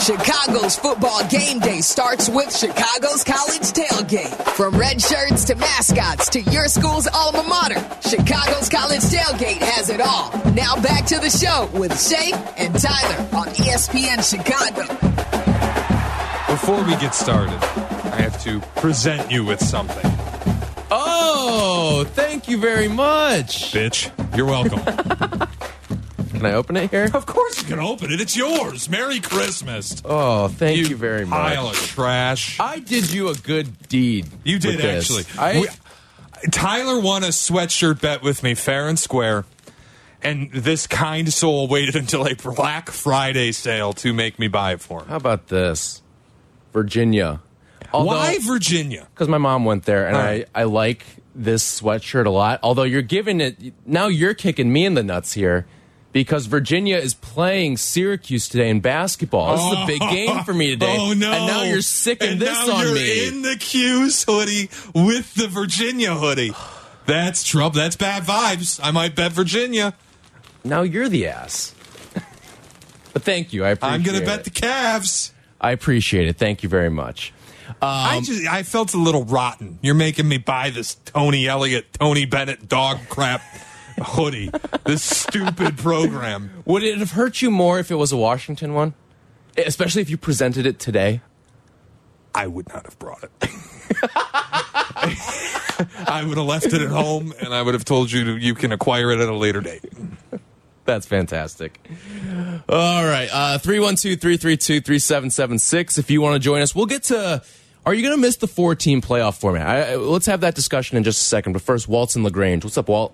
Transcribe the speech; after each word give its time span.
Chicago's 0.00 0.76
football 0.78 1.26
game 1.28 1.58
day 1.58 1.80
starts 1.80 2.28
with 2.28 2.54
Chicago's 2.54 3.24
College 3.24 3.72
Tailgate. 3.72 4.30
From 4.52 4.76
red 4.76 5.00
shirts 5.00 5.44
to 5.44 5.54
mascots 5.54 6.28
to 6.30 6.40
your 6.42 6.66
school's 6.68 7.06
alma 7.06 7.42
mater, 7.42 7.80
Chicago's 8.02 8.68
College 8.68 9.00
Tailgate 9.00 9.58
has 9.58 9.88
it 9.88 10.00
all. 10.00 10.30
Now 10.52 10.80
back 10.80 11.06
to 11.06 11.18
the 11.18 11.30
show 11.30 11.68
with 11.72 11.98
Shea 11.98 12.32
and 12.58 12.78
Tyler 12.78 13.28
on 13.36 13.48
ESPN 13.54 14.22
Chicago. 14.22 14.86
Before 16.52 16.82
we 16.84 16.92
get 17.00 17.14
started, 17.14 17.58
I 18.12 18.20
have 18.20 18.40
to 18.44 18.60
present 18.80 19.30
you 19.30 19.44
with 19.44 19.60
something. 19.60 20.10
Oh, 20.90 22.04
thank 22.12 22.48
you 22.48 22.58
very 22.58 22.88
much. 22.88 23.72
Bitch, 23.72 24.10
you're 24.36 24.46
welcome. 24.46 25.48
Can 26.36 26.44
I 26.46 26.52
open 26.52 26.76
it 26.76 26.90
here? 26.90 27.08
of 27.14 27.24
course 27.24 27.62
you 27.62 27.68
can 27.68 27.78
open 27.78 28.12
it. 28.12 28.20
It's 28.20 28.36
yours. 28.36 28.90
Merry 28.90 29.20
Christmas. 29.20 30.02
Oh, 30.04 30.48
thank 30.48 30.76
you, 30.88 30.96
very 30.96 31.24
much. 31.24 31.38
Pile 31.54 31.68
of 31.68 31.76
trash. 31.76 32.60
I 32.60 32.78
did 32.78 33.10
you 33.10 33.28
a 33.30 33.34
good 33.34 33.88
deed. 33.88 34.26
You 34.44 34.58
did 34.58 34.84
actually. 34.84 35.24
I, 35.38 35.60
We- 35.60 35.68
Tyler 36.50 37.00
won 37.00 37.24
a 37.24 37.28
sweatshirt 37.28 38.02
bet 38.02 38.22
with 38.22 38.42
me, 38.42 38.54
fair 38.54 38.86
and 38.86 38.98
square. 38.98 39.46
And 40.22 40.50
this 40.52 40.86
kind 40.86 41.32
soul 41.32 41.68
waited 41.68 41.96
until 42.02 42.26
a 42.26 42.34
Black 42.34 42.90
Friday 42.90 43.52
sale 43.52 43.94
to 43.94 44.12
make 44.12 44.38
me 44.38 44.48
buy 44.48 44.74
it 44.74 44.80
for 44.82 45.02
him. 45.02 45.08
how 45.08 45.16
about 45.16 45.48
this? 45.48 46.02
Virginia. 46.74 47.40
Why 47.92 48.36
Virginia? 48.42 49.06
Because 49.14 49.28
my 49.28 49.38
mom 49.38 49.64
went 49.64 49.84
there, 49.84 50.06
and 50.06 50.16
right. 50.16 50.48
I, 50.54 50.62
I 50.62 50.64
like 50.64 51.02
this 51.34 51.80
sweatshirt 51.80 52.26
a 52.26 52.30
lot. 52.30 52.60
Although 52.62 52.82
you're 52.82 53.00
giving 53.00 53.40
it 53.40 53.56
now, 53.86 54.08
you're 54.08 54.34
kicking 54.34 54.70
me 54.70 54.84
in 54.84 54.92
the 54.92 55.02
nuts 55.02 55.32
here 55.32 55.64
because 56.16 56.46
Virginia 56.46 56.96
is 56.96 57.12
playing 57.12 57.76
Syracuse 57.76 58.48
today 58.48 58.70
in 58.70 58.80
basketball. 58.80 59.54
This 59.54 59.66
is 59.66 59.72
a 59.72 59.86
big 59.86 60.00
game 60.00 60.44
for 60.44 60.54
me 60.54 60.68
oh, 60.72 60.72
today. 60.72 60.96
Oh 60.98 61.12
no! 61.12 61.30
And 61.30 61.46
now 61.46 61.62
you're 61.64 61.82
sicking 61.82 62.30
And 62.30 62.40
this 62.40 62.66
now 62.66 62.76
on 62.76 62.86
you're 62.86 62.94
me. 62.94 63.28
In 63.28 63.42
the 63.42 63.54
'Cuse 63.54 64.24
hoodie 64.24 64.70
with 64.94 65.34
the 65.34 65.46
Virginia 65.46 66.14
hoodie. 66.14 66.54
That's 67.04 67.44
trouble. 67.44 67.76
That's 67.76 67.96
bad 67.96 68.22
vibes. 68.22 68.80
I 68.82 68.92
might 68.92 69.14
bet 69.14 69.32
Virginia. 69.32 69.92
now 70.64 70.80
you're 70.80 71.10
the 71.10 71.26
ass. 71.26 71.74
but 73.12 73.22
thank 73.22 73.52
you. 73.52 73.66
I 73.66 73.70
appreciate 73.72 73.94
I'm 73.94 74.02
going 74.02 74.18
to 74.18 74.24
bet 74.24 74.44
the 74.44 74.50
Cavs. 74.50 75.32
I 75.60 75.72
appreciate 75.72 76.28
it. 76.28 76.38
Thank 76.38 76.62
you 76.62 76.70
very 76.70 76.88
much. 76.88 77.34
I 77.82 78.16
um, 78.16 78.24
just 78.24 78.48
I 78.48 78.62
felt 78.62 78.94
a 78.94 78.98
little 78.98 79.24
rotten. 79.24 79.78
You're 79.82 79.94
making 79.94 80.26
me 80.26 80.38
buy 80.38 80.70
this 80.70 80.94
Tony 80.94 81.46
Elliott, 81.46 81.92
Tony 81.92 82.24
Bennett 82.24 82.68
dog 82.68 83.00
crap 83.10 83.42
hoodie. 84.02 84.50
This 84.84 85.02
stupid 85.02 85.76
program. 85.78 86.50
Would 86.64 86.82
it 86.82 86.98
have 86.98 87.12
hurt 87.12 87.42
you 87.42 87.50
more 87.50 87.78
if 87.78 87.90
it 87.90 87.94
was 87.96 88.12
a 88.12 88.16
Washington 88.16 88.74
one? 88.74 88.94
Especially 89.56 90.02
if 90.02 90.10
you 90.10 90.16
presented 90.16 90.66
it 90.66 90.78
today? 90.78 91.20
I 92.34 92.46
would 92.46 92.68
not 92.68 92.84
have 92.84 92.98
brought 92.98 93.24
it. 93.24 93.30
I 96.08 96.24
would 96.26 96.36
have 96.36 96.46
left 96.46 96.66
it 96.66 96.82
at 96.82 96.88
home, 96.90 97.32
and 97.40 97.54
I 97.54 97.62
would 97.62 97.74
have 97.74 97.84
told 97.84 98.10
you 98.10 98.24
to, 98.24 98.36
you 98.36 98.54
can 98.54 98.72
acquire 98.72 99.10
it 99.12 99.20
at 99.20 99.28
a 99.28 99.34
later 99.34 99.60
date. 99.60 99.84
That's 100.84 101.06
fantastic. 101.06 101.78
All 102.68 103.04
right. 103.04 103.28
Uh 103.32 103.58
312-332-3776 103.58 105.98
if 105.98 106.10
you 106.10 106.20
want 106.20 106.34
to 106.34 106.38
join 106.38 106.62
us. 106.62 106.74
We'll 106.76 106.86
get 106.86 107.02
to 107.04 107.42
Are 107.84 107.92
you 107.94 108.02
going 108.02 108.14
to 108.14 108.20
miss 108.20 108.36
the 108.36 108.46
four-team 108.46 109.00
playoff 109.02 109.40
format? 109.40 109.66
I, 109.66 109.92
I- 109.92 109.96
let's 109.96 110.26
have 110.26 110.42
that 110.42 110.54
discussion 110.54 110.96
in 110.96 111.02
just 111.04 111.20
a 111.20 111.24
second. 111.24 111.54
But 111.54 111.62
first, 111.62 111.88
Walt's 111.88 112.14
and 112.14 112.24
Lagrange. 112.24 112.62
What's 112.64 112.78
up, 112.78 112.88
Walt? 112.88 113.12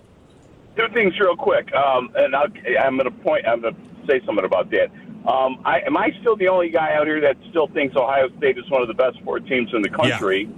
Two 0.75 0.87
things 0.93 1.19
real 1.19 1.35
quick, 1.35 1.73
um, 1.73 2.11
and 2.15 2.35
I'll, 2.35 2.47
I'm 2.79 2.97
going 2.97 3.09
to 3.09 3.23
point. 3.23 3.47
I'm 3.47 3.61
going 3.61 3.75
to 3.75 3.81
say 4.07 4.21
something 4.25 4.45
about 4.45 4.69
that. 4.71 4.89
Um, 5.27 5.61
I, 5.63 5.79
am 5.81 5.95
I 5.95 6.11
still 6.19 6.35
the 6.35 6.49
only 6.49 6.69
guy 6.69 6.93
out 6.95 7.07
here 7.07 7.21
that 7.21 7.37
still 7.49 7.67
thinks 7.67 7.95
Ohio 7.95 8.29
State 8.37 8.57
is 8.57 8.69
one 8.69 8.81
of 8.81 8.89
the 8.89 8.93
best 8.93 9.21
four 9.23 9.39
teams 9.39 9.73
in 9.73 9.81
the 9.81 9.89
country? 9.89 10.49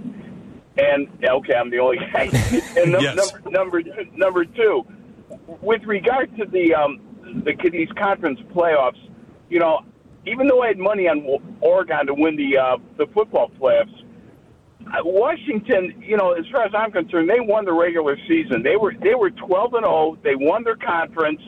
And 0.76 1.08
okay, 1.24 1.54
I'm 1.54 1.70
the 1.70 1.78
only 1.78 1.98
guy. 1.98 2.28
and 2.76 2.92
num- 2.92 3.02
Yes. 3.02 3.16
number, 3.16 3.50
number 3.50 3.82
number 4.14 4.44
two, 4.44 4.84
with 5.62 5.82
regard 5.84 6.36
to 6.36 6.44
the 6.44 6.74
um, 6.74 7.00
the 7.44 7.54
these 7.70 7.88
conference 7.96 8.40
playoffs, 8.54 8.98
you 9.48 9.58
know, 9.58 9.84
even 10.26 10.48
though 10.48 10.62
I 10.62 10.68
had 10.68 10.78
money 10.78 11.08
on 11.08 11.24
Oregon 11.60 12.06
to 12.06 12.14
win 12.14 12.36
the 12.36 12.58
uh, 12.58 12.76
the 12.98 13.06
football 13.06 13.50
playoffs, 13.60 14.02
Washington, 15.04 16.02
you 16.04 16.16
know, 16.16 16.32
as 16.32 16.44
far 16.52 16.64
as 16.64 16.72
I'm 16.74 16.92
concerned, 16.92 17.28
they 17.28 17.40
won 17.40 17.64
the 17.64 17.72
regular 17.72 18.16
season. 18.28 18.62
They 18.62 18.76
were 18.76 18.94
they 19.02 19.14
were 19.14 19.30
12 19.30 19.74
and 19.74 19.84
0. 19.84 20.18
They 20.22 20.36
won 20.36 20.64
their 20.64 20.76
conference. 20.76 21.40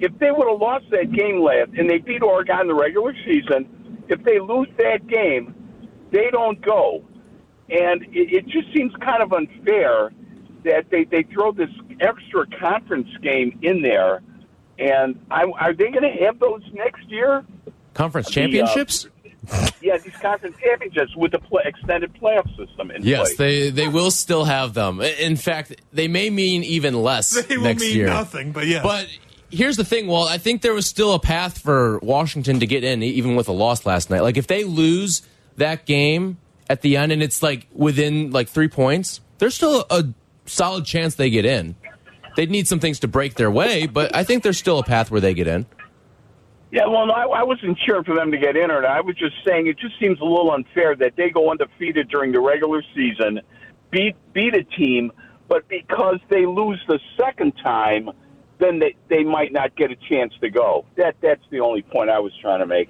If 0.00 0.16
they 0.18 0.30
would 0.30 0.48
have 0.48 0.60
lost 0.60 0.86
that 0.90 1.12
game 1.12 1.42
last 1.42 1.70
and 1.78 1.88
they 1.88 1.98
beat 1.98 2.22
Oregon 2.22 2.62
in 2.62 2.68
the 2.68 2.74
regular 2.74 3.14
season, 3.24 4.04
if 4.08 4.22
they 4.24 4.38
lose 4.38 4.68
that 4.78 5.06
game, 5.06 5.54
they 6.10 6.30
don't 6.30 6.60
go. 6.60 7.04
And 7.70 8.02
it, 8.12 8.32
it 8.32 8.46
just 8.46 8.72
seems 8.74 8.92
kind 8.96 9.22
of 9.22 9.32
unfair 9.32 10.12
that 10.64 10.90
they 10.90 11.04
they 11.04 11.24
throw 11.24 11.52
this 11.52 11.70
extra 12.00 12.46
conference 12.58 13.08
game 13.22 13.58
in 13.62 13.82
there. 13.82 14.22
And 14.78 15.20
I, 15.30 15.44
are 15.58 15.72
they 15.72 15.90
going 15.90 16.02
to 16.02 16.24
have 16.24 16.38
those 16.40 16.62
next 16.72 17.08
year? 17.08 17.44
Conference 17.94 18.26
uh, 18.26 18.30
championships? 18.30 19.06
Yeah, 19.80 19.98
these 19.98 20.14
conference 20.20 20.56
championships 20.62 21.14
with 21.16 21.32
the 21.32 21.38
play, 21.38 21.62
extended 21.64 22.12
playoff 22.14 22.48
system 22.56 22.90
in 22.90 23.02
yes, 23.02 23.34
place. 23.34 23.38
they 23.38 23.70
they 23.70 23.88
will 23.88 24.10
still 24.10 24.44
have 24.44 24.74
them. 24.74 25.00
In 25.00 25.36
fact, 25.36 25.80
they 25.92 26.08
may 26.08 26.30
mean 26.30 26.62
even 26.64 26.94
less 27.02 27.30
They 27.46 27.56
will 27.56 27.64
next 27.64 27.82
mean 27.82 27.96
year. 27.96 28.06
nothing, 28.06 28.52
but 28.52 28.66
yeah. 28.66 28.82
But 28.82 29.08
here's 29.50 29.76
the 29.76 29.84
thing, 29.84 30.06
Walt. 30.06 30.30
I 30.30 30.38
think 30.38 30.62
there 30.62 30.74
was 30.74 30.86
still 30.86 31.12
a 31.14 31.18
path 31.18 31.58
for 31.58 31.98
Washington 32.00 32.60
to 32.60 32.66
get 32.66 32.84
in, 32.84 33.02
even 33.02 33.36
with 33.36 33.48
a 33.48 33.52
loss 33.52 33.84
last 33.86 34.10
night. 34.10 34.22
Like 34.22 34.36
if 34.36 34.46
they 34.46 34.64
lose 34.64 35.22
that 35.56 35.86
game 35.86 36.38
at 36.68 36.80
the 36.82 36.96
end 36.96 37.12
and 37.12 37.22
it's 37.22 37.42
like 37.42 37.66
within 37.72 38.30
like 38.30 38.48
three 38.48 38.68
points, 38.68 39.20
there's 39.38 39.54
still 39.54 39.84
a 39.90 40.04
solid 40.46 40.84
chance 40.84 41.14
they 41.16 41.30
get 41.30 41.44
in. 41.44 41.74
They'd 42.36 42.50
need 42.50 42.66
some 42.66 42.80
things 42.80 42.98
to 43.00 43.08
break 43.08 43.34
their 43.34 43.50
way, 43.50 43.86
but 43.86 44.14
I 44.14 44.24
think 44.24 44.42
there's 44.42 44.58
still 44.58 44.78
a 44.78 44.82
path 44.82 45.10
where 45.10 45.20
they 45.20 45.34
get 45.34 45.46
in. 45.46 45.66
Yeah, 46.74 46.86
well, 46.86 47.06
no, 47.06 47.12
I, 47.12 47.26
I 47.26 47.42
wasn't 47.44 47.78
sure 47.86 48.02
for 48.02 48.16
them 48.16 48.32
to 48.32 48.36
get 48.36 48.56
in 48.56 48.68
or 48.68 48.82
not. 48.82 48.90
I 48.90 49.00
was 49.00 49.14
just 49.14 49.36
saying 49.46 49.68
it 49.68 49.78
just 49.78 49.96
seems 50.00 50.18
a 50.20 50.24
little 50.24 50.50
unfair 50.50 50.96
that 50.96 51.14
they 51.14 51.30
go 51.30 51.52
undefeated 51.52 52.08
during 52.08 52.32
the 52.32 52.40
regular 52.40 52.82
season, 52.96 53.40
beat 53.92 54.16
beat 54.32 54.56
a 54.56 54.64
team, 54.64 55.12
but 55.46 55.68
because 55.68 56.18
they 56.30 56.46
lose 56.46 56.82
the 56.88 56.98
second 57.16 57.52
time, 57.62 58.10
then 58.58 58.80
they 58.80 58.96
they 59.08 59.22
might 59.22 59.52
not 59.52 59.76
get 59.76 59.92
a 59.92 59.96
chance 60.08 60.34
to 60.40 60.50
go. 60.50 60.84
That 60.96 61.14
that's 61.20 61.44
the 61.50 61.60
only 61.60 61.82
point 61.82 62.10
I 62.10 62.18
was 62.18 62.32
trying 62.42 62.58
to 62.58 62.66
make. 62.66 62.88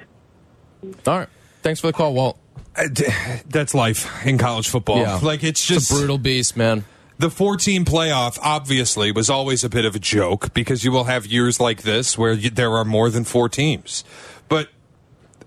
All 1.06 1.19
right. 1.19 1.28
Thanks 1.61 1.81
for 1.81 1.89
the 1.89 1.93
call, 1.93 2.15
Walt. 2.15 2.39
Uh, 2.75 2.89
d- 2.91 3.05
That's 3.49 3.75
life 3.75 4.27
in 4.27 4.39
college 4.39 4.67
football. 4.69 4.97
Yeah. 4.99 5.21
Like 5.23 5.44
it's 5.44 5.65
just 5.65 5.91
It's 5.91 5.91
a 5.91 5.94
brutal 5.94 6.17
beast, 6.19 6.56
man. 6.56 6.87
The 7.25 7.31
14 7.31 7.87
playoff 7.87 8.39
obviously 8.43 9.11
was 9.11 9.31
always 9.31 9.65
a 9.65 9.71
bit 9.71 9.87
of 9.87 9.97
a 9.97 9.99
joke 9.99 10.53
because 10.53 10.85
you 10.85 10.93
will 10.93 11.05
have 11.05 11.25
years 11.25 11.59
like 11.59 11.81
this 11.81 12.19
where 12.19 12.35
you, 12.35 12.51
there 12.51 12.73
are 12.73 12.85
more 12.85 13.09
than 13.09 13.25
four 13.25 13.49
teams. 13.49 14.05
But 14.47 14.69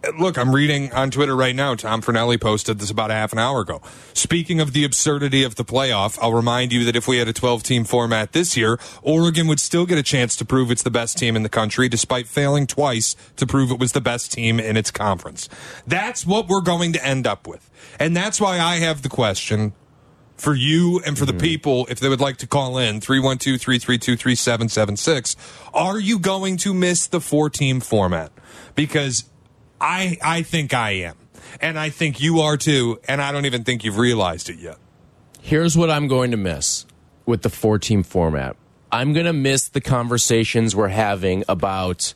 uh, 0.03 0.11
look, 0.17 0.39
I'm 0.39 0.55
reading 0.55 0.91
on 0.93 1.11
Twitter 1.11 1.35
right 1.35 1.55
now. 1.55 1.75
Tom 1.75 2.01
Fornelli 2.01 2.41
posted 2.41 2.79
this 2.79 2.89
about 2.89 3.11
a 3.11 3.13
half 3.13 3.31
an 3.31 3.37
hour 3.37 3.61
ago. 3.61 3.83
Speaking 4.15 4.59
of 4.59 4.73
the 4.73 4.85
absurdity 4.85 5.43
of 5.43 5.53
the 5.53 5.63
playoff, 5.63 6.17
I'll 6.19 6.33
remind 6.33 6.73
you 6.73 6.83
that 6.83 6.95
if 6.95 7.07
we 7.07 7.19
had 7.19 7.27
a 7.27 7.33
12 7.33 7.61
team 7.61 7.83
format 7.83 8.31
this 8.31 8.57
year, 8.57 8.79
Oregon 9.03 9.45
would 9.45 9.59
still 9.59 9.85
get 9.85 9.99
a 9.99 10.03
chance 10.03 10.35
to 10.37 10.45
prove 10.45 10.71
it's 10.71 10.81
the 10.81 10.89
best 10.89 11.15
team 11.19 11.35
in 11.35 11.43
the 11.43 11.47
country, 11.47 11.87
despite 11.87 12.25
failing 12.25 12.65
twice 12.65 13.15
to 13.35 13.45
prove 13.45 13.69
it 13.69 13.77
was 13.77 13.91
the 13.91 14.01
best 14.01 14.31
team 14.31 14.59
in 14.59 14.77
its 14.77 14.89
conference. 14.89 15.47
That's 15.85 16.25
what 16.25 16.47
we're 16.47 16.61
going 16.61 16.93
to 16.93 17.05
end 17.05 17.27
up 17.27 17.45
with. 17.45 17.69
And 17.99 18.17
that's 18.17 18.41
why 18.41 18.57
I 18.57 18.77
have 18.77 19.03
the 19.03 19.09
question 19.09 19.73
for 20.37 20.53
you 20.53 21.01
and 21.05 21.17
for 21.17 21.25
the 21.25 21.33
people, 21.33 21.87
if 21.89 21.99
they 21.99 22.09
would 22.09 22.21
like 22.21 22.37
to 22.37 22.47
call 22.47 22.77
in, 22.77 23.01
312 23.01 23.59
332 23.59 24.15
3776, 24.15 25.35
are 25.73 25.99
you 25.99 26.19
going 26.19 26.57
to 26.57 26.73
miss 26.73 27.07
the 27.07 27.19
four 27.19 27.49
team 27.49 27.79
format? 27.79 28.31
Because 28.75 29.25
I, 29.81 30.17
I 30.23 30.43
think 30.43 30.73
I 30.73 30.91
am. 30.91 31.17
And 31.59 31.79
I 31.79 31.89
think 31.89 32.21
you 32.21 32.39
are 32.41 32.57
too. 32.57 32.99
And 33.07 33.21
I 33.21 33.31
don't 33.31 33.45
even 33.45 33.63
think 33.63 33.83
you've 33.83 33.97
realized 33.97 34.49
it 34.49 34.59
yet. 34.59 34.77
Here's 35.41 35.77
what 35.77 35.89
I'm 35.89 36.07
going 36.07 36.31
to 36.31 36.37
miss 36.37 36.85
with 37.25 37.41
the 37.41 37.49
four 37.49 37.79
team 37.79 38.03
format. 38.03 38.55
I'm 38.91 39.13
going 39.13 39.25
to 39.25 39.33
miss 39.33 39.67
the 39.67 39.81
conversations 39.81 40.75
we're 40.75 40.87
having 40.89 41.43
about 41.47 42.13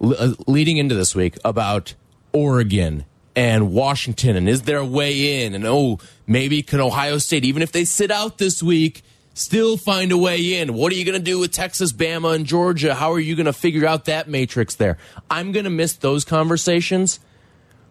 uh, 0.00 0.32
leading 0.46 0.78
into 0.78 0.94
this 0.94 1.14
week 1.14 1.38
about 1.44 1.94
Oregon 2.32 3.04
and 3.34 3.72
Washington 3.72 4.36
and 4.36 4.48
is 4.48 4.62
there 4.62 4.78
a 4.78 4.84
way 4.84 5.44
in 5.44 5.54
and 5.54 5.64
oh 5.66 5.98
maybe 6.26 6.62
can 6.62 6.80
Ohio 6.80 7.18
State 7.18 7.44
even 7.44 7.62
if 7.62 7.72
they 7.72 7.84
sit 7.84 8.10
out 8.10 8.38
this 8.38 8.62
week 8.62 9.02
still 9.34 9.76
find 9.78 10.12
a 10.12 10.18
way 10.18 10.58
in 10.60 10.74
what 10.74 10.92
are 10.92 10.96
you 10.96 11.04
going 11.04 11.18
to 11.18 11.24
do 11.24 11.38
with 11.38 11.50
Texas 11.52 11.92
Bama 11.92 12.34
and 12.34 12.44
Georgia 12.44 12.94
how 12.94 13.10
are 13.12 13.20
you 13.20 13.34
going 13.34 13.46
to 13.46 13.52
figure 13.52 13.86
out 13.86 14.04
that 14.04 14.28
matrix 14.28 14.74
there 14.74 14.98
I'm 15.30 15.52
going 15.52 15.64
to 15.64 15.70
miss 15.70 15.94
those 15.94 16.24
conversations 16.24 17.20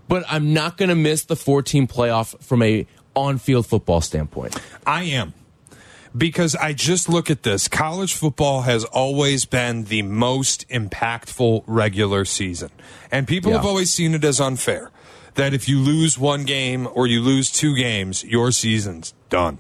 but 0.07 0.23
I'm 0.29 0.53
not 0.53 0.77
going 0.77 0.89
to 0.89 0.95
miss 0.95 1.23
the 1.25 1.35
14 1.35 1.88
playoff 1.88 2.39
from 2.43 2.61
a 2.61 2.85
on-field 3.15 3.65
football 3.65 4.01
standpoint. 4.01 4.59
I 4.85 5.03
am. 5.03 5.33
because 6.17 6.55
I 6.55 6.73
just 6.73 7.07
look 7.07 7.29
at 7.29 7.43
this. 7.43 7.67
College 7.69 8.13
football 8.13 8.61
has 8.63 8.83
always 8.83 9.45
been 9.45 9.85
the 9.85 10.01
most 10.01 10.67
impactful 10.69 11.63
regular 11.67 12.25
season. 12.25 12.69
And 13.09 13.25
people 13.27 13.51
Yeah. 13.51 13.57
have 13.57 13.65
always 13.65 13.93
seen 13.93 14.13
it 14.13 14.23
as 14.25 14.41
unfair 14.41 14.91
that 15.36 15.54
if 15.54 15.68
you 15.69 15.80
lose 15.80 16.18
one 16.18 16.44
game 16.44 16.88
or 16.94 17.07
you 17.07 17.22
lose 17.22 17.51
two 17.51 17.75
games, 17.75 18.24
your 18.24 18.51
season's 18.51 19.13
done. 19.30 19.57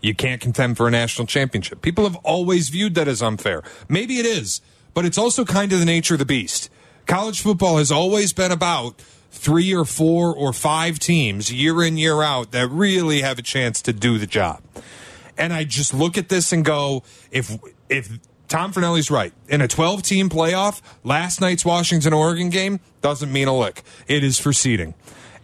You 0.00 0.14
can't 0.14 0.40
contend 0.40 0.76
for 0.76 0.86
a 0.86 0.90
national 0.90 1.26
championship. 1.26 1.80
People 1.80 2.04
have 2.04 2.16
always 2.16 2.68
viewed 2.68 2.94
that 2.96 3.08
as 3.08 3.22
unfair. 3.22 3.62
Maybe 3.88 4.18
it 4.18 4.26
is, 4.26 4.60
but 4.92 5.06
it's 5.06 5.16
also 5.16 5.44
kind 5.44 5.72
of 5.72 5.78
the 5.78 5.86
nature 5.86 6.14
of 6.14 6.18
the 6.18 6.26
beast. 6.26 6.68
College 7.06 7.40
football 7.40 7.78
has 7.78 7.90
always 7.90 8.32
been 8.32 8.52
about 8.52 9.00
three 9.30 9.74
or 9.74 9.84
four 9.84 10.34
or 10.34 10.52
five 10.52 10.98
teams 10.98 11.52
year 11.52 11.82
in, 11.82 11.96
year 11.96 12.22
out 12.22 12.52
that 12.52 12.68
really 12.68 13.22
have 13.22 13.38
a 13.38 13.42
chance 13.42 13.82
to 13.82 13.92
do 13.92 14.18
the 14.18 14.26
job. 14.26 14.60
And 15.36 15.52
I 15.52 15.64
just 15.64 15.92
look 15.92 16.16
at 16.16 16.28
this 16.28 16.52
and 16.52 16.64
go, 16.64 17.02
if 17.30 17.58
if 17.88 18.18
Tom 18.48 18.72
Fornelli's 18.72 19.10
right, 19.10 19.32
in 19.48 19.60
a 19.60 19.68
12 19.68 20.02
team 20.02 20.28
playoff, 20.28 20.80
last 21.02 21.40
night's 21.40 21.64
Washington 21.64 22.12
Oregon 22.12 22.50
game 22.50 22.80
doesn't 23.00 23.32
mean 23.32 23.48
a 23.48 23.56
lick. 23.56 23.82
It 24.06 24.22
is 24.22 24.38
for 24.38 24.52
seeding. 24.52 24.94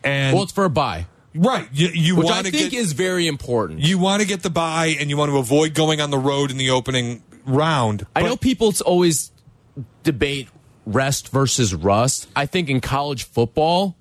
And 0.04 0.34
Well, 0.34 0.44
it's 0.44 0.52
for 0.52 0.64
a 0.64 0.70
bye, 0.70 1.06
right, 1.34 1.68
you, 1.72 1.88
you 1.88 2.16
which 2.16 2.28
I 2.28 2.32
want 2.32 2.46
to 2.46 2.52
think 2.52 2.72
get 2.72 2.80
is 2.80 2.92
very 2.92 3.26
important. 3.26 3.80
you 3.80 3.98
want 3.98 4.22
to 4.22 4.28
get 4.28 4.42
the 4.42 4.50
bye 4.50 4.96
and 4.98 5.10
you 5.10 5.16
want 5.16 5.30
to 5.30 5.38
avoid 5.38 5.74
going 5.74 6.00
on 6.00 6.10
the 6.10 6.18
road 6.18 6.50
in 6.50 6.56
the 6.56 6.70
opening 6.70 7.22
round. 7.44 8.06
I 8.14 8.22
know 8.22 8.36
people 8.36 8.72
always 8.84 9.30
debate 10.02 10.48
rest 10.86 11.28
versus 11.28 11.74
rust. 11.74 12.28
I 12.34 12.46
think 12.46 12.68
in 12.68 12.80
college 12.80 13.24
football, 13.24 13.96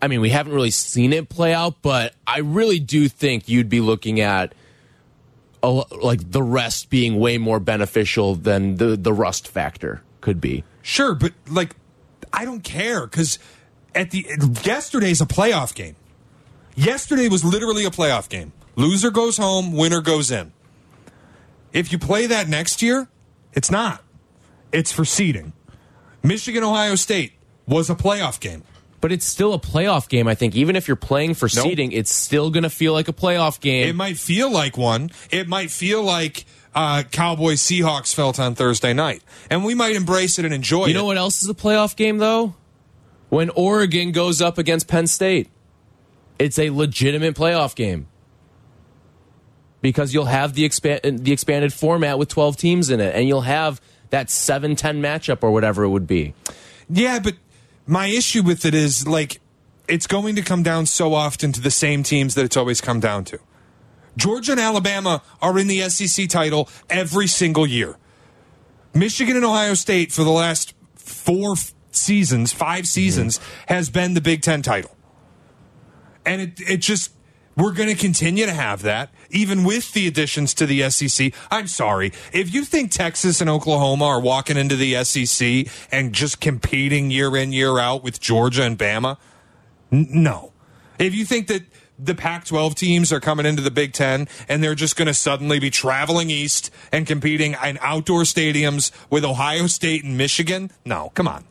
I 0.00 0.08
mean, 0.08 0.20
we 0.20 0.30
haven't 0.30 0.52
really 0.52 0.70
seen 0.70 1.12
it 1.12 1.28
play 1.28 1.54
out, 1.54 1.82
but 1.82 2.14
I 2.26 2.38
really 2.38 2.78
do 2.78 3.08
think 3.08 3.48
you'd 3.48 3.68
be 3.68 3.80
looking 3.80 4.20
at 4.20 4.54
like 5.70 6.30
the 6.30 6.42
rest 6.42 6.90
being 6.90 7.18
way 7.18 7.38
more 7.38 7.60
beneficial 7.60 8.34
than 8.34 8.76
the 8.76 8.96
the 8.96 9.12
rust 9.12 9.48
factor 9.48 10.02
could 10.20 10.40
be. 10.40 10.64
Sure, 10.82 11.14
but 11.14 11.32
like, 11.48 11.76
I 12.32 12.44
don't 12.44 12.62
care 12.62 13.06
because 13.06 13.38
at 13.94 14.10
the 14.10 14.26
yesterday's 14.62 15.20
a 15.20 15.26
playoff 15.26 15.74
game. 15.74 15.96
Yesterday 16.74 17.28
was 17.28 17.44
literally 17.44 17.84
a 17.84 17.90
playoff 17.90 18.28
game. 18.28 18.52
Loser 18.76 19.10
goes 19.10 19.38
home, 19.38 19.72
winner 19.72 20.02
goes 20.02 20.30
in. 20.30 20.52
If 21.72 21.90
you 21.92 21.98
play 21.98 22.26
that 22.26 22.48
next 22.48 22.82
year, 22.82 23.08
it's 23.52 23.70
not. 23.70 24.02
It's 24.72 24.92
for 24.92 25.04
seeding. 25.04 25.52
Michigan 26.22 26.62
Ohio 26.64 26.94
State 26.94 27.32
was 27.66 27.88
a 27.88 27.94
playoff 27.94 28.40
game. 28.40 28.62
But 29.06 29.12
it's 29.12 29.24
still 29.24 29.54
a 29.54 29.58
playoff 29.60 30.08
game. 30.08 30.26
I 30.26 30.34
think 30.34 30.56
even 30.56 30.74
if 30.74 30.88
you're 30.88 30.96
playing 30.96 31.34
for 31.34 31.48
Nope. 31.54 31.64
seeding, 31.64 31.92
it's 31.92 32.12
still 32.12 32.50
going 32.50 32.64
to 32.64 32.68
feel 32.68 32.92
like 32.92 33.06
a 33.06 33.12
playoff 33.12 33.60
game. 33.60 33.88
It 33.88 33.94
might 33.94 34.18
feel 34.18 34.50
like 34.50 34.76
one. 34.76 35.12
It 35.30 35.46
might 35.46 35.70
feel 35.70 36.02
like 36.02 36.44
uh, 36.74 37.04
Cowboys 37.12 37.60
Seahawks 37.60 38.12
felt 38.12 38.40
on 38.40 38.56
Thursday 38.56 38.92
night, 38.92 39.22
and 39.48 39.64
we 39.64 39.76
might 39.76 39.94
embrace 39.94 40.40
it 40.40 40.44
and 40.44 40.52
enjoy 40.52 40.86
it. 40.86 40.88
You 40.88 40.94
know 40.94 41.04
what 41.04 41.18
else 41.18 41.40
is 41.40 41.48
a 41.48 41.54
playoff 41.54 41.94
game 41.94 42.18
though? 42.18 42.56
When 43.28 43.48
Oregon 43.50 44.10
goes 44.10 44.42
up 44.42 44.58
against 44.58 44.88
Penn 44.88 45.06
State. 45.06 45.50
It's 46.40 46.58
a 46.58 46.70
legitimate 46.70 47.36
playoff 47.36 47.76
game. 47.76 48.08
Because 49.82 50.14
you'll 50.14 50.24
have 50.24 50.54
the 50.54 50.64
expand 50.64 51.20
the 51.20 51.30
expanded 51.30 51.72
format 51.72 52.18
with 52.18 52.28
12 52.28 52.56
teams 52.56 52.90
in 52.90 52.98
it 52.98 53.14
and 53.14 53.28
you'll 53.28 53.42
have 53.42 53.80
that 54.10 54.26
7-10 54.26 54.98
matchup 54.98 55.44
or 55.44 55.52
whatever 55.52 55.84
it 55.84 55.90
would 55.90 56.08
be. 56.08 56.34
Yeah, 56.88 57.20
but 57.20 57.34
my 57.86 58.06
issue 58.06 58.42
with 58.42 58.64
it 58.64 58.74
is 58.74 59.06
like 59.06 59.40
it's 59.88 60.06
going 60.06 60.34
to 60.36 60.42
come 60.42 60.62
down 60.62 60.86
so 60.86 61.14
often 61.14 61.52
to 61.52 61.60
the 61.60 61.70
same 61.70 62.02
teams 62.02 62.34
that 62.34 62.44
it's 62.44 62.56
always 62.56 62.80
come 62.80 63.00
down 63.00 63.24
to. 63.24 63.38
Georgia 64.16 64.52
and 64.52 64.60
Alabama 64.60 65.22
are 65.42 65.58
in 65.58 65.68
the 65.68 65.88
SEC 65.88 66.28
title 66.28 66.68
every 66.88 67.26
single 67.26 67.66
year. 67.66 67.96
Michigan 68.94 69.36
and 69.36 69.44
Ohio 69.44 69.74
State 69.74 70.10
for 70.10 70.24
the 70.24 70.30
last 70.30 70.74
four 70.94 71.54
seasons, 71.90 72.52
five 72.52 72.86
seasons, 72.86 73.38
mm-hmm. 73.38 73.74
has 73.74 73.90
been 73.90 74.14
the 74.14 74.20
Big 74.20 74.42
Ten 74.42 74.62
title. 74.62 74.96
And 76.24 76.40
it, 76.40 76.60
it 76.60 76.76
just, 76.78 77.12
we're 77.56 77.72
going 77.72 77.88
to 77.88 77.94
continue 77.94 78.44
to 78.44 78.52
have 78.52 78.82
that, 78.82 79.10
even 79.30 79.64
with 79.64 79.92
the 79.92 80.06
additions 80.06 80.52
to 80.54 80.66
the 80.66 80.88
SEC. 80.90 81.32
I'm 81.50 81.66
sorry. 81.66 82.12
If 82.32 82.52
you 82.52 82.64
think 82.64 82.90
Texas 82.90 83.40
and 83.40 83.48
Oklahoma 83.48 84.04
are 84.04 84.20
walking 84.20 84.56
into 84.58 84.76
the 84.76 85.02
SEC 85.04 85.66
and 85.90 86.12
just 86.12 86.40
competing 86.40 87.10
year 87.10 87.34
in, 87.36 87.52
year 87.52 87.78
out 87.78 88.04
with 88.04 88.20
Georgia 88.20 88.62
and 88.62 88.78
Bama, 88.78 89.16
n- 89.90 90.08
no. 90.10 90.52
If 90.98 91.14
you 91.14 91.24
think 91.24 91.46
that 91.48 91.62
the 91.98 92.14
Pac 92.14 92.44
12 92.44 92.74
teams 92.74 93.10
are 93.10 93.20
coming 93.20 93.46
into 93.46 93.62
the 93.62 93.70
Big 93.70 93.94
Ten 93.94 94.28
and 94.48 94.62
they're 94.62 94.74
just 94.74 94.96
going 94.96 95.06
to 95.06 95.14
suddenly 95.14 95.58
be 95.58 95.70
traveling 95.70 96.28
east 96.28 96.70
and 96.92 97.06
competing 97.06 97.56
in 97.64 97.78
outdoor 97.80 98.22
stadiums 98.22 98.90
with 99.08 99.24
Ohio 99.24 99.66
State 99.66 100.04
and 100.04 100.18
Michigan, 100.18 100.70
no, 100.84 101.10
come 101.14 101.26
on. 101.26 101.44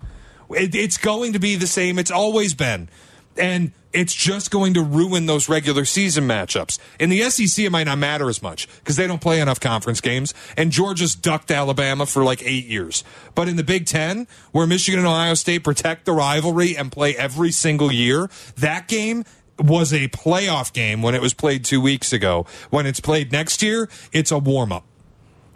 It, 0.51 0.75
it's 0.75 0.97
going 0.97 1.33
to 1.33 1.39
be 1.39 1.55
the 1.55 1.65
same. 1.65 1.97
It's 1.97 2.11
always 2.11 2.53
been. 2.53 2.89
And 3.37 3.71
it's 3.95 4.13
just 4.13 4.51
going 4.51 4.73
to 4.73 4.81
ruin 4.81 5.25
those 5.25 5.47
regular 5.47 5.85
season 5.85 6.27
matchups. 6.27 6.79
In 6.99 7.09
the 7.09 7.21
SEC, 7.29 7.65
it 7.65 7.69
might 7.69 7.85
not 7.85 7.97
matter 7.97 8.29
as 8.29 8.41
much 8.41 8.67
because 8.79 8.97
they 8.97 9.07
don't 9.07 9.21
play 9.21 9.39
enough 9.39 9.59
conference 9.59 10.01
games. 10.01 10.33
And 10.57 10.71
Georgia's 10.71 11.15
ducked 11.15 11.49
Alabama 11.49 12.05
for 12.05 12.23
like 12.23 12.43
eight 12.43 12.65
years. 12.65 13.03
But 13.35 13.47
in 13.47 13.55
the 13.55 13.63
Big 13.63 13.85
Ten, 13.85 14.27
where 14.51 14.67
Michigan 14.67 14.99
and 14.99 15.07
Ohio 15.07 15.33
State 15.33 15.63
protect 15.63 16.05
the 16.05 16.11
rivalry 16.11 16.75
and 16.75 16.91
play 16.91 17.15
every 17.15 17.51
single 17.51 17.91
year, 17.91 18.29
that 18.57 18.87
game 18.87 19.23
was 19.57 19.93
a 19.93 20.09
playoff 20.09 20.73
game 20.73 21.01
when 21.01 21.15
it 21.15 21.21
was 21.21 21.33
played 21.33 21.63
two 21.63 21.79
weeks 21.79 22.11
ago. 22.11 22.45
When 22.69 22.85
it's 22.85 22.99
played 22.99 23.31
next 23.31 23.63
year, 23.63 23.89
it's 24.11 24.31
a 24.31 24.38
warm 24.38 24.71
up. 24.73 24.83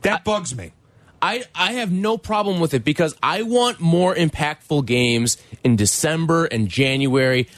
That 0.04 0.24
bugs 0.24 0.56
me. 0.56 0.72
I, 1.22 1.44
I 1.54 1.74
have 1.74 1.92
no 1.92 2.18
problem 2.18 2.62
with 2.62 2.74
it 2.74 2.84
because 2.86 3.16
I 3.22 3.42
want 3.42 3.80
more 3.80 4.16
impactful 4.16 4.86
games 4.86 5.38
in 5.64 5.76
December 5.76 6.46
and 6.46 6.70
January. 6.70 7.50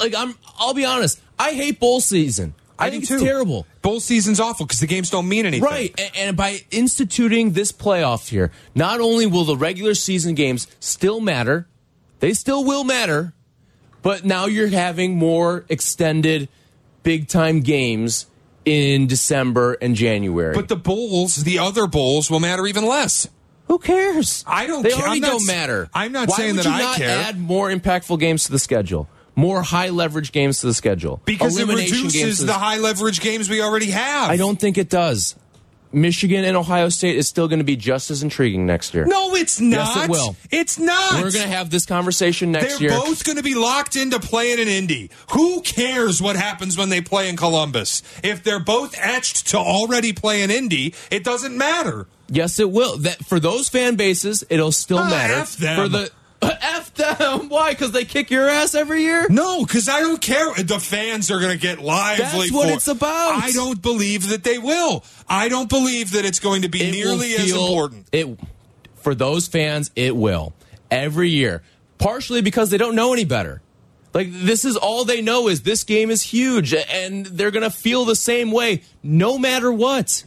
Like 0.00 0.14
I'm 0.16 0.34
I'll 0.58 0.74
be 0.74 0.84
honest, 0.84 1.20
I 1.38 1.52
hate 1.52 1.78
bowl 1.80 2.00
season. 2.00 2.54
I, 2.80 2.90
think 2.90 3.02
it's 3.02 3.10
too. 3.10 3.18
terrible. 3.18 3.66
Bowl 3.82 3.98
season's 3.98 4.38
awful 4.38 4.64
because 4.64 4.78
the 4.78 4.86
games 4.86 5.10
don't 5.10 5.28
mean 5.28 5.46
anything. 5.46 5.64
Right. 5.64 5.92
And, 5.98 6.10
and 6.16 6.36
by 6.36 6.60
instituting 6.70 7.50
this 7.50 7.72
playoff 7.72 8.28
here, 8.28 8.52
not 8.72 9.00
only 9.00 9.26
will 9.26 9.42
the 9.42 9.56
regular 9.56 9.94
season 9.94 10.36
games 10.36 10.68
still 10.78 11.20
matter, 11.20 11.66
they 12.20 12.34
still 12.34 12.62
will 12.64 12.84
matter, 12.84 13.32
but 14.02 14.24
now 14.24 14.46
you're 14.46 14.68
having 14.68 15.16
more 15.16 15.64
extended 15.68 16.48
big 17.02 17.26
time 17.26 17.62
games 17.62 18.26
in 18.64 19.08
December 19.08 19.72
and 19.82 19.96
January. 19.96 20.54
But 20.54 20.68
the 20.68 20.76
bowls, 20.76 21.34
the 21.34 21.58
other 21.58 21.88
bowls, 21.88 22.30
will 22.30 22.38
matter 22.40 22.64
even 22.64 22.86
less. 22.86 23.26
who 23.66 23.78
cares? 23.80 24.44
I 24.46 24.68
don't 24.68 24.84
They 24.84 24.90
care. 24.90 25.00
already 25.04 25.18
not 25.20 25.30
don't 25.32 25.46
matter. 25.46 25.90
I'm 25.92 26.12
not 26.12 26.28
Why 26.28 26.36
saying 26.36 26.56
would 26.56 26.64
that 26.64 26.68
you 26.68 26.74
I 26.76 26.82
not 26.82 26.96
care. 26.96 27.08
add 27.10 27.40
more 27.40 27.70
impactful 27.70 28.20
games 28.20 28.44
to 28.44 28.52
the 28.52 28.58
schedule? 28.60 29.08
More 29.38 29.62
high 29.62 29.90
leverage 29.90 30.32
games 30.32 30.58
to 30.62 30.66
the 30.66 30.74
schedule. 30.74 31.22
Because 31.24 31.56
it 31.56 31.68
reduces 31.68 32.44
the 32.44 32.54
high 32.54 32.78
leverage 32.78 33.20
games 33.20 33.48
we 33.48 33.62
already 33.62 33.92
have. 33.92 34.30
I 34.30 34.36
don't 34.36 34.58
think 34.58 34.76
it 34.78 34.90
does. 34.90 35.36
Michigan 35.92 36.44
and 36.44 36.56
Ohio 36.56 36.88
State 36.88 37.16
is 37.16 37.28
still 37.28 37.46
going 37.46 37.60
to 37.60 37.64
be 37.64 37.76
just 37.76 38.10
as 38.10 38.22
intriguing 38.24 38.66
next 38.66 38.92
year. 38.94 39.06
No, 39.06 39.36
it's 39.36 39.60
not. 39.60 39.96
Yes, 39.96 40.04
it 40.04 40.10
will. 40.10 40.36
It's 40.50 40.78
not. 40.78 41.14
We're 41.14 41.30
going 41.30 41.44
to 41.44 41.56
have 41.56 41.70
this 41.70 41.86
conversation 41.86 42.50
next 42.50 42.80
year. 42.80 42.90
They're 42.90 42.98
both 42.98 43.22
going 43.24 43.36
to 43.38 43.44
be 43.44 43.54
locked 43.54 43.94
into 43.94 44.18
playing 44.20 44.58
in 44.58 44.66
Indy. 44.68 45.10
Who 45.32 45.62
cares 45.62 46.20
what 46.20 46.34
happens 46.36 46.76
when 46.76 46.88
they 46.88 47.00
play 47.00 47.28
in 47.28 47.36
Columbus? 47.36 48.02
If 48.24 48.42
they're 48.42 48.58
both 48.60 48.94
etched 48.98 49.46
to 49.48 49.58
already 49.58 50.12
play 50.12 50.42
in 50.42 50.50
Indy, 50.50 50.94
it 51.12 51.22
doesn't 51.22 51.56
matter. 51.56 52.06
yes, 52.28 52.58
it 52.58 52.70
will. 52.70 52.98
That 52.98 53.24
for 53.24 53.38
those 53.40 53.68
fan 53.70 53.94
bases, 53.94 54.44
it'll 54.50 54.72
still 54.72 54.98
Ah, 54.98 55.08
matter. 55.08 55.44
For 55.46 55.88
the 55.88 56.10
them. 56.98 57.48
Why? 57.48 57.70
Because 57.70 57.92
they 57.92 58.04
kick 58.04 58.30
your 58.30 58.48
ass 58.48 58.74
every 58.74 59.02
year. 59.02 59.26
No, 59.30 59.64
because 59.64 59.88
I 59.88 60.00
don't 60.00 60.20
care. 60.20 60.52
The 60.54 60.78
fans 60.78 61.30
are 61.30 61.40
going 61.40 61.52
to 61.52 61.58
get 61.58 61.80
lively. 61.80 62.24
That's 62.24 62.52
what 62.52 62.68
for- 62.68 62.74
it's 62.74 62.88
about. 62.88 63.42
I 63.42 63.50
don't 63.52 63.80
believe 63.80 64.28
that 64.28 64.44
they 64.44 64.58
will. 64.58 65.04
I 65.28 65.48
don't 65.48 65.68
believe 65.70 66.12
that 66.12 66.26
it's 66.26 66.40
going 66.40 66.62
to 66.62 66.68
be 66.68 66.82
It 66.82 66.92
nearly 66.92 67.32
as 67.34 67.50
important. 67.50 68.06
It 68.12 68.38
for 68.96 69.14
those 69.14 69.48
fans, 69.48 69.90
it 69.96 70.14
will 70.14 70.52
every 70.90 71.30
year. 71.30 71.62
Partially 71.96 72.42
because 72.42 72.70
they 72.70 72.76
don't 72.76 72.94
know 72.94 73.12
any 73.12 73.24
better. 73.24 73.62
Like 74.14 74.28
this 74.30 74.64
is 74.64 74.76
all 74.76 75.04
they 75.04 75.20
know 75.22 75.48
is 75.48 75.62
this 75.62 75.84
game 75.84 76.10
is 76.10 76.22
huge, 76.22 76.74
and 76.74 77.26
they're 77.26 77.50
gonna 77.50 77.70
feel 77.70 78.04
the 78.04 78.16
same 78.16 78.50
way 78.50 78.82
no 79.02 79.38
matter 79.38 79.72
what. 79.72 80.24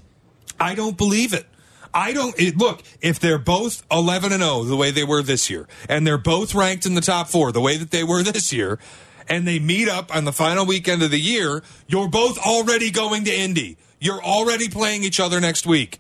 I 0.60 0.76
don't 0.76 0.98
believe 0.98 1.34
it. 1.34 1.46
I 1.94 2.14
don't 2.14 2.38
it, 2.40 2.58
look 2.58 2.82
if 3.02 3.20
they're 3.20 3.38
both 3.38 3.84
11 3.92 4.32
and 4.32 4.42
0 4.42 4.64
the 4.64 4.76
way 4.76 4.92
they 4.92 5.04
were 5.04 5.22
this 5.22 5.50
year 5.50 5.68
and 5.90 6.06
they're 6.06 6.18
both 6.18 6.56
ranked 6.56 6.86
in 6.86 6.96
the 6.96 7.02
top 7.02 7.28
4 7.28 7.52
the 7.52 7.62
way 7.62 7.78
that 7.78 7.92
they 7.92 8.04
were 8.04 8.24
this 8.32 8.54
year 8.54 8.80
and 9.28 9.48
they 9.48 9.60
meet 9.60 9.90
up 9.90 10.16
on 10.16 10.26
the 10.26 10.34
final 10.34 10.66
weekend 10.66 11.04
of 11.04 11.12
the 11.12 11.20
year 11.20 11.64
you're 11.88 12.10
both 12.10 12.38
already 12.38 12.92
going 12.92 13.26
to 13.26 13.34
Indy. 13.34 13.78
You're 14.00 14.22
already 14.22 14.68
playing 14.68 15.04
each 15.04 15.20
other 15.20 15.40
next 15.40 15.68
week. 15.68 16.00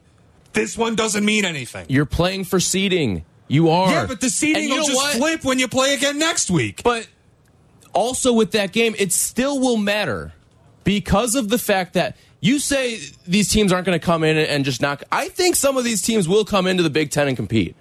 This 0.53 0.77
one 0.77 0.95
doesn't 0.95 1.23
mean 1.23 1.45
anything. 1.45 1.85
You're 1.87 2.05
playing 2.05 2.45
for 2.45 2.59
seeding. 2.59 3.23
You 3.47 3.69
are. 3.69 3.91
Yeah, 3.91 4.05
but 4.07 4.21
the 4.21 4.29
seeding 4.29 4.69
will 4.69 4.77
just 4.77 4.95
what? 4.95 5.17
flip 5.17 5.43
when 5.43 5.59
you 5.59 5.67
play 5.67 5.93
again 5.93 6.17
next 6.17 6.49
week. 6.49 6.81
But 6.83 7.07
also 7.93 8.33
with 8.33 8.51
that 8.51 8.71
game, 8.71 8.95
it 8.97 9.11
still 9.11 9.59
will 9.59 9.77
matter 9.77 10.33
because 10.83 11.35
of 11.35 11.49
the 11.49 11.59
fact 11.59 11.93
that 11.93 12.17
You 12.41 12.59
say 12.59 12.99
these 13.25 13.47
teams 13.49 13.71
aren't 13.71 13.85
going 13.85 13.97
to 13.97 14.05
come 14.05 14.23
in 14.23 14.35
and 14.35 14.65
just 14.65 14.81
knock. 14.81 15.03
I 15.11 15.29
think 15.29 15.55
some 15.55 15.77
of 15.77 15.83
these 15.83 16.01
teams 16.01 16.27
will 16.27 16.43
come 16.43 16.67
into 16.67 16.83
the 16.83 16.89
Big 16.89 17.11
Ten 17.11 17.27
and 17.27 17.37
compete. 17.37 17.75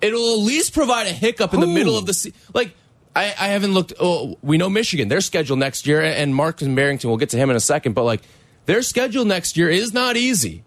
It'll 0.00 0.34
at 0.34 0.40
least 0.40 0.74
provide 0.74 1.06
a 1.06 1.12
hiccup 1.12 1.54
in 1.54 1.60
the 1.60 1.66
middle 1.66 1.98
of 1.98 2.06
the 2.06 2.14
se- 2.14 2.32
like. 2.52 2.76
I, 3.16 3.26
I 3.26 3.46
haven't 3.48 3.74
looked. 3.74 3.92
Oh, 4.00 4.38
we 4.42 4.58
know 4.58 4.68
Michigan. 4.68 5.06
Their 5.06 5.20
schedule 5.20 5.56
next 5.56 5.86
year, 5.86 6.02
and 6.02 6.34
Marcus 6.34 6.66
Barrington. 6.66 7.08
We'll 7.08 7.16
get 7.16 7.30
to 7.30 7.36
him 7.36 7.48
in 7.48 7.54
a 7.54 7.60
second. 7.60 7.92
But 7.92 8.02
like, 8.02 8.22
their 8.66 8.82
schedule 8.82 9.24
next 9.24 9.56
year 9.56 9.70
is 9.70 9.94
not 9.94 10.16
easy. 10.16 10.64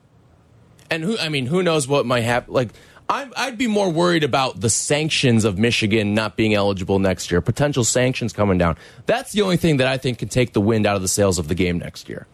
And 0.90 1.04
who? 1.04 1.18
I 1.18 1.28
mean, 1.28 1.46
who 1.46 1.62
knows 1.62 1.90
what 1.90 2.06
might 2.06 2.22
happen? 2.22 2.54
Like, 2.54 2.70
I'm, 3.10 3.34
I'd 3.36 3.58
be 3.58 3.68
more 3.68 3.90
worried 3.90 4.24
about 4.24 4.62
the 4.62 4.70
sanctions 4.70 5.44
of 5.44 5.58
Michigan 5.60 6.14
not 6.14 6.38
being 6.38 6.54
eligible 6.54 7.00
next 7.00 7.30
year. 7.32 7.42
Potential 7.42 7.84
sanctions 7.84 8.32
coming 8.32 8.58
down. 8.58 8.78
That's 9.08 9.34
the 9.34 9.42
only 9.42 9.58
thing 9.58 9.78
that 9.78 9.88
I 9.88 9.98
think 9.98 10.20
can 10.20 10.30
take 10.30 10.54
the 10.54 10.62
wind 10.62 10.88
out 10.88 10.96
of 10.96 11.02
the 11.02 11.10
sails 11.10 11.40
of 11.40 11.50
the 11.50 11.56
game 11.56 11.78
next 11.78 12.08
year. 12.08 12.28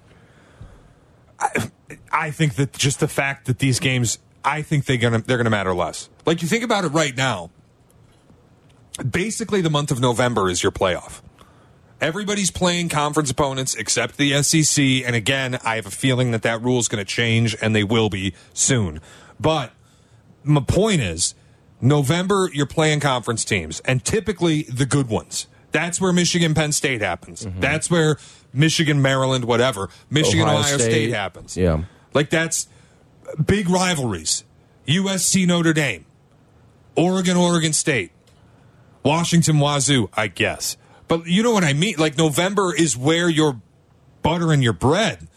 I 2.12 2.32
think 2.32 2.56
that 2.56 2.74
just 2.74 3.00
the 3.00 3.08
fact 3.08 3.48
that 3.48 3.60
these 3.60 3.80
games, 3.80 4.20
I 4.44 4.62
think 4.62 4.86
they're 4.86 4.98
gonna 4.98 5.20
they're 5.20 5.38
gonna 5.38 5.50
matter 5.50 5.74
less. 5.74 6.10
Like 6.26 6.42
you 6.42 6.48
think 6.48 6.64
about 6.64 6.86
it 6.86 6.90
right 6.90 7.16
now. 7.16 7.50
Basically, 9.10 9.62
the 9.62 9.72
month 9.72 9.92
of 9.92 10.00
November 10.00 10.50
is 10.50 10.62
your 10.62 10.72
playoff. 10.72 11.22
Everybody's 12.00 12.52
playing 12.52 12.90
conference 12.90 13.32
opponents 13.32 13.76
except 13.76 14.18
the 14.18 14.44
SEC, 14.44 14.84
and 15.06 15.16
again, 15.16 15.58
I 15.64 15.76
have 15.78 15.86
a 15.86 15.92
feeling 15.92 16.32
that 16.32 16.42
that 16.42 16.62
rule 16.62 16.78
is 16.78 16.88
going 16.88 17.04
to 17.04 17.10
change, 17.10 17.56
and 17.62 17.74
they 17.74 17.84
will 17.84 18.10
be 18.10 18.34
soon. 18.54 19.00
But 19.40 19.72
my 20.44 20.62
point 20.62 21.02
is, 21.02 21.34
November 21.80 22.50
you're 22.54 22.66
playing 22.66 23.00
conference 23.00 23.46
teams, 23.46 23.80
and 23.82 24.04
typically 24.04 24.64
the 24.64 24.86
good 24.86 25.08
ones. 25.10 25.48
That's 25.72 26.00
where 26.00 26.14
Michigan 26.14 26.54
Penn 26.54 26.72
State 26.72 27.02
happens. 27.02 27.46
Mm-hmm. 27.46 27.60
That's 27.60 27.90
where 27.90 28.18
Michigan 28.54 29.02
Maryland 29.02 29.46
whatever 29.46 29.90
Michigan 30.10 30.44
Ohio 30.46 30.60
Ohio, 30.60 30.78
State. 30.78 30.92
State. 30.92 31.10
happens. 31.12 31.58
Yeah. 31.58 31.84
Like 32.14 32.30
that's 32.30 32.68
big 33.44 33.70
rivalries. 33.70 34.44
USC 34.88 35.48
Notre 35.48 35.74
Dame, 35.74 36.06
Oregon 36.96 37.38
Oregon 37.38 37.74
State, 37.74 38.12
Washington 39.04 39.60
Wazoo, 39.60 40.10
I 40.14 40.28
guess. 40.28 40.78
But 41.08 41.26
you 41.28 41.44
know 41.44 41.52
what 41.52 41.64
I 41.64 41.74
mean? 41.74 41.96
Like 41.98 42.18
November 42.18 42.74
is 42.76 42.98
where 42.98 43.30
you're 43.30 43.62
buttering 44.22 44.62
your 44.62 44.74
bread. 44.74 45.28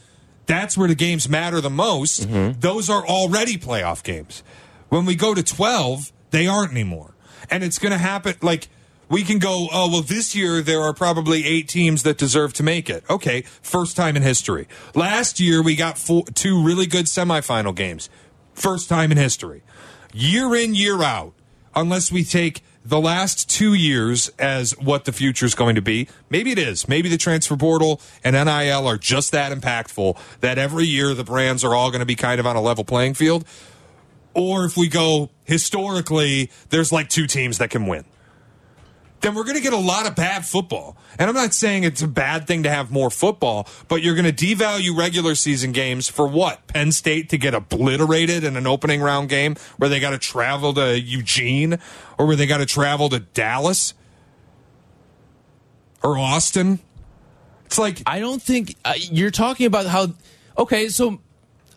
That's 0.47 0.79
where 0.79 0.89
the 0.89 0.95
games 0.95 1.29
matter 1.29 1.61
the 1.61 1.71
most. 1.71 2.23
Mm-hmm. 2.29 2.61
Those 2.61 2.89
are 2.89 3.05
already 3.05 3.57
playoff 3.57 4.03
games. 4.03 4.43
When 4.89 5.05
we 5.05 5.17
go 5.17 5.35
to 5.35 5.43
12, 5.43 6.13
they 6.31 6.47
aren't 6.47 6.71
anymore. 6.71 7.15
And 7.51 7.65
it's 7.65 7.79
going 7.79 7.93
to 7.93 7.99
happen 7.99 8.35
like 8.43 8.69
we 9.09 9.23
can 9.23 9.39
go, 9.39 9.69
oh, 9.73 9.91
well, 9.91 10.03
this 10.03 10.35
year 10.35 10.63
there 10.63 10.83
are 10.83 10.93
probably 10.93 11.47
eight 11.47 11.69
teams 11.69 12.03
that 12.03 12.19
deserve 12.19 12.53
to 12.55 12.63
make 12.63 12.91
it. 12.91 13.05
Okay, 13.09 13.43
first 13.63 13.97
time 13.97 14.17
in 14.17 14.23
history. 14.23 14.67
Last 14.95 15.39
year 15.39 15.63
we 15.63 15.77
got 15.77 15.97
four, 15.99 16.25
two 16.35 16.63
really 16.63 16.87
good 16.87 17.07
semifinal 17.07 17.75
games. 17.75 18.09
First 18.55 18.89
time 18.89 19.13
in 19.13 19.19
history. 19.19 19.63
Year 20.13 20.55
in, 20.55 20.75
year 20.75 21.03
out, 21.03 21.35
unless 21.75 22.11
we 22.11 22.25
take 22.25 22.63
the 22.85 23.01
last 23.01 23.51
two 23.51 23.75
years 23.75 24.31
as 24.39 24.71
what 24.79 25.05
the 25.05 25.13
future 25.13 25.45
is 25.45 25.57
going 25.57 25.75
to 25.75 25.83
be. 25.83 26.09
Maybe 26.31 26.53
it 26.53 26.59
is. 26.59 26.89
Maybe 26.89 27.09
the 27.09 27.19
transfer 27.19 27.57
portal 27.57 28.01
and 28.23 28.35
NIL 28.35 28.87
are 28.87 28.97
just 28.97 29.33
that 29.33 29.53
impactful 29.53 30.17
that 30.41 30.57
every 30.57 30.85
year 30.85 31.13
the 31.13 31.25
brands 31.25 31.65
are 31.65 31.75
all 31.75 31.91
going 31.91 32.01
to 32.01 32.07
be 32.07 32.15
kind 32.15 32.39
of 32.39 32.47
on 32.47 32.55
a 32.55 32.61
level 32.61 32.85
playing 32.85 33.15
field. 33.15 33.45
Or 34.35 34.65
if 34.65 34.77
we 34.77 34.89
go 34.89 35.31
historically, 35.45 36.51
there's 36.69 36.93
like 36.93 37.09
two 37.09 37.27
teams 37.27 37.59
that 37.59 37.71
can 37.71 37.87
win 37.87 38.05
then 39.21 39.35
we're 39.35 39.45
going 39.45 39.57
to 39.57 39.63
get 39.63 39.73
a 39.73 39.79
lot 39.79 40.07
of 40.07 40.15
bad 40.15 40.45
football. 40.45 40.97
And 41.19 41.29
I'm 41.29 41.35
not 41.35 41.55
saying 41.55 41.85
it's 41.85 42.03
a 42.03 42.09
bad 42.09 42.47
thing 42.47 42.63
to 42.65 42.71
have 42.71 42.91
more 42.91 43.11
football, 43.11 43.69
but 43.89 44.03
you're 44.03 44.15
going 44.15 44.33
to 44.33 44.47
devalue 44.47 44.97
regular 44.97 45.35
season 45.35 45.73
games 45.73 46.09
for 46.09 46.27
what? 46.27 46.67
Penn 46.67 46.93
State 46.93 47.31
to 47.31 47.39
get 47.39 47.55
obliterated 47.55 48.45
in 48.45 48.57
an 48.57 48.67
opening 48.67 49.01
round 49.01 49.29
game 49.29 49.57
where 49.79 49.89
they 49.89 50.01
got 50.01 50.11
to 50.11 50.19
travel 50.19 50.75
to 50.75 51.01
Eugene 51.01 51.79
or 52.19 52.27
where 52.27 52.37
they 52.37 52.47
got 52.47 52.59
to 52.59 52.67
travel 52.67 53.09
to 53.09 53.21
Dallas 53.21 53.95
or 56.03 56.19
Austin? 56.19 56.79
It's 57.65 57.79
like 57.79 58.03
I 58.07 58.21
don't 58.21 58.41
think 58.41 58.77
uh, 58.85 58.95
you're 58.97 59.31
talking 59.31 59.67
about 59.67 59.87
how. 59.87 60.09
Okay, 60.57 60.89
so 60.89 61.21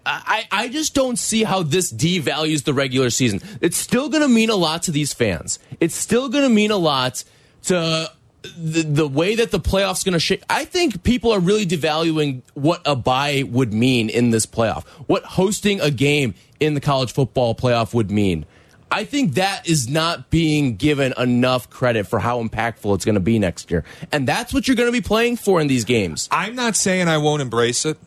I, 0.05 0.47
I 0.51 0.67
just 0.69 0.93
don't 0.93 1.19
see 1.19 1.43
how 1.43 1.63
this 1.63 1.91
devalues 1.91 2.63
the 2.63 2.73
regular 2.73 3.09
season. 3.09 3.41
It's 3.61 3.77
still 3.77 4.09
going 4.09 4.23
to 4.23 4.29
mean 4.29 4.49
a 4.49 4.55
lot 4.55 4.83
to 4.83 4.91
these 4.91 5.13
fans. 5.13 5.59
It's 5.79 5.95
still 5.95 6.29
going 6.29 6.43
to 6.43 6.49
mean 6.49 6.71
a 6.71 6.77
lot 6.77 7.23
to 7.63 8.09
the, 8.41 8.83
the 8.83 9.07
way 9.07 9.35
that 9.35 9.51
the 9.51 9.59
playoffs 9.59 10.03
going 10.03 10.13
to 10.13 10.19
shape. 10.19 10.43
I 10.49 10.65
think 10.65 11.03
people 11.03 11.31
are 11.31 11.39
really 11.39 11.65
devaluing 11.65 12.41
what 12.53 12.81
a 12.85 12.95
bye 12.95 13.43
would 13.47 13.73
mean 13.73 14.09
in 14.09 14.31
this 14.31 14.45
playoff, 14.45 14.85
what 15.07 15.23
hosting 15.23 15.81
a 15.81 15.91
game 15.91 16.35
in 16.59 16.73
the 16.73 16.81
college 16.81 17.11
football 17.11 17.55
playoff 17.55 17.93
would 17.93 18.11
mean. 18.11 18.45
I 18.91 19.03
think 19.03 19.35
that 19.35 19.69
is 19.69 19.87
not 19.87 20.31
being 20.31 20.75
given 20.75 21.13
enough 21.15 21.69
credit 21.69 22.07
for 22.07 22.17
how 22.17 22.41
impactful 22.41 22.95
it's 22.95 23.05
going 23.05 23.15
to 23.15 23.21
be 23.21 23.37
next 23.37 23.69
year. 23.69 23.83
And 24.11 24.27
that's 24.27 24.51
what 24.51 24.67
you're 24.67 24.75
going 24.75 24.87
to 24.87 24.93
be 24.93 25.01
playing 25.01 25.37
for 25.37 25.61
in 25.61 25.67
these 25.67 25.85
games. 25.85 26.27
I'm 26.31 26.55
not 26.55 26.75
saying 26.75 27.07
I 27.07 27.19
won't 27.19 27.43
embrace 27.43 27.85
it 27.85 27.99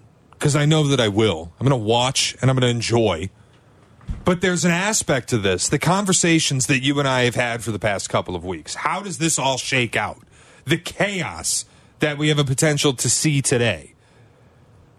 because 0.43 0.57
I 0.57 0.65
know 0.67 0.89
that 0.89 0.99
I 0.99 1.07
will. 1.07 1.53
I'm 1.61 1.69
going 1.69 1.81
to 1.81 1.87
watch 1.87 2.37
and 2.43 2.51
I'm 2.51 2.57
going 2.57 2.69
to 2.69 2.77
enjoy. 2.77 3.31
But 4.25 4.41
there's 4.41 4.65
an 4.65 4.73
aspect 4.73 5.29
to 5.29 5.39
this 5.39 5.69
the 5.69 5.79
conversations 5.79 6.67
that 6.67 6.83
you 6.83 6.99
and 6.99 7.07
I 7.07 7.23
have 7.23 7.37
had 7.37 7.63
for 7.63 7.71
the 7.71 7.79
past 7.79 8.11
couple 8.11 8.35
of 8.35 8.45
weeks. 8.45 8.75
How 8.75 9.01
does 9.03 9.19
this 9.19 9.39
all 9.39 9.57
shake 9.57 9.95
out? 9.95 10.19
The 10.65 10.79
chaos 10.79 11.65
that 12.01 12.19
we 12.19 12.27
have 12.29 12.41
a 12.41 12.45
potential 12.45 12.93
to 12.93 13.09
see 13.09 13.41
today. 13.41 13.95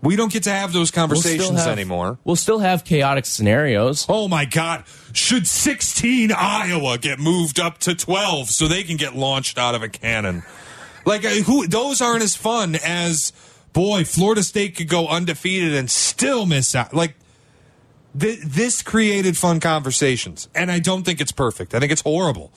We 0.01 0.15
don't 0.15 0.31
get 0.31 0.43
to 0.43 0.49
have 0.49 0.71
those 0.71 0.93
We'll 0.95 1.01
conversations 1.01 1.59
have- 1.59 1.67
anymore. 1.67 2.19
We'll 2.23 2.37
still 2.37 2.59
have 2.59 2.85
chaotic 2.85 3.25
scenarios. 3.25 4.05
Oh 4.07 4.29
my 4.29 4.45
God. 4.45 4.85
Should 5.11 5.45
16 5.45 6.31
Iowa 6.31 6.97
get 6.99 7.19
moved 7.19 7.59
up 7.59 7.79
to 7.79 7.93
12 7.95 8.49
so 8.49 8.69
they 8.69 8.83
can 8.83 8.95
get 8.95 9.13
launched 9.13 9.57
out 9.57 9.75
of 9.75 9.83
a 9.83 9.89
cannon? 9.89 10.43
Like, 11.05 11.25
uh, 11.25 11.29
who, 11.31 11.67
those 11.67 11.99
aren't 12.01 12.23
as 12.23 12.33
fun 12.37 12.75
as, 12.81 13.33
boy, 13.73 14.03
Florida 14.05 14.43
State 14.43 14.75
could 14.75 14.87
go 14.87 15.07
undefeated 15.07 15.73
and 15.73 15.89
still 15.89 16.45
miss 16.45 16.73
out. 16.75 16.93
Like, 16.93 17.15
th- 18.17 18.39
this 18.39 18.81
created 18.81 19.37
fun 19.37 19.59
conversations. 19.59 20.47
And 20.55 20.71
I 20.71 20.79
don't 20.79 21.03
think 21.03 21.19
it's 21.19 21.31
perfect. 21.31 21.73
I 21.73 21.79
think 21.79 21.91
it's 21.91 22.01
horrible. 22.01 22.51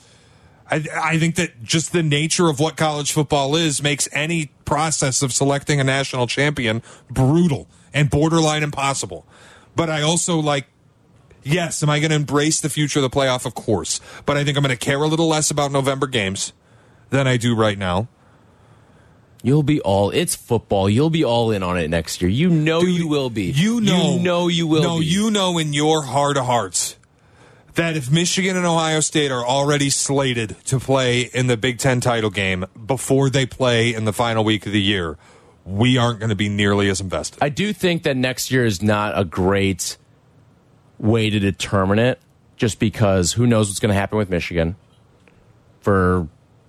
I, 0.69 0.85
I 1.01 1.17
think 1.17 1.35
that 1.35 1.63
just 1.63 1.91
the 1.93 2.03
nature 2.03 2.49
of 2.49 2.59
what 2.59 2.77
college 2.77 3.11
football 3.11 3.55
is 3.55 3.81
makes 3.81 4.07
any 4.11 4.51
process 4.65 5.21
of 5.21 5.33
selecting 5.33 5.79
a 5.79 5.83
national 5.83 6.27
champion 6.27 6.83
brutal 7.09 7.67
and 7.93 8.09
borderline 8.09 8.63
impossible. 8.63 9.25
But 9.75 9.89
I 9.89 10.01
also 10.01 10.37
like, 10.37 10.67
yes, 11.43 11.81
am 11.83 11.89
I 11.89 11.99
going 11.99 12.09
to 12.09 12.15
embrace 12.15 12.59
the 12.59 12.69
future 12.69 12.99
of 12.99 13.03
the 13.03 13.09
playoff? 13.09 13.45
Of 13.45 13.55
course. 13.55 14.01
But 14.25 14.37
I 14.37 14.43
think 14.43 14.57
I'm 14.57 14.63
going 14.63 14.77
to 14.77 14.85
care 14.85 15.01
a 15.01 15.07
little 15.07 15.27
less 15.27 15.49
about 15.49 15.71
November 15.71 16.07
games 16.07 16.51
than 17.09 17.27
I 17.27 17.37
do 17.37 17.55
right 17.55 17.77
now. 17.77 18.09
You'll 19.43 19.63
be 19.63 19.79
all. 19.81 20.09
It's 20.09 20.35
football. 20.35 20.89
You'll 20.89 21.09
be 21.09 21.23
all 21.23 21.51
in 21.51 21.63
on 21.63 21.77
it 21.77 21.89
next 21.89 22.21
year. 22.21 22.29
You 22.29 22.49
know 22.49 22.81
Dude, 22.81 22.97
you 22.97 23.07
will 23.07 23.29
be. 23.29 23.51
You 23.51 23.79
know, 23.81 24.13
You 24.15 24.19
know 24.19 24.47
you 24.47 24.67
will. 24.67 24.81
No, 24.81 24.99
be. 24.99 25.05
you 25.05 25.31
know 25.31 25.57
in 25.57 25.73
your 25.73 26.03
heart 26.03 26.37
of 26.37 26.45
hearts 26.45 26.97
that 27.75 27.95
if 27.95 28.11
Michigan 28.11 28.57
and 28.57 28.65
Ohio 28.65 28.99
State 28.99 29.31
are 29.31 29.45
already 29.45 29.89
slated 29.91 30.55
to 30.65 30.79
play 30.79 31.21
in 31.21 31.47
the 31.47 31.55
Big 31.55 31.77
Ten 31.77 32.01
title 32.01 32.31
game 32.31 32.65
before 32.85 33.29
they 33.29 33.45
play 33.45 33.93
in 33.93 34.05
the 34.05 34.13
final 34.13 34.43
week 34.43 34.65
of 34.65 34.71
the 34.71 34.81
year, 34.81 35.17
we 35.63 35.97
aren't 35.97 36.19
going 36.19 36.29
to 36.29 36.35
be 36.35 36.49
nearly 36.49 36.89
as 36.89 36.99
invested. 36.99 37.37
I 37.41 37.49
do 37.49 37.73
think 37.73 38.03
that 38.03 38.17
next 38.17 38.49
year 38.49 38.65
is 38.65 38.81
not 38.81 39.17
a 39.17 39.23
great 39.23 39.97
way 40.97 41.29
to 41.29 41.39
determine 41.39 41.99
it, 41.99 42.19
just 42.55 42.79
because 42.79 43.33
who 43.33 43.45
knows 43.45 43.69
what's 43.69 43.79
going 43.79 43.93
to 43.93 43.99
happen 43.99 44.17
with 44.17 44.29
Michigan 44.31 44.75
for 45.81 46.27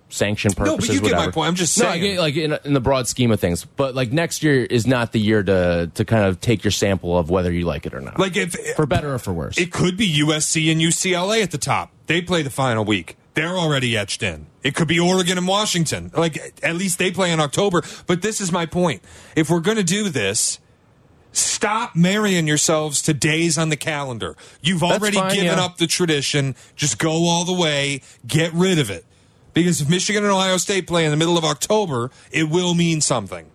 sanction 0.09 0.51
purposes. 0.53 0.79
No, 0.79 0.87
but 0.87 0.93
you 0.93 1.01
get 1.01 1.15
my 1.17 1.31
point. 1.31 1.47
I'm 1.47 1.55
just 1.55 1.77
No, 1.79 1.87
I 1.87 1.91
saying. 1.99 2.03
get 2.03 2.19
like 2.19 2.35
in, 2.35 2.57
in 2.65 2.73
the 2.73 2.79
broad 2.81 3.07
scheme 3.07 3.31
of 3.31 3.39
things, 3.39 3.63
but 3.63 3.95
like 3.95 4.11
next 4.11 4.43
year 4.43 4.63
is 4.65 4.85
not 4.85 5.11
the 5.11 5.19
year 5.19 5.43
to 5.43 5.91
to 5.93 6.05
kind 6.05 6.25
of 6.25 6.41
take 6.41 6.63
your 6.63 6.71
sample 6.71 7.17
of 7.17 7.29
whether 7.29 7.51
you 7.51 7.65
like 7.65 7.85
it 7.85 7.93
or 7.93 8.01
not, 8.01 8.19
like 8.19 8.35
if 8.35 8.55
for 8.75 8.85
better 8.85 9.13
or 9.13 9.19
for 9.19 9.31
worse. 9.31 9.57
it 9.57 9.71
could 9.71 9.95
be 9.95 10.21
USC 10.21 10.71
and 10.71 10.81
UCLA 10.81 11.41
at 11.43 11.51
the 11.51 11.57
top. 11.57 11.91
They 12.07 12.21
play 12.21 12.41
the 12.41 12.49
final 12.49 12.83
week. 12.83 13.15
They're 13.35 13.57
already 13.57 13.95
etched 13.95 14.23
in. 14.23 14.47
It 14.63 14.75
could 14.75 14.87
be 14.87 14.99
Oregon 14.99 15.37
and 15.37 15.47
Washington. 15.47 16.11
Like 16.13 16.37
at 16.61 16.75
least 16.75 16.97
they 16.99 17.11
play 17.11 17.31
in 17.31 17.39
October. 17.39 17.83
But 18.07 18.21
this 18.21 18.41
is 18.41 18.51
my 18.51 18.65
point. 18.65 19.01
If 19.35 19.49
we're 19.49 19.61
going 19.61 19.77
to 19.77 19.83
do 19.83 20.09
this, 20.09 20.59
stop 21.31 21.95
marrying 21.95 22.47
yourselves 22.47 23.01
to 23.03 23.13
days 23.13 23.57
on 23.57 23.69
the 23.69 23.77
calendar. 23.77 24.35
You've 24.61 24.83
already 24.83 25.17
fine, 25.17 25.33
given 25.35 25.57
yeah. 25.57 25.63
up 25.63 25.77
the 25.77 25.87
tradition. 25.87 26.55
Just 26.75 26.97
go 26.97 27.11
all 27.29 27.45
the 27.45 27.53
way. 27.53 28.01
Get 28.27 28.51
rid 28.53 28.79
of 28.79 28.89
it. 28.89 29.05
Because 29.59 29.81
if 29.81 29.89
Michigan 29.89 30.23
and 30.23 30.31
Ohio 30.31 30.55
State 30.57 30.87
play 30.87 31.03
in 31.03 31.11
the 31.11 31.17
middle 31.17 31.37
of 31.37 31.43
October, 31.43 32.11
it 32.31 32.49
will 32.49 32.73
mean 32.73 33.01
something. 33.01 33.51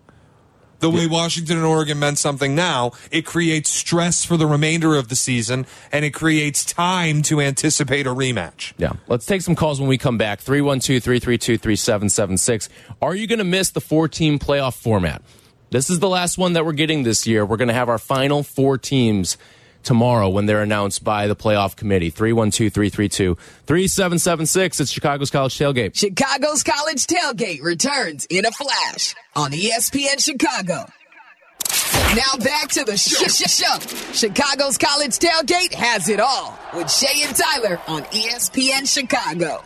The 0.81 0.91
way 0.91 1.07
Washington 1.07 1.57
and 1.57 1.65
Oregon 1.65 1.99
meant 1.99 2.19
something 2.19 2.55
now, 2.55 2.93
it 3.11 3.25
creates 3.25 3.71
stress 3.71 4.23
for 4.23 4.37
the 4.37 4.47
remainder 4.47 4.97
of 4.97 5.09
the 5.09 5.17
season 5.17 5.65
and 5.91 6.05
it 6.05 6.11
creates 6.11 6.63
time 6.63 7.23
to 7.23 7.41
anticipate 7.41 8.07
a 8.07 8.11
rematch. 8.11 8.75
Yeah. 8.77 8.93
Let's 9.07 9.25
take 9.25 9.41
some 9.41 9.55
calls 9.55 9.81
when 9.81 9.89
we 9.89 9.97
come 9.97 10.19
back. 10.19 10.41
312 10.41 11.03
332 11.03 11.57
3776. 11.57 12.69
Are 13.01 13.15
you 13.15 13.27
going 13.27 13.39
to 13.39 13.45
miss 13.45 13.71
the 13.71 13.81
four 13.81 14.07
team 14.07 14.39
playoff 14.39 14.75
format? 14.75 15.23
This 15.71 15.89
is 15.89 16.01
the 16.01 16.09
last 16.11 16.37
one 16.37 16.53
that 16.53 16.67
we're 16.67 16.73
getting 16.73 17.05
this 17.05 17.27
year. 17.27 17.47
We're 17.47 17.57
going 17.57 17.69
to 17.69 17.75
have 17.75 17.89
our 17.89 17.99
final 17.99 18.43
four 18.43 18.77
teams 18.77 19.39
tomorrow 19.85 20.29
when 20.29 20.47
they're 20.47 20.63
announced 20.63 21.05
by 21.05 21.27
the 21.27 21.37
playoff 21.37 21.77
committee. 21.77 22.11
312 22.11 22.73
332 22.73 23.35
3776. 23.67 24.81
It's 24.81 24.91
Chicago's 24.91 25.31
College 25.31 25.57
Tailgate. 25.59 25.95
Chicago's 25.97 26.63
College 26.63 27.07
Tailgate 27.07 27.63
returns 27.63 28.27
in 28.27 28.45
a 28.47 28.51
flash 28.51 29.15
on 29.37 29.53
ESPN 29.53 30.19
Chicago. 30.19 30.87
Now 32.15 32.45
back 32.45 32.69
to 32.71 32.85
the 32.85 32.97
sh- 32.97 33.31
sh- 33.33 33.63
show. 33.63 33.79
Chicago's 34.13 34.79
College 34.79 35.19
Tailgate 35.19 35.75
has 35.75 36.09
it 36.09 36.21
all 36.21 36.57
with 36.75 36.91
Shea 36.91 37.25
and 37.25 37.35
Tyler 37.35 37.81
on 37.89 38.03
ESPN 38.05 38.87
Chicago. 38.87 39.63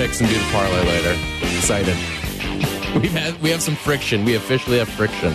Picks 0.00 0.18
and 0.22 0.30
do 0.30 0.34
the 0.34 0.44
parlay 0.50 0.82
later. 0.86 1.12
Excited. 1.58 1.94
We've 3.02 3.12
had 3.12 3.38
we 3.42 3.50
have 3.50 3.60
some 3.60 3.76
friction. 3.76 4.24
We 4.24 4.34
officially 4.34 4.78
have 4.78 4.88
friction. 4.88 5.34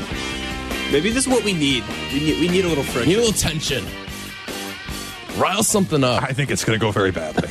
Maybe 0.91 1.11
this 1.11 1.27
is 1.27 1.27
what 1.27 1.43
we 1.43 1.53
need. 1.53 1.83
We 2.11 2.19
need, 2.19 2.39
we 2.39 2.47
need 2.47 2.65
a 2.65 2.67
little 2.67 2.83
friction. 2.83 3.09
Need 3.09 3.17
a 3.19 3.21
little 3.25 3.39
tension. 3.39 3.85
Rile 5.37 5.61
something 5.61 6.03
up. 6.03 6.23
I 6.23 6.33
think 6.33 6.49
it's 6.49 6.65
going 6.65 6.79
to 6.79 6.83
go 6.83 6.89
very 6.91 7.11
badly. 7.11 7.47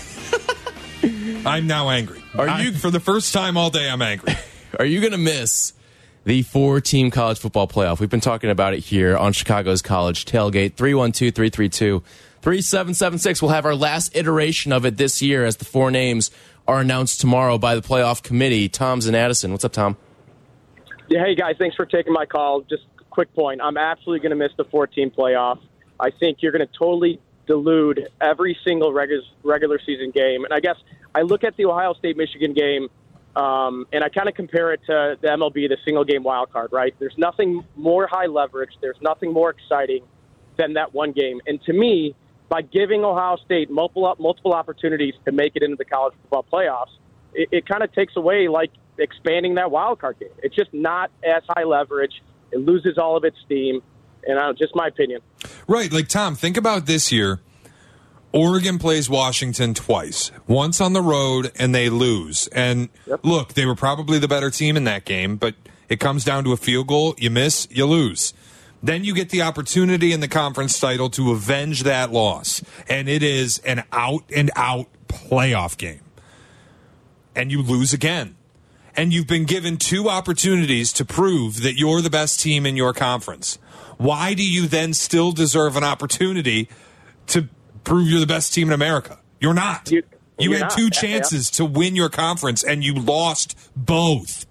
I'm 1.46 1.68
now 1.68 1.88
angry. 1.88 2.20
Are 2.36 2.48
I- 2.48 2.62
you- 2.62 2.72
for 2.72 2.90
the 2.90 2.98
first 2.98 3.32
time 3.32 3.56
all 3.56 3.70
day? 3.70 3.88
I'm 3.88 4.02
angry. 4.02 4.34
Are 4.80 4.84
you 4.84 4.98
going 4.98 5.12
to 5.12 5.18
miss 5.18 5.72
the 6.24 6.42
four 6.42 6.80
team 6.80 7.12
college 7.12 7.38
football 7.38 7.68
playoff? 7.68 8.00
We've 8.00 8.10
been 8.10 8.18
talking 8.20 8.50
about 8.50 8.74
it 8.74 8.80
here 8.80 9.16
on 9.16 9.32
Chicago's 9.32 9.82
College 9.82 10.24
Tailgate 10.24 10.74
312 10.74 11.32
332 11.32 12.02
3776. 12.42 13.40
We'll 13.40 13.52
have 13.52 13.64
our 13.64 13.76
last 13.76 14.16
iteration 14.16 14.72
of 14.72 14.84
it 14.84 14.96
this 14.96 15.22
year 15.22 15.44
as 15.44 15.58
the 15.58 15.64
four 15.64 15.92
names 15.92 16.32
are 16.66 16.80
announced 16.80 17.20
tomorrow 17.20 17.58
by 17.58 17.74
the 17.74 17.82
playoff 17.82 18.22
committee. 18.22 18.68
Tom's 18.68 19.06
and 19.06 19.16
Addison. 19.16 19.52
What's 19.52 19.64
up, 19.64 19.72
Tom? 19.72 19.96
Yeah, 21.08 21.22
hey 21.22 21.34
guys, 21.34 21.56
thanks 21.58 21.76
for 21.76 21.84
taking 21.84 22.12
my 22.12 22.24
call. 22.24 22.62
Just 22.62 22.84
quick 23.10 23.32
point. 23.34 23.60
I'm 23.62 23.76
absolutely 23.76 24.20
going 24.20 24.30
to 24.30 24.36
miss 24.36 24.52
the 24.56 24.64
14 24.64 25.10
playoff. 25.10 25.60
I 26.00 26.10
think 26.10 26.38
you're 26.40 26.52
going 26.52 26.66
to 26.66 26.72
totally 26.78 27.20
delude 27.46 28.08
every 28.20 28.58
single 28.64 28.92
regular 28.92 29.78
season 29.84 30.10
game. 30.10 30.44
And 30.44 30.52
I 30.52 30.60
guess 30.60 30.76
I 31.14 31.22
look 31.22 31.44
at 31.44 31.56
the 31.56 31.66
Ohio 31.66 31.94
State 31.94 32.16
Michigan 32.16 32.54
game, 32.54 32.88
um, 33.36 33.86
and 33.92 34.02
I 34.02 34.08
kind 34.08 34.28
of 34.28 34.34
compare 34.34 34.72
it 34.72 34.80
to 34.86 35.18
the 35.20 35.28
MLB, 35.28 35.68
the 35.68 35.76
single 35.84 36.04
game 36.04 36.22
wild 36.22 36.52
card. 36.52 36.72
Right? 36.72 36.94
There's 36.98 37.16
nothing 37.18 37.64
more 37.76 38.06
high 38.06 38.26
leverage. 38.26 38.72
There's 38.80 39.00
nothing 39.00 39.32
more 39.32 39.50
exciting 39.50 40.04
than 40.56 40.74
that 40.74 40.94
one 40.94 41.12
game. 41.12 41.40
And 41.46 41.62
to 41.64 41.72
me, 41.72 42.14
by 42.48 42.62
giving 42.62 43.04
Ohio 43.04 43.36
State 43.44 43.70
multiple 43.70 44.14
multiple 44.18 44.52
opportunities 44.52 45.14
to 45.24 45.32
make 45.32 45.52
it 45.56 45.62
into 45.62 45.76
the 45.76 45.84
college 45.84 46.14
football 46.22 46.44
playoffs, 46.52 46.92
it, 47.34 47.48
it 47.50 47.66
kind 47.66 47.82
of 47.82 47.92
takes 47.92 48.16
away 48.16 48.48
like 48.48 48.70
expanding 48.98 49.54
that 49.56 49.70
wild 49.70 50.00
card 50.00 50.18
game. 50.20 50.28
It's 50.42 50.54
just 50.54 50.72
not 50.72 51.10
as 51.24 51.42
high 51.48 51.64
leverage. 51.64 52.22
It 52.52 52.58
loses 52.58 52.98
all 52.98 53.16
of 53.16 53.24
its 53.24 53.36
steam, 53.44 53.82
and 54.26 54.38
uh, 54.38 54.52
just 54.52 54.74
my 54.76 54.86
opinion. 54.86 55.20
Right. 55.66 55.92
Like, 55.92 56.08
Tom, 56.08 56.36
think 56.36 56.56
about 56.56 56.86
this 56.86 57.10
year. 57.10 57.40
Oregon 58.32 58.78
plays 58.78 59.08
Washington 59.08 59.74
twice, 59.74 60.32
once 60.48 60.80
on 60.80 60.92
the 60.92 61.00
road, 61.00 61.52
and 61.56 61.72
they 61.72 61.88
lose. 61.88 62.48
And 62.48 62.88
look, 63.22 63.54
they 63.54 63.64
were 63.64 63.76
probably 63.76 64.18
the 64.18 64.26
better 64.26 64.50
team 64.50 64.76
in 64.76 64.84
that 64.84 65.04
game, 65.04 65.36
but 65.36 65.54
it 65.88 66.00
comes 66.00 66.24
down 66.24 66.42
to 66.42 66.52
a 66.52 66.56
field 66.56 66.88
goal. 66.88 67.14
You 67.16 67.30
miss, 67.30 67.68
you 67.70 67.86
lose. 67.86 68.34
Then 68.84 69.02
you 69.02 69.14
get 69.14 69.30
the 69.30 69.40
opportunity 69.40 70.12
in 70.12 70.20
the 70.20 70.28
conference 70.28 70.78
title 70.78 71.08
to 71.10 71.32
avenge 71.32 71.84
that 71.84 72.12
loss. 72.12 72.62
And 72.86 73.08
it 73.08 73.22
is 73.22 73.58
an 73.60 73.82
out 73.90 74.24
and 74.36 74.50
out 74.54 74.88
playoff 75.08 75.78
game. 75.78 76.02
And 77.34 77.50
you 77.50 77.62
lose 77.62 77.94
again. 77.94 78.36
And 78.94 79.10
you've 79.10 79.26
been 79.26 79.46
given 79.46 79.78
two 79.78 80.10
opportunities 80.10 80.92
to 80.92 81.04
prove 81.04 81.62
that 81.62 81.78
you're 81.78 82.02
the 82.02 82.10
best 82.10 82.40
team 82.40 82.66
in 82.66 82.76
your 82.76 82.92
conference. 82.92 83.58
Why 83.96 84.34
do 84.34 84.46
you 84.46 84.66
then 84.68 84.92
still 84.92 85.32
deserve 85.32 85.76
an 85.76 85.82
opportunity 85.82 86.68
to 87.28 87.48
prove 87.84 88.06
you're 88.06 88.20
the 88.20 88.26
best 88.26 88.52
team 88.52 88.68
in 88.68 88.74
America? 88.74 89.18
You're 89.40 89.54
not. 89.54 89.90
You, 89.90 90.02
You- 90.38 90.52
had 90.52 90.60
not. 90.60 90.72
two 90.72 90.84
Yeah, 90.84 90.90
chances 90.90 91.50
to 91.52 91.64
win 91.64 91.96
your 91.96 92.10
conference 92.10 92.62
and 92.62 92.84
you 92.84 92.92
lost 92.94 93.56
both. 93.74 94.44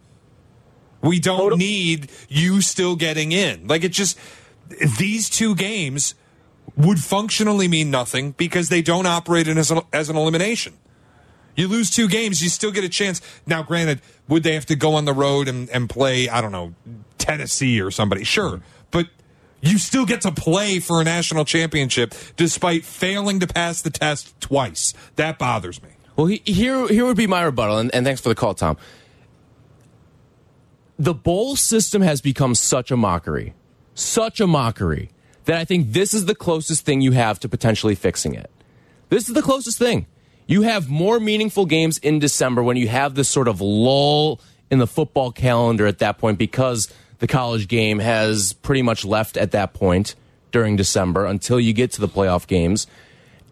We 1.04 1.20
don't 1.20 1.38
Total- 1.38 1.58
need 1.58 2.10
you 2.30 2.62
still 2.62 2.96
getting 2.96 3.32
in. 3.32 3.68
Like 3.68 3.84
it 3.84 3.92
just 3.92 4.18
these 4.98 5.30
two 5.30 5.54
games 5.54 6.16
would 6.76 7.00
functionally 7.00 7.68
mean 7.68 7.92
nothing 7.92 8.32
because 8.32 8.70
they 8.70 8.82
don't 8.82 9.06
operate 9.06 9.48
in 9.48 9.58
as 9.58 9.70
an, 9.70 9.82
as 9.92 10.10
an 10.10 10.16
elimination. 10.16 10.74
You 11.56 11.68
lose 11.68 11.92
two 11.92 12.08
games, 12.08 12.42
you 12.42 12.50
still 12.50 12.72
get 12.72 12.84
a 12.84 12.89
chance. 12.89 13.22
Now, 13.46 13.62
granted, 13.62 14.02
would 14.28 14.42
they 14.42 14.56
have 14.56 14.66
to 14.68 14.76
go 14.76 14.96
on 14.96 15.06
the 15.06 15.13
road 15.13 15.48
and, 15.48 15.70
and 15.70 15.88
play, 15.88 16.28
I 16.28 16.42
don't 16.42 16.52
know, 16.52 16.74
Tennessee 17.20 17.80
or 17.80 17.92
somebody? 17.92 18.24
Sure. 18.24 18.62
But 18.89 19.08
you 19.62 19.78
still 19.78 20.06
get 20.06 20.22
to 20.22 20.32
play 20.32 20.80
for 20.80 21.00
a 21.00 21.04
national 21.04 21.46
championship 21.46 22.16
despite 22.38 22.86
failing 22.86 23.39
to 23.42 23.48
pass 23.48 23.82
the 23.82 23.92
test 23.92 24.39
twice. 24.42 24.94
That 25.16 25.38
bothers 25.38 25.82
me. 25.84 25.89
Well, 26.16 26.28
he, 26.28 26.42
here 26.46 26.88
here 26.88 27.06
would 27.06 27.18
be 27.18 27.28
my 27.28 27.42
rebuttal, 27.42 27.80
and, 27.80 27.94
and 27.94 28.06
thanks 28.06 28.22
for 28.22 28.30
the 28.30 28.36
call, 28.36 28.54
Tom. 28.54 28.78
The 31.04 31.13
bowl 31.13 31.58
system 31.58 32.02
has 32.02 32.22
become 32.22 32.56
such 32.56 32.89
a 32.89 32.96
mockery, 32.96 33.54
such 33.94 34.39
a 34.39 34.48
mockery, 34.48 35.10
that 35.44 35.58
I 35.58 35.66
think 35.66 35.92
this 35.92 36.13
is 36.13 36.28
the 36.28 36.34
closest 36.34 36.86
thing 36.86 37.02
you 37.02 37.12
have 37.12 37.42
to 37.42 37.50
potentially 37.50 37.94
fixing 37.94 38.36
it. 38.36 38.50
This 39.10 39.28
is 39.28 39.36
the 39.36 39.42
closest 39.42 39.78
thing. 39.78 40.06
You 40.48 40.62
have 40.62 40.88
more 40.88 41.20
meaningful 41.20 41.66
games 41.66 41.98
in 41.98 42.20
December 42.20 42.63
when 42.63 42.78
you 42.78 42.88
have 42.88 43.16
this 43.16 43.28
sort 43.28 43.50
of 43.50 43.60
lull 43.60 44.39
in 44.72 44.80
the 44.80 44.88
football 44.88 45.34
calendar 45.34 45.86
at 45.88 46.00
that 46.00 46.20
point 46.20 46.38
because 46.38 46.88
the 47.20 47.28
college 47.28 47.68
game 47.68 48.00
has 48.00 48.54
pretty 48.54 48.82
much 48.82 49.04
left 49.04 49.36
at 49.36 49.52
that 49.52 49.74
point 49.74 50.16
during 50.54 50.78
December 50.78 51.26
until 51.26 51.60
you 51.60 51.74
get 51.74 51.92
to 51.92 52.00
the 52.00 52.08
playoff 52.08 52.48
games. 52.48 52.88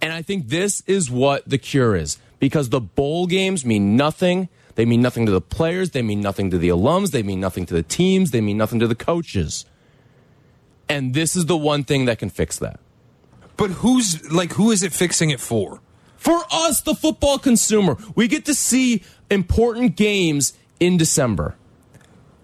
And 0.02 0.14
I 0.14 0.22
think 0.22 0.48
this 0.48 0.84
is 0.88 1.12
what 1.12 1.44
the 1.46 1.58
cure 1.58 1.98
is 1.98 2.18
because 2.40 2.70
the 2.70 2.80
bowl 2.80 3.28
games 3.28 3.66
mean 3.66 3.98
nothing. 3.98 4.48
They 4.82 4.86
mean 4.86 5.04
nothing 5.04 5.28
to 5.28 5.32
the 5.32 5.42
players. 5.42 5.92
They 5.92 6.02
mean 6.02 6.22
nothing 6.22 6.50
to 6.50 6.58
the 6.58 6.70
alums. 6.70 7.12
They 7.12 7.22
mean 7.22 7.40
nothing 7.40 7.68
to 7.68 7.74
the 7.76 7.84
teams. 7.84 8.32
They 8.32 8.42
mean 8.42 8.58
nothing 8.58 8.80
to 8.80 8.88
the 8.88 8.96
coaches. 8.96 9.64
And 10.90 11.14
this 11.14 11.36
is 11.36 11.46
the 11.46 11.56
one 11.56 11.84
thing 11.84 12.06
that 12.06 12.18
can 12.18 12.32
fix 12.32 12.58
that. 12.58 12.80
But 13.58 13.70
who's 13.70 14.32
like 14.32 14.54
who 14.54 14.72
is 14.72 14.82
it 14.82 14.92
fixing 14.92 15.30
it 15.30 15.40
for? 15.40 15.82
For 16.18 16.42
us, 16.52 16.82
the 16.82 16.96
football 16.96 17.38
consumer, 17.38 17.96
we 18.16 18.28
get 18.28 18.46
to 18.46 18.56
see 18.56 19.04
important 19.30 19.98
games 19.98 20.54
in 20.80 20.98
December. 20.98 21.58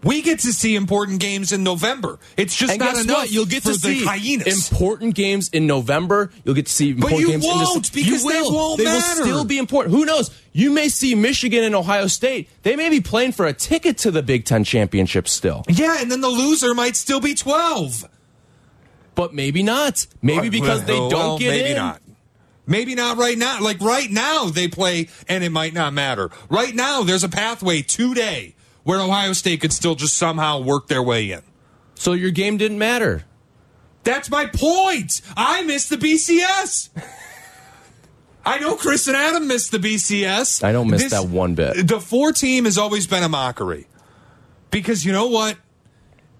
We 0.04 0.21
get 0.21 0.39
to 0.41 0.54
see 0.54 0.76
important 0.76 1.19
games 1.19 1.52
in 1.52 1.63
November. 1.63 2.19
It's 2.38 2.56
just 2.56 2.71
And 2.73 2.80
not 2.80 2.97
enough 3.00 3.17
what? 3.17 3.32
You'll 3.32 3.47
get 3.47 3.63
to 3.63 3.69
the 3.69 3.80
see 3.80 4.06
hyenas. 4.06 4.71
important 4.71 5.15
games 5.15 5.50
in 5.50 5.65
November. 5.65 6.32
You'll 6.45 6.54
get 6.54 6.67
to 6.67 6.71
see 6.71 6.91
important 6.91 7.19
you 7.21 7.28
games 7.32 7.43
won't, 7.45 7.84
December. 7.84 8.06
because 8.06 8.23
you 8.23 8.32
they 8.32 8.41
will. 8.41 8.54
won't 8.54 8.78
They 8.78 8.86
will 8.86 9.02
still 9.02 9.43
be 9.45 9.58
important. 9.58 9.95
Who 9.95 10.06
knows? 10.06 10.30
You 10.58 10.72
may 10.72 10.89
see 10.89 11.13
Michigan 11.13 11.63
and 11.63 11.76
Ohio 11.76 12.08
State. 12.08 12.50
They 12.63 12.76
may 12.76 12.89
be 12.89 13.00
playing 13.00 13.34
for 13.34 13.46
a 13.46 13.54
ticket 13.54 14.00
to 14.00 14.10
the 14.10 14.24
Big 14.24 14.43
Ten 14.43 14.63
championship 14.63 15.28
still, 15.28 15.63
yeah, 15.70 15.98
and 16.02 16.12
then 16.12 16.22
the 16.22 16.30
loser 16.30 16.74
might 16.74 16.96
still 16.96 17.20
be 17.20 17.36
twelve. 17.36 18.06
but 19.13 19.36
maybe 19.36 19.62
not. 19.62 20.08
Maybe 20.24 20.50
because 20.50 20.84
they 20.86 20.96
don't 20.96 21.13
well, 21.13 21.38
get 21.38 21.52
maybe 21.52 21.70
in. 21.70 21.76
not. 21.76 22.02
Maybe 22.65 22.96
not 22.96 23.17
right 23.17 23.38
now. 23.38 23.62
Like 23.62 23.80
right 23.82 24.10
now, 24.10 24.46
they 24.46 24.67
play, 24.67 25.10
and 25.28 25.43
it 25.43 25.52
might 25.52 25.76
not 25.76 25.93
matter. 25.93 26.32
Right 26.50 26.74
now, 26.74 27.04
there's 27.04 27.24
a 27.24 27.30
pathway 27.30 27.84
today 27.84 28.56
where 28.84 29.00
Ohio 29.00 29.34
State 29.34 29.62
could 29.62 29.74
still 29.74 29.93
just 29.93 30.15
somehow 30.15 30.60
work 30.60 30.88
their 30.88 31.04
way 31.04 31.30
in. 31.30 31.43
So 31.93 32.13
your 32.13 32.32
game 32.32 32.58
didn't 32.58 32.80
matter. 32.80 33.26
That's 34.04 34.32
my 34.32 34.48
point. 34.48 35.22
I 35.36 35.62
missed 35.62 35.91
the 35.91 35.98
BCS. 35.98 36.89
I 38.47 38.60
know 38.60 38.75
Chris 38.75 39.07
and 39.07 39.17
Adam 39.17 39.47
missed 39.47 39.71
the 39.71 39.77
BCS. 39.79 40.63
I 40.63 40.71
don't 40.71 40.89
miss 40.89 41.03
This- 41.03 41.12
that 41.12 41.27
one 41.27 41.53
bit. 41.55 41.88
The 41.88 41.99
four 41.99 42.31
team 42.31 42.65
has 42.65 42.77
always 42.77 43.05
been 43.07 43.23
a 43.23 43.29
mockery 43.29 43.88
because 44.71 45.05
you 45.05 45.12
know 45.12 45.27
what? 45.27 45.57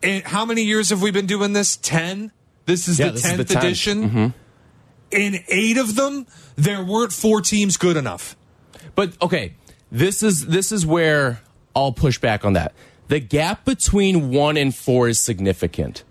In, 0.02 0.22
how 0.24 0.46
many 0.46 0.64
years 0.64 0.90
have 0.92 1.02
we 1.02 1.12
been 1.12 1.26
doing 1.26 1.54
this? 1.54 1.76
Ten. 1.76 2.32
This 2.66 2.88
is 2.88 3.00
Yeah, 3.00 3.10
the 3.10 3.20
tenth 3.20 3.38
the 3.38 3.54
10. 3.54 3.58
edition. 3.66 4.10
Mm-hmm. 4.10 4.28
In 5.12 5.40
eight 5.48 5.78
of 5.78 5.96
them, 5.96 6.28
there 6.56 6.84
weren't 6.84 7.14
four 7.14 7.42
teams 7.42 7.78
good 7.78 7.98
enough. 7.98 8.36
But 8.96 9.14
okay, 9.22 9.54
this 9.92 10.22
is 10.24 10.48
this 10.48 10.72
is 10.72 10.86
where 10.86 11.42
I'll 11.76 11.94
push 11.94 12.18
back 12.20 12.44
on 12.46 12.54
that. 12.54 12.74
The 13.08 13.20
gap 13.20 13.64
between 13.64 14.32
1 14.32 14.58
and 14.58 14.76
4 14.76 15.08
is 15.08 15.20
significant. 15.20 16.04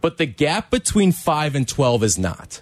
But 0.00 0.18
the 0.18 0.26
gap 0.26 0.70
between 0.70 1.12
5 1.12 1.54
and 1.54 1.68
12 1.68 2.02
is 2.02 2.18
not. 2.18 2.60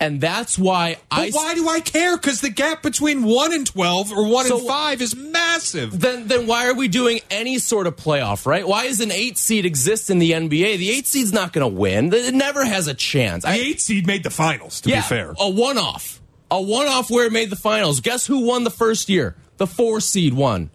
And 0.00 0.20
that's 0.20 0.56
why 0.56 0.98
But 1.10 1.18
I 1.18 1.30
why 1.30 1.54
do 1.54 1.68
I 1.68 1.80
care? 1.80 2.16
Because 2.16 2.40
the 2.40 2.50
gap 2.50 2.82
between 2.82 3.24
one 3.24 3.52
and 3.52 3.66
twelve 3.66 4.12
or 4.12 4.24
one 4.28 4.46
So- 4.46 4.58
and 4.58 4.66
five 4.68 5.02
is 5.02 5.16
massive. 5.16 5.98
then 5.98 6.28
then 6.28 6.46
why 6.46 6.66
are 6.68 6.74
we 6.74 6.86
doing 6.86 7.18
any 7.32 7.58
sort 7.58 7.88
of 7.88 7.96
playoff, 7.96 8.46
right? 8.46 8.66
Why 8.66 8.84
is 8.84 9.00
an 9.00 9.10
eight 9.10 9.36
seed 9.38 9.66
exist 9.66 10.08
in 10.08 10.20
the 10.20 10.32
NBA? 10.32 10.76
The 10.76 10.90
eight 10.90 11.08
seed's 11.08 11.32
not 11.32 11.52
going 11.52 11.68
to 11.68 11.76
win. 11.80 12.12
It 12.14 12.32
never 12.32 12.64
has 12.64 12.86
a 12.86 12.94
chance. 12.94 13.42
The 13.42 13.50
eight 13.50 13.80
seed 13.80 14.06
made 14.06 14.22
the 14.22 14.30
finals. 14.30 14.80
To 14.82 14.90
yeah, 14.90 15.00
be 15.00 15.06
fair, 15.08 15.34
a 15.38 15.48
one 15.50 15.78
off, 15.78 16.20
a 16.48 16.62
one 16.62 16.86
off 16.86 17.10
where 17.10 17.26
it 17.26 17.32
made 17.32 17.50
the 17.50 17.56
finals. 17.56 18.00
Guess 18.00 18.26
who 18.26 18.40
won 18.46 18.62
the 18.62 18.70
first 18.70 19.08
year? 19.08 19.34
The 19.56 19.66
four 19.66 20.00
seed 20.00 20.34
won. 20.34 20.70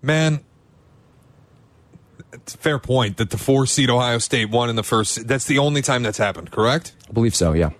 man. 0.00 0.40
It's 2.34 2.54
a 2.54 2.58
fair 2.58 2.78
point 2.78 3.16
that 3.16 3.30
the 3.30 3.38
four 3.38 3.66
seed 3.66 3.90
Ohio 3.90 4.18
State 4.18 4.50
won 4.50 4.68
in 4.68 4.76
the 4.76 4.82
first. 4.82 5.26
That's 5.26 5.46
the 5.46 5.58
only 5.58 5.82
time 5.82 6.02
that's 6.02 6.18
happened, 6.18 6.50
correct? 6.50 6.92
I 7.08 7.12
believe 7.12 7.34
so. 7.34 7.52
Yeah. 7.52 7.70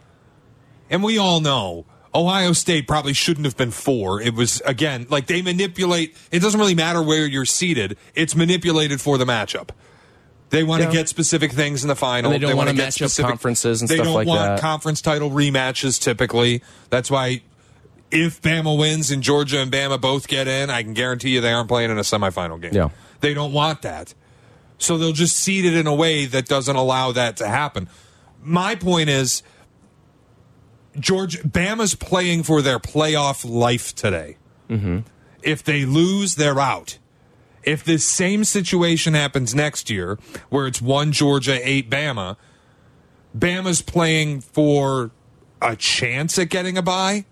And 0.91 1.03
we 1.03 1.19
all 1.19 1.41
know 1.41 1.87
Ohio 2.15 2.53
State 2.53 2.87
probably 2.87 3.13
shouldn't 3.13 3.47
have 3.47 3.57
been 3.57 3.71
four. 3.71 4.21
It 4.21 4.35
was 4.35 4.61
again 4.65 5.07
like 5.11 5.27
they 5.27 5.43
manipulate. 5.43 6.17
It 6.31 6.41
doesn't 6.41 6.59
really 6.59 6.75
matter 6.75 7.03
where 7.03 7.27
you're 7.27 7.45
seated. 7.45 7.97
It's 8.15 8.37
manipulated 8.37 9.01
for 9.01 9.19
the 9.19 9.25
matchup. 9.25 9.71
They 10.51 10.63
want 10.63 10.85
to 10.85 10.91
get 10.93 11.09
specific 11.09 11.51
things 11.51 11.83
in 11.83 11.89
the 11.89 11.97
final. 11.97 12.31
And 12.31 12.41
they 12.41 12.47
don't 12.47 12.57
wanna 12.57 12.69
wanna 12.71 12.79
get 12.79 13.01
match 13.01 13.21
up 13.21 13.27
conferences 13.27 13.81
and 13.81 13.89
they 13.89 13.97
stuff 13.97 14.07
don't 14.07 14.15
like 14.15 14.29
want 14.29 14.41
that. 14.41 14.61
conference 14.61 15.03
title 15.03 15.31
rematches 15.31 16.01
typically. 16.01 16.63
That's 16.91 17.11
why 17.11 17.43
if 18.13 18.41
Bama 18.41 18.79
wins 18.79 19.11
and 19.11 19.23
Georgia 19.23 19.61
and 19.61 19.73
Bama 19.73 20.01
both 20.01 20.29
get 20.29 20.47
in, 20.47 20.71
I 20.71 20.85
can 20.85 20.95
guarantee 20.95 21.31
you 21.31 21.41
they 21.41 21.53
aren't 21.53 21.69
playing 21.69 21.91
in 21.91 21.99
a 21.99 22.03
semifinal 22.03 22.61
game. 22.61 22.73
Yeah. 22.73 22.91
They 23.21 23.35
don't 23.35 23.53
want 23.53 23.83
that. 23.83 24.15
So 24.85 24.99
they'll 24.99 25.13
just 25.13 25.37
seed 25.37 25.65
it 25.65 25.75
in 25.75 25.87
a 25.87 25.95
way 25.95 26.27
that 26.27 26.47
doesn't 26.47 26.77
allow 26.77 27.13
that 27.13 27.39
to 27.39 27.49
happen. 27.49 27.89
My 28.43 28.75
point 28.75 29.09
is 29.09 29.43
George 30.99 31.41
Bama's 31.43 31.95
playing 31.95 32.43
for 32.43 32.61
their 32.63 32.79
playoff 32.79 33.49
life 33.49 33.95
today. 33.95 34.37
Mm-hmm. 34.69 35.01
If 35.43 35.63
they 35.63 35.85
lose, 35.85 36.35
they're 36.37 36.61
out. 36.61 36.99
If 37.63 37.83
this 37.83 38.05
same 38.05 38.45
situation 38.45 39.15
happens 39.15 39.55
next 39.55 39.89
year, 39.89 40.19
where 40.51 40.67
it's 40.67 40.83
one 40.83 41.13
Georgia, 41.13 41.59
eight 41.67 41.89
Bama, 41.89 42.37
Bama's 43.37 43.81
playing 43.81 44.43
for 44.43 45.11
a 45.63 45.75
chance 45.77 46.39
at 46.39 46.51
getting 46.51 46.77
a 46.77 46.83
bye. 46.83 47.25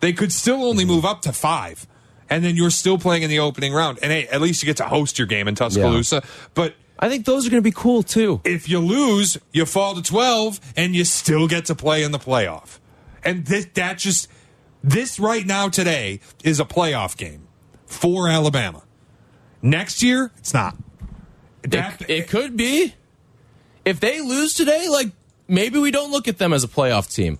They 0.00 0.12
could 0.12 0.32
still 0.32 0.64
only 0.64 0.84
move 0.84 1.04
up 1.04 1.22
to 1.22 1.32
five, 1.32 1.86
and 2.34 2.44
then 2.44 2.56
you're 2.56 2.70
still 2.70 2.98
playing 2.98 3.22
in 3.22 3.30
the 3.30 3.38
opening 3.38 3.72
round. 3.72 3.98
And 4.02 4.10
hey, 4.10 4.26
at 4.26 4.40
least 4.40 4.62
you 4.62 4.66
get 4.66 4.76
to 4.78 4.84
host 4.86 5.18
your 5.18 5.26
game 5.28 5.46
in 5.46 5.54
Tuscaloosa. 5.54 6.22
But 6.54 6.74
I 6.98 7.08
think 7.08 7.26
those 7.26 7.46
are 7.46 7.50
going 7.50 7.62
to 7.62 7.68
be 7.68 7.74
cool 7.74 8.02
too. 8.02 8.40
if 8.44 8.68
you 8.68 8.80
lose, 8.80 9.38
you 9.52 9.64
fall 9.66 9.94
to 9.94 10.02
12 10.02 10.58
and 10.76 10.94
you 10.96 11.04
still 11.04 11.46
get 11.46 11.66
to 11.66 11.74
play 11.74 12.02
in 12.02 12.10
the 12.12 12.18
playoff. 12.18 12.78
And 13.24 13.46
this, 13.46 13.66
that 13.74 13.98
just, 13.98 14.28
this 14.82 15.18
right 15.20 15.46
now 15.46 15.68
today 15.68 16.20
is 16.42 16.58
a 16.60 16.64
playoff 16.64 17.16
game 17.16 17.46
for 17.86 18.28
Alabama. 18.28 18.82
Next 19.62 20.02
year, 20.02 20.30
it's 20.38 20.52
not. 20.52 20.76
That- 21.62 22.02
It, 22.02 22.10
it 22.10 22.28
could 22.28 22.56
be. 22.56 22.94
If 23.84 24.00
they 24.00 24.20
lose 24.20 24.54
today, 24.54 24.88
like 24.88 25.08
maybe 25.46 25.78
we 25.78 25.90
don't 25.90 26.10
look 26.10 26.26
at 26.28 26.38
them 26.38 26.52
as 26.52 26.64
a 26.64 26.68
playoff 26.68 27.14
team. 27.14 27.38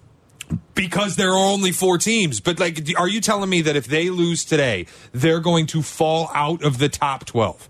Because 0.74 1.16
there 1.16 1.30
are 1.30 1.52
only 1.52 1.72
four 1.72 1.98
teams. 1.98 2.40
But 2.40 2.58
like, 2.60 2.80
are 2.96 3.08
you 3.08 3.20
telling 3.20 3.50
me 3.50 3.62
that 3.62 3.76
if 3.76 3.86
they 3.86 4.10
lose 4.10 4.44
today, 4.44 4.86
they're 5.12 5.40
going 5.40 5.66
to 5.66 5.82
fall 5.82 6.30
out 6.34 6.62
of 6.62 6.78
the 6.78 6.88
top 6.88 7.24
12? 7.26 7.68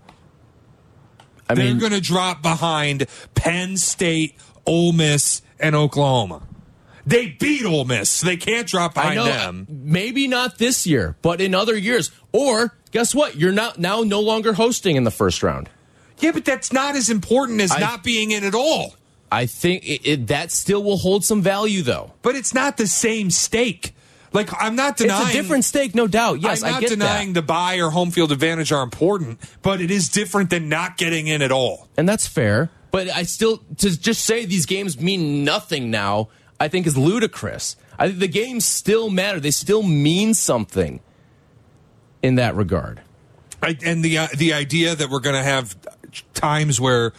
I 1.47 1.53
They're 1.53 1.65
mean, 1.65 1.77
going 1.79 1.91
to 1.91 2.01
drop 2.01 2.41
behind 2.41 3.05
Penn 3.35 3.77
State, 3.77 4.35
Ole 4.65 4.91
Miss, 4.93 5.41
and 5.59 5.75
Oklahoma. 5.75 6.41
They 7.05 7.27
beat 7.27 7.63
Ole 7.65 7.85
Miss. 7.85 8.09
So 8.09 8.25
they 8.25 8.37
can't 8.37 8.67
drop 8.67 8.95
behind 8.95 9.15
know 9.17 9.25
them. 9.25 9.67
maybe 9.69 10.27
not 10.27 10.57
this 10.57 10.87
year, 10.87 11.15
but 11.21 11.39
in 11.41 11.53
other 11.53 11.77
years. 11.77 12.09
Or 12.31 12.75
guess 12.89 13.13
what? 13.13 13.35
You're 13.35 13.51
not 13.51 13.77
now 13.77 14.01
no 14.01 14.21
longer 14.21 14.53
hosting 14.53 14.95
in 14.95 15.03
the 15.03 15.11
first 15.11 15.43
round. 15.43 15.69
Yeah, 16.17 16.31
but 16.31 16.45
that's 16.45 16.73
not 16.73 16.95
as 16.95 17.09
important 17.11 17.61
as 17.61 17.71
I- 17.71 17.79
not 17.79 18.03
being 18.03 18.31
in 18.31 18.43
at 18.43 18.55
all. 18.55 18.95
I 19.31 19.45
think 19.45 19.83
it, 19.87 20.07
it, 20.07 20.27
that 20.27 20.51
still 20.51 20.83
will 20.83 20.97
hold 20.97 21.25
some 21.25 21.41
value, 21.41 21.81
though. 21.81 22.13
But 22.21 22.35
it's 22.35 22.53
not 22.53 22.77
the 22.77 22.87
same 22.87 23.29
stake. 23.29 23.93
Like 24.33 24.49
I'm 24.59 24.75
not 24.75 24.97
denying 24.97 25.27
It's 25.27 25.29
a 25.29 25.41
different 25.41 25.63
stake, 25.63 25.95
no 25.95 26.07
doubt. 26.07 26.41
Yes, 26.41 26.61
I'm 26.61 26.67
I 26.67 26.71
not 26.71 26.81
get 26.81 26.89
denying 26.89 27.33
that, 27.33 27.41
the 27.41 27.45
buy 27.47 27.77
or 27.77 27.89
home 27.89 28.11
field 28.11 28.33
advantage 28.33 28.71
are 28.73 28.83
important, 28.83 29.39
but 29.61 29.79
it 29.79 29.89
is 29.89 30.09
different 30.09 30.49
than 30.49 30.67
not 30.67 30.97
getting 30.97 31.27
in 31.27 31.41
at 31.41 31.51
all. 31.53 31.87
and 31.97 32.07
that's 32.07 32.27
fair. 32.27 32.69
But 32.91 33.09
I 33.09 33.23
still 33.23 33.61
to 33.77 33.97
just 33.97 34.25
say 34.25 34.45
these 34.45 34.65
games 34.65 34.99
mean 34.99 35.43
nothing 35.45 35.89
now. 35.89 36.29
I 36.59 36.67
think 36.67 36.85
is 36.85 36.97
ludicrous. 36.97 37.75
I 37.97 38.07
think 38.07 38.19
the 38.19 38.27
games 38.27 38.65
still 38.65 39.09
matter. 39.09 39.39
They 39.39 39.51
still 39.51 39.83
mean 39.83 40.33
something 40.33 40.99
in 42.21 42.35
that 42.35 42.55
regard. 42.55 43.01
I, 43.61 43.77
and 43.83 44.03
the 44.03 44.17
uh, 44.17 44.27
the 44.35 44.53
idea 44.53 44.95
that 44.95 45.09
we're 45.09 45.19
going 45.19 45.35
to 45.35 45.43
have 45.43 45.75
times 46.33 46.79
where 46.79 47.13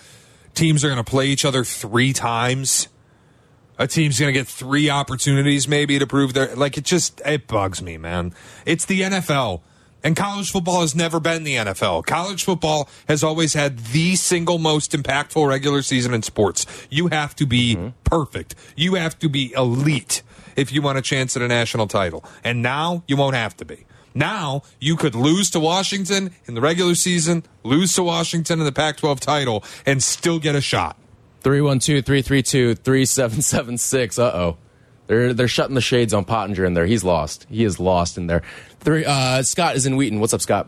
teams 0.57 0.85
are 0.85 0.89
going 0.89 1.03
to 1.03 1.09
play 1.09 1.29
each 1.29 1.45
other 1.45 1.63
three 1.63 2.13
times. 2.13 2.89
A 3.79 3.87
team's 3.87 4.19
going 4.19 4.33
to 4.33 4.39
get 4.39 4.49
three 4.49 4.91
opportunities 4.91 5.69
maybe 5.69 5.99
to 5.99 6.07
prove 6.07 6.33
their 6.33 6.57
like 6.57 6.79
it 6.79 6.85
just 6.85 7.21
it 7.25 7.47
bugs 7.47 7.83
me, 7.83 7.99
man. 7.99 8.35
It's 8.65 8.87
the 8.87 9.03
NFL. 9.03 9.61
And 10.03 10.15
college 10.15 10.51
football 10.51 10.83
has 10.83 10.95
never 10.95 11.19
been 11.19 11.43
the 11.43 11.57
NFL. 11.57 12.07
College 12.07 12.45
football 12.45 12.89
has 13.09 13.25
always 13.25 13.55
had 13.55 13.79
the 13.79 14.15
single 14.15 14.59
most 14.59 14.93
impactful 14.93 15.47
regular 15.49 15.83
season 15.83 16.15
in 16.15 16.23
sports. 16.23 16.65
You 16.91 17.09
have 17.09 17.35
to 17.37 17.47
be 17.47 17.75
mm-hmm. 17.75 17.89
perfect. 18.05 18.55
You 18.77 18.95
have 18.95 19.19
to 19.19 19.29
be 19.29 19.53
elite 19.55 20.23
if 20.55 20.73
you 20.73 20.81
want 20.81 20.97
a 20.97 21.03
chance 21.03 21.37
at 21.37 21.43
a 21.43 21.49
national 21.49 21.89
title. 21.89 22.25
And 22.45 22.63
now 22.63 23.03
you 23.09 23.17
won't 23.17 23.35
have 23.35 23.57
to 23.57 23.65
be. 23.65 23.85
Now 24.17 24.63
you 24.81 24.97
could 24.97 25.15
lose 25.15 25.51
to 25.51 25.61
Washington 25.61 26.31
in 26.47 26.55
the 26.55 26.63
regular 26.63 26.95
season, 26.95 27.45
lose 27.63 27.93
to 27.95 28.03
Washington 28.03 28.61
in 28.61 28.65
the 28.65 28.73
Pac 28.73 28.97
12 28.97 29.21
title, 29.21 29.63
and 29.85 30.03
still 30.03 30.39
get 30.39 30.55
a 30.55 30.63
shot. 30.63 30.97
312-332-3776. 31.45 34.19
Uh-oh. 34.19 34.57
They're 35.07 35.35
they're 35.35 35.47
shutting 35.47 35.77
the 35.77 35.81
shades 35.81 36.13
on 36.13 36.25
Pottinger 36.25 36.65
in 36.65 36.75
there. 36.75 36.87
He's 36.87 37.05
lost. 37.05 37.47
He 37.49 37.63
is 37.63 37.79
lost 37.79 38.19
in 38.19 38.27
there. 38.27 38.43
Three 38.81 39.05
uh 39.05 39.45
Scott 39.45 39.77
is 39.77 39.87
in 39.87 39.97
Wheaton. 39.97 40.19
What's 40.19 40.35
up, 40.35 40.41
Scott? 40.41 40.67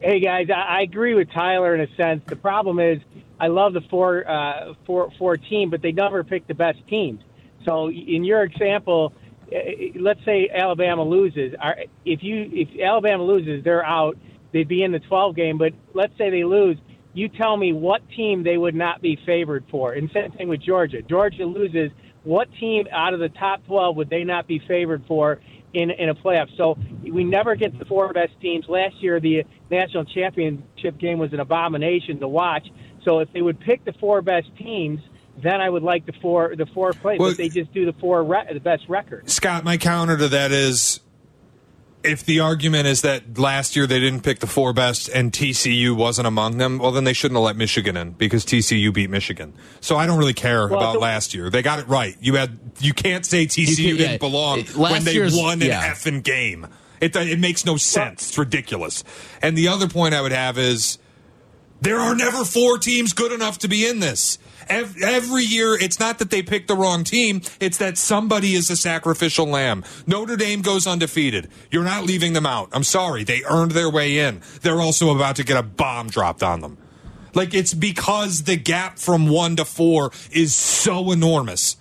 Hey 0.00 0.20
guys, 0.20 0.50
I, 0.50 0.80
I 0.80 0.82
agree 0.82 1.14
with 1.14 1.32
Tyler 1.32 1.74
in 1.74 1.80
a 1.80 1.88
sense. 1.96 2.22
The 2.26 2.36
problem 2.36 2.78
is, 2.78 3.00
I 3.40 3.46
love 3.46 3.72
the 3.72 3.80
four 3.82 4.28
uh, 4.28 4.74
four 4.84 5.10
four 5.18 5.38
team, 5.38 5.70
but 5.70 5.80
they 5.80 5.92
never 5.92 6.22
pick 6.24 6.46
the 6.46 6.54
best 6.54 6.86
teams. 6.88 7.22
So 7.64 7.90
in 7.90 8.24
your 8.24 8.42
example, 8.42 9.14
Uh, 9.52 9.98
let's 10.00 10.24
say 10.24 10.48
Alabama 10.52 11.02
loses. 11.02 11.54
If 12.04 12.22
you 12.22 12.48
if 12.52 12.68
Alabama 12.80 13.24
loses, 13.24 13.64
they're 13.64 13.84
out. 13.84 14.16
They'd 14.52 14.68
be 14.68 14.82
in 14.82 14.92
the 14.92 15.00
12 15.00 15.36
game. 15.36 15.58
But 15.58 15.72
let's 15.94 16.16
say 16.18 16.30
they 16.30 16.44
lose. 16.44 16.76
You 17.14 17.28
tell 17.28 17.56
me 17.56 17.72
what 17.72 18.02
team 18.10 18.42
they 18.42 18.56
would 18.56 18.74
not 18.74 19.02
be 19.02 19.18
favored 19.26 19.64
for. 19.70 19.92
And 19.92 20.10
same 20.12 20.32
thing 20.32 20.48
with 20.48 20.60
Georgia. 20.60 21.02
Georgia 21.02 21.44
loses. 21.44 21.90
What 22.24 22.48
team 22.60 22.86
out 22.92 23.14
of 23.14 23.20
the 23.20 23.30
top 23.30 23.64
12 23.66 23.96
would 23.96 24.10
they 24.10 24.24
not 24.24 24.46
be 24.46 24.60
favored 24.68 25.04
for 25.06 25.40
in 25.72 25.90
in 25.90 26.10
a 26.10 26.14
playoff? 26.14 26.54
So 26.56 26.78
we 27.02 27.24
never 27.24 27.54
get 27.54 27.78
the 27.78 27.84
four 27.86 28.12
best 28.12 28.32
teams. 28.40 28.66
Last 28.68 28.96
year, 29.02 29.20
the 29.20 29.44
national 29.70 30.04
championship 30.04 30.98
game 30.98 31.18
was 31.18 31.32
an 31.32 31.40
abomination 31.40 32.20
to 32.20 32.28
watch. 32.28 32.66
So 33.04 33.20
if 33.20 33.32
they 33.32 33.40
would 33.40 33.60
pick 33.60 33.84
the 33.84 33.94
four 33.94 34.20
best 34.20 34.48
teams, 34.58 35.00
then 35.42 35.60
I 35.60 35.68
would 35.68 35.82
like 35.82 36.06
the 36.06 36.12
four 36.20 36.54
the 36.56 36.66
four 36.66 36.92
plays. 36.92 37.18
Well- 37.18 37.30
but 37.30 37.36
they 37.38 37.48
just 37.48 37.72
do 37.72 37.84
the 37.86 37.92
four 37.94 38.22
re- 38.24 38.46
the 38.52 38.60
best 38.60 38.84
record. 38.88 39.28
Scott, 39.30 39.64
my 39.64 39.76
counter 39.76 40.16
to 40.16 40.28
that 40.28 40.52
is 40.52 41.00
if 42.04 42.24
the 42.24 42.38
argument 42.40 42.86
is 42.86 43.02
that 43.02 43.38
last 43.38 43.74
year 43.74 43.86
they 43.86 43.98
didn't 43.98 44.20
pick 44.22 44.38
the 44.38 44.46
four 44.46 44.72
best 44.72 45.08
and 45.08 45.32
TCU 45.32 45.96
wasn't 45.96 46.26
among 46.28 46.58
them, 46.58 46.78
well, 46.78 46.92
then 46.92 47.02
they 47.04 47.12
shouldn't 47.12 47.36
have 47.36 47.44
let 47.44 47.56
Michigan 47.56 47.96
in 47.96 48.12
because 48.12 48.44
TCU 48.46 48.94
beat 48.94 49.10
Michigan. 49.10 49.52
So 49.80 49.96
I 49.96 50.06
don't 50.06 50.16
really 50.18 50.32
care 50.32 50.68
Well, 50.68 50.78
about 50.78 50.92
the- 50.94 50.98
last 51.00 51.34
year. 51.34 51.50
They 51.50 51.60
got 51.60 51.80
it 51.80 51.88
right. 51.88 52.16
You 52.20 52.36
had 52.36 52.58
you 52.80 52.94
can't 52.94 53.26
say 53.26 53.46
TCU 53.46 53.78
You 53.78 53.96
didn't 53.96 54.12
yeah, 54.12 54.16
belong 54.18 54.60
it- 54.60 54.76
when 54.76 55.02
they 55.04 55.18
won 55.32 55.60
an 55.60 55.68
yeah. 55.68 55.92
effing 55.92 56.22
game. 56.22 56.68
It 57.00 57.14
it 57.16 57.38
makes 57.38 57.64
no 57.66 57.76
sense. 57.76 58.28
It's 58.28 58.38
ridiculous. 58.38 59.04
And 59.42 59.56
the 59.58 59.68
other 59.68 59.88
point 59.88 60.14
I 60.14 60.20
would 60.20 60.32
have 60.32 60.56
is 60.58 60.98
there 61.80 61.98
are 62.00 62.14
never 62.14 62.44
four 62.44 62.78
teams 62.78 63.12
good 63.12 63.30
enough 63.32 63.58
to 63.58 63.68
be 63.68 63.86
in 63.86 64.00
this. 64.00 64.38
Ev- 64.68 64.96
Every 65.02 65.42
year, 65.44 65.74
it's 65.74 65.98
not 65.98 66.18
that 66.18 66.30
they 66.30 66.42
pick 66.42 66.66
the 66.66 66.76
wrong 66.76 67.04
team, 67.04 67.42
it's 67.60 67.78
that 67.78 67.96
somebody 67.96 68.54
is 68.54 68.68
a 68.70 68.76
sacrificial 68.76 69.46
lamb. 69.46 69.84
Notre 70.06 70.36
Dame 70.36 70.62
goes 70.62 70.86
undefeated. 70.86 71.48
You're 71.70 71.84
not 71.84 72.04
leaving 72.04 72.34
them 72.34 72.46
out. 72.46 72.68
I'm 72.72 72.84
sorry. 72.84 73.24
They 73.24 73.42
earned 73.48 73.72
their 73.72 73.90
way 73.90 74.18
in. 74.18 74.42
They're 74.62 74.80
also 74.80 75.14
about 75.14 75.36
to 75.36 75.44
get 75.44 75.56
a 75.56 75.62
bomb 75.62 76.08
dropped 76.10 76.42
on 76.42 76.60
them. 76.60 76.76
Like, 77.34 77.54
it's 77.54 77.74
because 77.74 78.44
the 78.44 78.56
gap 78.56 78.98
from 78.98 79.28
one 79.28 79.56
to 79.56 79.64
four 79.64 80.12
is 80.30 80.54
so 80.54 81.12
enormous. 81.12 81.76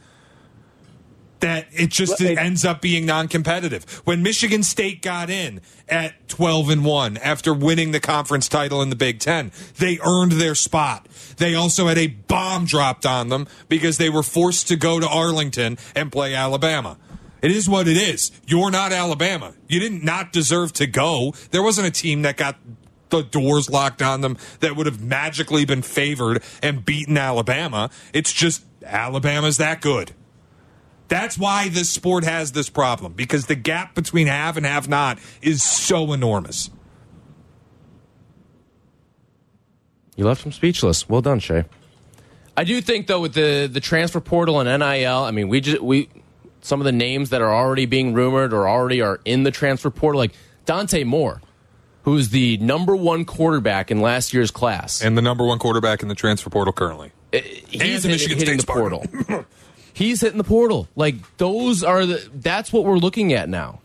That 1.40 1.68
it 1.72 1.90
just 1.90 2.20
it- 2.22 2.38
ends 2.38 2.66
up 2.66 2.82
being 2.82 3.06
non-competitive. 3.06 3.84
When 4.06 4.24
Michigan 4.24 4.64
State 4.64 5.02
got 5.02 5.30
in 5.30 5.62
at 5.88 6.28
12 6.28 6.70
and 6.70 6.86
1 6.86 7.18
after 7.18 7.54
winning 7.54 7.92
the 7.92 8.00
conference 8.00 8.48
title 8.50 8.82
in 8.82 8.90
the 8.90 8.96
Big 8.96 9.20
10, 9.20 9.52
they 9.78 10.00
earned 10.06 10.34
their 10.34 10.56
spot. 10.56 11.08
They 11.38 11.56
also 11.56 11.88
had 11.88 11.98
a 11.98 12.08
bomb 12.08 12.66
dropped 12.66 13.06
on 13.06 13.30
them 13.30 13.48
because 13.70 13.98
they 13.98 14.10
were 14.10 14.24
forced 14.24 14.68
to 14.70 14.76
go 14.76 15.00
to 15.00 15.08
Arlington 15.08 15.78
and 15.96 16.12
play 16.12 16.34
Alabama. 16.34 16.98
It 17.42 17.52
is 17.52 17.70
what 17.70 17.88
it 17.88 17.98
is. 17.98 18.32
You're 18.48 18.72
not 18.72 18.92
Alabama. 18.92 19.54
You 19.68 19.80
didn't 19.80 20.04
not 20.04 20.34
deserve 20.34 20.74
to 20.74 20.88
go. 20.88 21.34
There 21.52 21.62
wasn't 21.62 21.88
a 21.88 21.92
team 21.92 22.24
that 22.24 22.36
got 22.36 22.58
the 23.10 23.22
doors 23.22 23.70
locked 23.70 24.02
on 24.02 24.22
them 24.22 24.38
that 24.60 24.76
would 24.76 24.86
have 24.86 25.02
magically 25.02 25.64
been 25.64 25.82
favored 25.82 26.44
and 26.62 26.84
beaten 26.84 27.18
Alabama. 27.18 27.90
It's 28.12 28.34
just 28.34 28.64
Alabama's 28.84 29.58
that 29.58 29.82
good. 29.82 30.14
That's 31.08 31.38
why 31.38 31.70
this 31.70 31.90
sport 31.90 32.24
has 32.24 32.52
this 32.52 32.70
problem 32.70 33.14
because 33.14 33.46
the 33.46 33.56
gap 33.56 33.96
between 33.96 34.28
have 34.28 34.58
and 34.58 34.66
have 34.66 34.90
not 34.90 35.20
is 35.42 35.64
so 35.64 36.12
enormous. 36.14 36.70
You 40.16 40.26
left 40.26 40.44
him 40.44 40.52
speechless. 40.52 41.08
Well 41.08 41.22
done, 41.22 41.40
Shea. 41.40 41.66
I 42.58 42.64
do 42.64 42.82
think 42.82 43.08
though 43.08 43.22
with 43.22 43.34
the 43.34 43.70
the 43.72 43.80
transfer 43.80 44.20
portal 44.20 44.60
and 44.60 44.82
NIL, 44.82 45.24
I 45.24 45.32
mean, 45.32 45.48
we 45.48 45.62
just 45.62 45.82
we 45.82 46.10
some 46.62 46.82
of 46.82 46.86
the 46.86 46.92
names 46.92 47.30
that 47.30 47.42
are 47.42 47.54
already 47.54 47.86
being 47.86 48.14
rumored 48.14 48.52
or 48.52 48.68
already 48.68 49.02
are 49.02 49.22
in 49.24 49.44
the 49.44 49.52
transfer 49.52 49.92
portal, 49.92 50.20
like 50.20 50.34
Dante 50.66 51.04
Moore, 51.04 51.42
who 52.02 52.18
is 52.18 52.32
the 52.32 52.58
number 52.58 52.96
one 52.96 53.26
quarterback 53.26 53.92
in 53.92 54.02
last 54.02 54.34
year's 54.34 54.52
class. 54.52 55.02
And 55.04 55.16
the 55.16 55.22
number 55.22 55.46
one 55.46 55.60
quarterback 55.60 56.02
in 56.02 56.10
the 56.10 56.16
transfer 56.16 56.50
portal 56.50 56.74
currently. 56.74 57.12
Uh, 57.32 57.40
he's 57.42 57.70
the 57.70 57.78
hitting, 57.78 58.12
Michigan 58.12 58.38
hitting 58.40 58.60
State 58.60 58.68
the 58.68 58.74
portal. 58.74 59.06
he's 59.98 60.22
hitting 60.22 60.38
the 60.38 60.44
portal. 60.44 60.88
Like 60.96 61.16
those 61.38 61.84
are 61.84 62.06
the 62.06 62.30
that's 62.34 62.72
what 62.72 62.86
we're 62.86 62.98
looking 62.98 63.34
at 63.34 63.50
now. 63.50 63.82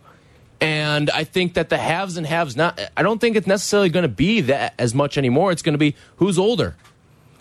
And 0.60 1.10
I 1.10 1.24
think 1.24 1.54
that 1.54 1.70
the 1.70 1.78
haves 1.78 2.16
and 2.16 2.26
haves 2.26 2.54
not 2.54 2.80
I 2.96 3.02
don't 3.02 3.20
think 3.20 3.36
it's 3.36 3.46
necessarily 3.46 3.88
going 3.88 4.04
to 4.04 4.08
be 4.26 4.42
that 4.42 4.74
as 4.78 4.94
much 4.94 5.18
anymore. 5.18 5.50
It's 5.50 5.62
going 5.62 5.74
to 5.74 5.78
be 5.78 5.96
who's 6.16 6.38
older. 6.38 6.76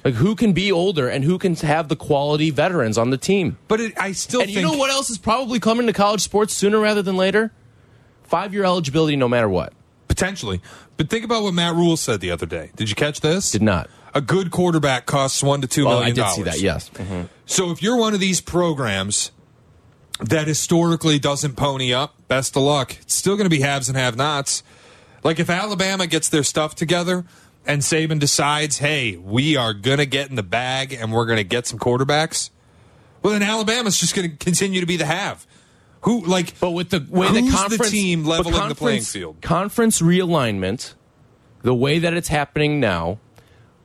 Like 0.04 0.16
who 0.16 0.36
can 0.36 0.54
be 0.54 0.72
older 0.72 1.08
and 1.08 1.24
who 1.24 1.38
can 1.38 1.56
have 1.58 1.88
the 1.88 1.96
quality 1.96 2.50
veterans 2.50 2.98
on 2.98 3.12
the 3.12 3.18
team. 3.18 3.58
But 3.68 3.80
it, 3.82 3.94
I 4.00 4.14
still 4.14 4.42
And 4.42 4.50
think 4.50 4.66
you 4.66 4.72
know 4.72 4.78
what 4.78 4.90
else 4.90 5.12
is 5.12 5.20
probably 5.20 5.60
coming 5.60 5.86
to 5.86 5.94
college 5.94 6.22
sports 6.22 6.56
sooner 6.56 6.80
rather 6.80 7.04
than 7.04 7.18
later? 7.18 7.52
5-year 8.32 8.64
eligibility 8.64 9.16
no 9.16 9.28
matter 9.28 9.50
what. 9.50 9.74
potentially. 10.08 10.62
But 10.98 11.10
think 11.10 11.24
about 11.26 11.44
what 11.44 11.54
Matt 11.54 11.76
Rhule 11.76 11.98
said 11.98 12.20
the 12.20 12.32
other 12.32 12.46
day. 12.46 12.72
Did 12.76 12.90
you 12.90 12.96
catch 12.96 13.22
this? 13.22 13.52
Did 13.52 13.62
not. 13.62 13.90
A 14.14 14.22
good 14.22 14.52
quarterback 14.52 15.06
costs 15.06 15.42
one 15.42 15.62
to 15.62 15.68
two 15.68 15.86
Oh, 15.88 15.90
million 15.92 16.04
I 16.04 16.10
did 16.10 16.16
dollars. 16.18 16.36
see 16.36 16.44
that. 16.44 16.60
Yes. 16.62 16.90
Mm-hmm. 16.90 17.22
So 17.46 17.72
if 17.72 17.82
you're 17.82 17.96
one 17.98 18.14
of 18.14 18.20
these 18.20 18.42
programs 18.42 19.32
that 20.20 20.48
historically 20.48 21.18
doesn't 21.18 21.56
pony 21.56 21.94
up, 21.94 22.16
best 22.28 22.56
of 22.56 22.64
luck. 22.64 22.96
It's 23.02 23.16
still 23.16 23.36
going 23.36 23.46
to 23.46 23.50
be 23.56 23.62
haves 23.62 23.88
and 23.90 23.98
have-nots. 23.98 24.64
Like 25.24 25.40
if 25.40 25.50
Alabama 25.50 26.08
gets 26.08 26.30
their 26.30 26.44
stuff 26.44 26.76
together 26.76 27.26
and 27.66 27.82
Saban 27.82 28.20
decides, 28.20 28.80
"Hey, 28.80 29.18
we 29.18 29.56
are 29.56 29.74
going 29.74 30.00
to 30.00 30.06
get 30.06 30.30
in 30.30 30.36
the 30.36 30.44
bag 30.44 30.94
and 30.94 31.12
we're 31.12 31.26
going 31.26 31.38
to 31.38 31.44
get 31.44 31.66
some 31.68 31.80
quarterbacks," 31.80 32.50
well, 33.22 33.34
then 33.34 33.44
Alabama's 33.44 34.00
just 34.00 34.16
going 34.16 34.30
to 34.32 34.36
continue 34.36 34.80
to 34.82 34.88
be 34.88 34.98
the 34.98 35.06
have. 35.06 35.46
Who 36.02 36.26
like? 36.26 36.60
But 36.60 36.72
with 36.72 36.90
the 36.90 37.06
way 37.08 37.32
the 37.32 37.42
who's 37.42 37.54
conference 37.54 37.92
team 37.92 38.26
leveling 38.26 38.68
the 38.70 38.76
playing 38.76 39.04
field? 39.04 39.42
conference 39.42 40.02
realignment, 40.02 40.96
the 41.62 41.76
way 41.76 42.00
that 42.00 42.14
it's 42.16 42.28
happening 42.30 42.80
now, 42.80 43.20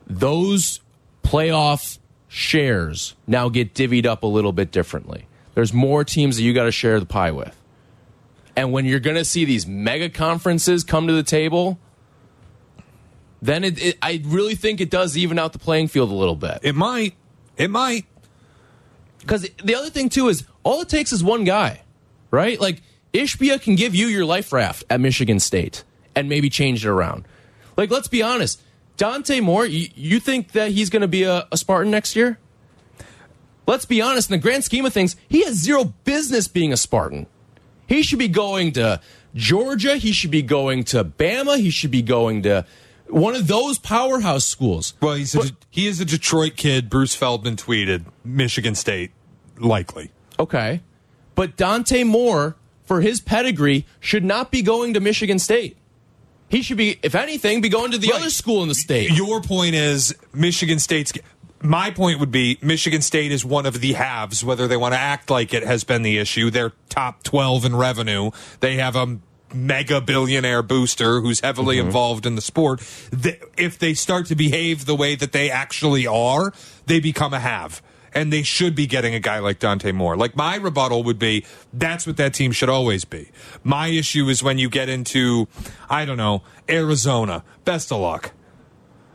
those 0.07 0.79
playoff 1.23 1.99
shares 2.27 3.15
now 3.25 3.49
get 3.49 3.73
divvied 3.73 4.05
up 4.05 4.23
a 4.23 4.27
little 4.27 4.53
bit 4.53 4.71
differently. 4.71 5.27
There's 5.53 5.73
more 5.73 6.03
teams 6.03 6.37
that 6.37 6.43
you 6.43 6.53
got 6.53 6.65
to 6.65 6.71
share 6.71 6.99
the 6.99 7.05
pie 7.05 7.31
with. 7.31 7.55
And 8.55 8.71
when 8.71 8.85
you're 8.85 8.99
going 8.99 9.17
to 9.17 9.25
see 9.25 9.45
these 9.45 9.67
mega 9.67 10.09
conferences 10.09 10.83
come 10.83 11.07
to 11.07 11.13
the 11.13 11.23
table, 11.23 11.77
then 13.41 13.63
it, 13.63 13.81
it, 13.81 13.97
I 14.01 14.21
really 14.25 14.55
think 14.55 14.81
it 14.81 14.89
does 14.89 15.17
even 15.17 15.37
out 15.37 15.53
the 15.53 15.59
playing 15.59 15.89
field 15.89 16.11
a 16.11 16.15
little 16.15 16.35
bit. 16.35 16.59
It 16.63 16.75
might. 16.75 17.15
It 17.55 17.69
might. 17.69 18.05
Because 19.19 19.47
the 19.63 19.75
other 19.75 19.89
thing 19.89 20.09
too 20.09 20.29
is 20.29 20.45
all 20.63 20.81
it 20.81 20.89
takes 20.89 21.11
is 21.11 21.23
one 21.23 21.43
guy, 21.43 21.81
right? 22.31 22.59
Like 22.59 22.81
Ishbia 23.13 23.61
can 23.61 23.75
give 23.75 23.93
you 23.93 24.07
your 24.07 24.25
life 24.25 24.51
raft 24.53 24.85
at 24.89 24.99
Michigan 24.99 25.39
State 25.39 25.83
and 26.15 26.29
maybe 26.29 26.49
change 26.49 26.85
it 26.85 26.89
around. 26.89 27.25
Like 27.75 27.91
let's 27.91 28.07
be 28.07 28.21
honest, 28.21 28.61
Dante 28.97 29.39
Moore, 29.39 29.65
you, 29.65 29.89
you 29.95 30.19
think 30.19 30.51
that 30.51 30.71
he's 30.71 30.89
going 30.89 31.03
to 31.03 31.07
be 31.07 31.23
a, 31.23 31.47
a 31.51 31.57
Spartan 31.57 31.91
next 31.91 32.15
year? 32.15 32.39
Let's 33.67 33.85
be 33.85 34.01
honest. 34.01 34.29
In 34.29 34.33
the 34.33 34.41
grand 34.41 34.63
scheme 34.63 34.85
of 34.85 34.93
things, 34.93 35.15
he 35.29 35.43
has 35.45 35.55
zero 35.55 35.93
business 36.03 36.47
being 36.47 36.73
a 36.73 36.77
Spartan. 36.77 37.27
He 37.87 38.01
should 38.01 38.19
be 38.19 38.27
going 38.27 38.71
to 38.73 38.99
Georgia. 39.35 39.97
He 39.97 40.11
should 40.11 40.31
be 40.31 40.41
going 40.41 40.83
to 40.85 41.03
Bama. 41.03 41.57
He 41.57 41.69
should 41.69 41.91
be 41.91 42.01
going 42.01 42.43
to 42.43 42.65
one 43.07 43.35
of 43.35 43.47
those 43.47 43.77
powerhouse 43.77 44.45
schools. 44.45 44.93
Well, 45.01 45.15
he's 45.15 45.35
a, 45.35 45.51
he 45.69 45.87
is 45.87 46.01
a 46.01 46.05
Detroit 46.05 46.55
kid. 46.57 46.89
Bruce 46.89 47.15
Feldman 47.15 47.55
tweeted 47.55 48.05
Michigan 48.23 48.75
State 48.75 49.11
likely. 49.57 50.11
Okay. 50.39 50.81
But 51.35 51.55
Dante 51.55 52.03
Moore, 52.03 52.55
for 52.83 53.01
his 53.01 53.21
pedigree, 53.21 53.85
should 53.99 54.25
not 54.25 54.51
be 54.51 54.61
going 54.61 54.93
to 54.93 54.99
Michigan 54.99 55.39
State. 55.39 55.77
He 56.49 56.61
should 56.61 56.77
be, 56.77 56.99
if 57.03 57.13
anything, 57.15 57.61
be 57.61 57.69
going 57.69 57.91
to 57.91 57.97
the 57.97 58.09
Right. 58.09 58.21
other 58.21 58.29
school 58.29 58.61
in 58.63 58.69
the 58.69 58.75
state. 58.75 59.11
Your 59.11 59.41
point 59.41 59.75
is 59.75 60.15
Michigan 60.33 60.79
State's. 60.79 61.13
My 61.61 61.89
point 61.89 62.19
would 62.19 62.31
be 62.31 62.57
Michigan 62.61 63.01
State 63.01 63.31
is 63.31 63.43
one 63.43 63.65
of 63.65 63.81
the 63.81 63.93
halves. 63.93 64.43
Whether 64.43 64.67
they 64.67 64.77
want 64.77 64.93
to 64.93 64.99
act 64.99 65.29
like 65.29 65.53
it 65.53 65.63
has 65.63 65.83
been 65.83 66.03
the 66.03 66.19
issue, 66.19 66.49
they're 66.49 66.73
top 66.89 67.23
twelve 67.23 67.65
in 67.65 67.75
revenue. 67.75 68.31
They 68.59 68.75
have 68.75 68.95
a 68.95 69.17
mega 69.53 70.01
billionaire 70.01 70.61
booster 70.61 71.21
who's 71.21 71.39
heavily 71.39 71.77
mm-hmm. 71.77 71.87
involved 71.87 72.25
in 72.25 72.35
the 72.35 72.41
sport. 72.41 72.81
If 73.57 73.79
they 73.79 73.93
start 73.93 74.27
to 74.27 74.35
behave 74.35 74.85
the 74.85 74.95
way 74.95 75.15
that 75.15 75.31
they 75.31 75.49
actually 75.49 76.05
are, 76.05 76.53
they 76.85 76.99
become 76.99 77.33
a 77.33 77.39
have. 77.39 77.81
And 78.17 78.33
they 78.33 78.41
should 78.41 78.73
be 78.73 78.87
getting 78.87 79.13
a 79.13 79.19
guy 79.19 79.37
like 79.37 79.59
Dante 79.59 79.91
Moore. 79.91 80.17
Like 80.17 80.35
my 80.35 80.55
rebuttal 80.55 81.03
would 81.03 81.19
be 81.19 81.45
that's 81.71 82.07
what 82.07 82.17
that 82.17 82.33
team 82.33 82.51
should 82.51 82.67
always 82.67 83.05
be. 83.05 83.29
My 83.63 83.89
issue 83.89 84.27
is 84.27 84.41
when 84.41 84.57
you 84.57 84.71
get 84.71 84.89
into, 84.89 85.47
I 85.87 86.03
don't 86.03 86.17
know, 86.17 86.41
Arizona. 86.67 87.43
Best 87.63 87.91
of 87.91 88.01
luck. 88.01 88.31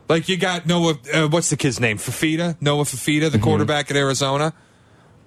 Like 0.07 0.29
you 0.29 0.37
got 0.37 0.67
Noah, 0.67 0.95
uh, 1.13 1.27
what's 1.27 1.49
the 1.49 1.57
kid's 1.57 1.81
name? 1.81 1.97
Fifita, 1.97 2.55
Noah 2.61 2.85
Fifita, 2.85 3.29
the 3.29 3.39
quarterback 3.39 3.91
at 3.91 3.97
Arizona. 3.97 4.53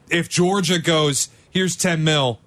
If 0.08 0.30
Georgia 0.30 0.78
goes, 0.78 1.28
here's 1.50 1.76
ten 1.76 2.02
mil, 2.02 2.40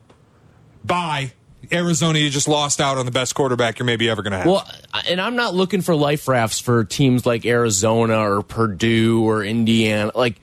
bye. 0.83 1.33
Arizona, 1.71 2.17
you 2.17 2.31
just 2.31 2.47
lost 2.47 2.81
out 2.81 2.97
on 2.97 3.05
the 3.05 3.11
best 3.11 3.35
quarterback 3.35 3.77
you're 3.77 3.85
maybe 3.85 4.09
ever 4.09 4.23
going 4.23 4.31
to 4.31 4.37
have. 4.39 4.47
Well, 4.47 4.67
and 5.07 5.21
I'm 5.21 5.35
not 5.35 5.53
looking 5.53 5.81
for 5.81 5.93
life 5.93 6.27
rafts 6.27 6.59
for 6.59 6.85
teams 6.85 7.25
like 7.25 7.45
Arizona 7.45 8.17
or 8.17 8.41
Purdue 8.41 9.23
or 9.23 9.43
Indiana. 9.43 10.11
Like, 10.15 10.39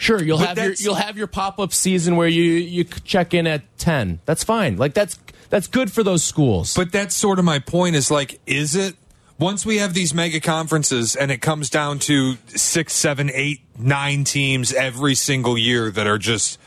sure, 0.00 0.22
you'll 0.22 0.38
But 0.38 0.56
have 0.56 0.58
your 0.58 0.72
you'll 0.74 0.94
have 0.94 1.16
your 1.16 1.26
pop 1.26 1.60
up 1.60 1.72
season 1.72 2.16
where 2.16 2.28
you 2.28 2.42
you 2.42 2.84
check 2.84 3.34
in 3.34 3.46
at 3.46 3.62
ten. 3.78 4.20
That's 4.24 4.42
fine. 4.42 4.76
Like 4.76 4.94
that's 4.94 5.18
that's 5.50 5.66
good 5.66 5.92
for 5.92 6.02
those 6.02 6.24
schools. 6.24 6.74
But 6.74 6.92
that's 6.92 7.14
sort 7.14 7.38
of 7.38 7.44
my 7.44 7.58
point 7.58 7.96
is 7.96 8.10
like, 8.10 8.40
is 8.46 8.74
it? 8.74 8.96
Once 9.38 9.64
we 9.64 9.78
have 9.78 9.94
these 9.94 10.12
mega 10.12 10.38
conferences 10.38 11.16
and 11.16 11.30
it 11.30 11.40
comes 11.40 11.70
down 11.70 11.98
to 11.98 12.36
six, 12.48 12.92
seven, 12.92 13.30
eight, 13.32 13.60
nine 13.78 14.22
teams 14.22 14.70
every 14.74 15.14
single 15.14 15.56
year 15.56 15.90
that 15.90 16.06
are 16.06 16.18
just 16.18 16.59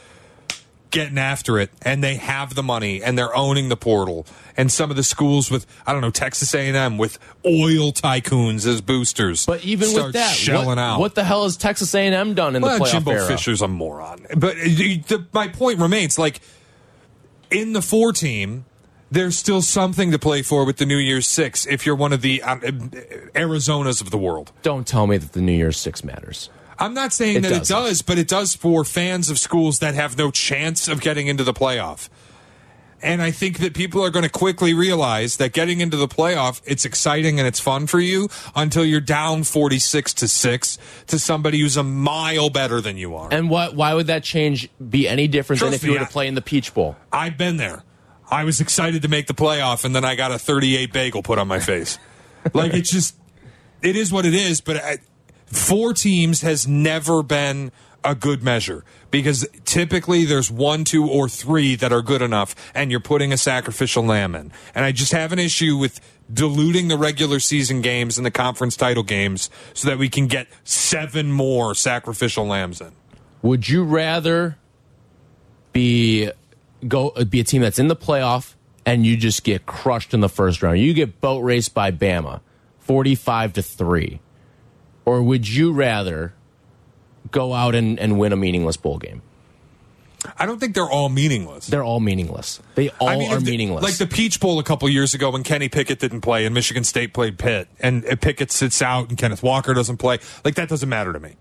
getting 0.93 1.17
after 1.17 1.57
it 1.57 1.71
and 1.81 2.03
they 2.03 2.15
have 2.15 2.53
the 2.53 2.61
money 2.61 3.01
and 3.01 3.17
they're 3.17 3.35
owning 3.35 3.67
the 3.67 3.75
portal 3.75 4.27
and 4.55 4.71
some 4.71 4.91
of 4.91 4.95
the 4.95 5.03
schools 5.03 5.49
with 5.49 5.65
I 5.87 5.91
don't 5.91 6.01
know 6.01 6.11
Texas 6.11 6.53
A&M 6.53 6.99
with 6.99 7.17
oil 7.43 7.91
tycoons 7.91 8.67
as 8.67 8.79
boosters 8.79 9.47
But 9.47 9.65
even 9.65 9.91
with 9.91 10.13
that, 10.13 10.35
shelling 10.35 10.67
what, 10.67 10.77
out 10.77 10.99
what 10.99 11.15
the 11.15 11.23
hell 11.23 11.45
has 11.45 11.57
Texas 11.57 11.93
A&M 11.95 12.35
done 12.35 12.55
in 12.55 12.61
well, 12.61 12.77
the 12.77 12.85
playoff 12.85 12.91
Jimbo 12.91 13.11
era? 13.11 13.27
Fisher's 13.27 13.63
a 13.63 13.67
moron. 13.67 14.27
But 14.37 14.55
uh, 14.55 14.63
the, 14.63 15.25
my 15.33 15.47
point 15.47 15.79
remains 15.79 16.19
like 16.19 16.41
in 17.49 17.73
the 17.73 17.81
four 17.81 18.13
team, 18.13 18.65
there's 19.09 19.35
still 19.35 19.63
something 19.63 20.11
to 20.11 20.19
play 20.19 20.43
for 20.43 20.63
with 20.63 20.77
the 20.77 20.85
New 20.85 20.97
Year's 20.97 21.27
Six 21.27 21.65
if 21.65 21.87
you're 21.87 21.95
one 21.95 22.13
of 22.13 22.21
the 22.21 22.43
um, 22.43 22.61
Arizonas 22.61 23.99
of 23.99 24.11
the 24.11 24.17
world. 24.19 24.51
Don't 24.61 24.85
tell 24.85 25.07
me 25.07 25.17
that 25.17 25.33
the 25.33 25.41
New 25.41 25.53
Year's 25.53 25.77
Six 25.77 26.03
matters. 26.03 26.51
I'm 26.79 26.93
not 26.93 27.13
saying 27.13 27.37
It 27.37 27.41
that 27.43 27.49
doesn't. 27.49 27.63
it 27.63 27.79
does, 27.79 28.01
but 28.01 28.17
it 28.17 28.27
does 28.27 28.55
for 28.55 28.83
fans 28.83 29.29
of 29.29 29.39
schools 29.39 29.79
that 29.79 29.93
have 29.93 30.17
no 30.17 30.31
chance 30.31 30.87
of 30.87 31.01
getting 31.01 31.27
into 31.27 31.43
the 31.43 31.53
playoff. 31.53 32.09
And 33.01 33.21
I 33.21 33.31
think 33.31 33.59
that 33.59 33.73
people 33.73 34.01
are 34.01 34.09
going 34.09 34.23
to 34.23 34.29
quickly 34.29 34.73
realize 34.73 35.35
that 35.35 35.51
getting 35.51 35.81
into 35.81 35.97
the 35.97 36.07
playoff, 36.07 36.61
it's 36.65 36.85
exciting 36.85 37.37
and 37.37 37.45
it's 37.45 37.59
fun 37.59 37.85
for 37.85 37.99
you 37.99 38.29
until 38.55 38.85
you're 38.85 39.01
down 39.01 39.43
46 39.43 40.13
to 40.13 40.27
6 40.29 40.77
to 41.07 41.19
somebody 41.19 41.59
who's 41.59 41.75
a 41.75 41.83
mile 41.83 42.49
better 42.49 42.79
than 42.79 42.95
you 42.95 43.13
are. 43.17 43.27
And 43.29 43.49
what? 43.49 43.75
Why 43.75 43.93
would 43.93 44.07
that 44.07 44.23
change 44.23 44.69
be 44.89 45.05
any 45.09 45.27
different 45.27 45.59
than 45.59 45.69
Trust 45.71 45.83
if 45.83 45.87
you 45.87 45.93
me, 45.93 45.99
were 45.99 46.05
to 46.05 46.11
play 46.11 46.27
in 46.27 46.35
the 46.35 46.41
Peach 46.41 46.73
Bowl? 46.73 46.95
I've 47.11 47.37
been 47.37 47.57
there. 47.57 47.83
I 48.31 48.45
was 48.45 48.61
excited 48.61 49.01
to 49.01 49.09
make 49.09 49.27
the 49.27 49.33
playoff, 49.33 49.83
and 49.83 49.93
then 49.93 50.05
I 50.05 50.15
got 50.15 50.31
a 50.31 50.39
38 50.39 50.93
bagel 50.93 51.23
put 51.23 51.37
on 51.39 51.47
my 51.49 51.59
face. 51.59 51.99
like 52.53 52.73
it's 52.73 52.89
just, 52.89 53.17
it 53.81 53.97
is 53.97 54.13
what 54.13 54.25
it 54.25 54.33
is. 54.33 54.61
But 54.61 54.77
I, 54.77 54.97
four 55.55 55.93
teams 55.93 56.41
has 56.41 56.67
never 56.67 57.23
been 57.23 57.71
a 58.03 58.15
good 58.15 58.43
measure 58.43 58.83
because 59.11 59.47
typically 59.63 60.25
there's 60.25 60.51
one, 60.51 60.83
two, 60.83 61.09
or 61.09 61.29
three 61.29 61.75
that 61.75 61.93
are 61.93 62.01
good 62.01 62.21
enough, 62.21 62.53
and 62.75 62.91
you're 62.91 62.99
putting 62.99 63.31
a 63.31 63.37
sacrificial 63.37 64.03
lamb 64.03 64.35
in. 64.35 64.51
And 64.75 64.83
I 64.83 64.91
just 64.91 65.13
have 65.13 65.31
an 65.31 65.39
issue 65.39 65.77
with 65.77 66.01
diluting 66.31 66.87
the 66.87 66.97
regular 66.97 67.39
season 67.39 67.81
games 67.81 68.17
and 68.17 68.25
the 68.25 68.31
conference 68.31 68.75
title 68.75 69.03
games 69.03 69.49
so 69.73 69.87
that 69.87 69.97
we 69.97 70.09
can 70.09 70.27
get 70.27 70.47
seven 70.63 71.31
more 71.31 71.75
sacrificial 71.75 72.45
lambs 72.45 72.81
in. 72.81 72.91
Would 73.41 73.69
you 73.69 73.83
rather 73.83 74.57
be 75.71 76.29
go 76.87 77.11
be 77.29 77.39
a 77.39 77.43
team 77.43 77.61
that's 77.61 77.79
in 77.79 77.87
the 77.87 77.95
playoff 77.95 78.55
and 78.85 79.05
you 79.05 79.15
just 79.15 79.43
get 79.43 79.65
crushed 79.65 80.13
in 80.13 80.21
the 80.21 80.29
first 80.29 80.63
round? 80.63 80.79
You 80.79 80.93
get 80.93 81.21
boat 81.21 81.39
raced 81.39 81.73
by 81.73 81.91
Bama, 81.91 82.41
forty-five 82.79 83.53
to 83.53 83.61
three, 83.61 84.21
or 85.05 85.21
would 85.21 85.47
you 85.49 85.71
rather 85.71 86.33
go 87.31 87.53
out 87.53 87.75
and, 87.75 87.99
and 87.99 88.19
win 88.19 88.33
a 88.33 88.35
meaningless 88.37 88.77
bowl 88.77 88.97
game? 88.97 89.21
I 90.37 90.45
don't 90.45 90.57
think 90.59 90.73
they're 90.73 90.89
all 90.89 91.09
meaningless. 91.09 91.67
They're 91.67 91.83
all 91.83 91.99
meaningless. 91.99 92.61
They 92.75 92.89
all 92.91 93.09
I 93.09 93.17
mean, 93.17 93.31
are 93.33 93.39
the- 93.39 93.51
meaningless. 93.51 93.83
Like 93.83 93.97
the 93.97 94.07
Peach 94.07 94.39
Bowl 94.39 94.57
a 94.59 94.63
couple 94.63 94.87
years 94.87 95.13
ago 95.13 95.29
when 95.31 95.43
Kenny 95.43 95.67
Pickett 95.67 95.99
didn't 95.99 96.21
play 96.21 96.45
and 96.45 96.53
Michigan 96.53 96.85
State 96.85 97.13
played 97.13 97.37
Pitt, 97.37 97.67
and 97.81 98.03
Pickett 98.21 98.51
sits 98.51 98.81
out 98.81 99.09
and 99.09 99.17
Kenneth 99.17 99.43
Walker 99.43 99.73
doesn't 99.73 99.97
play. 99.97 100.19
Like 100.45 100.55
that 100.55 100.69
doesn't 100.69 100.87
matter 100.87 101.11
to 101.11 101.19
me. 101.19 101.35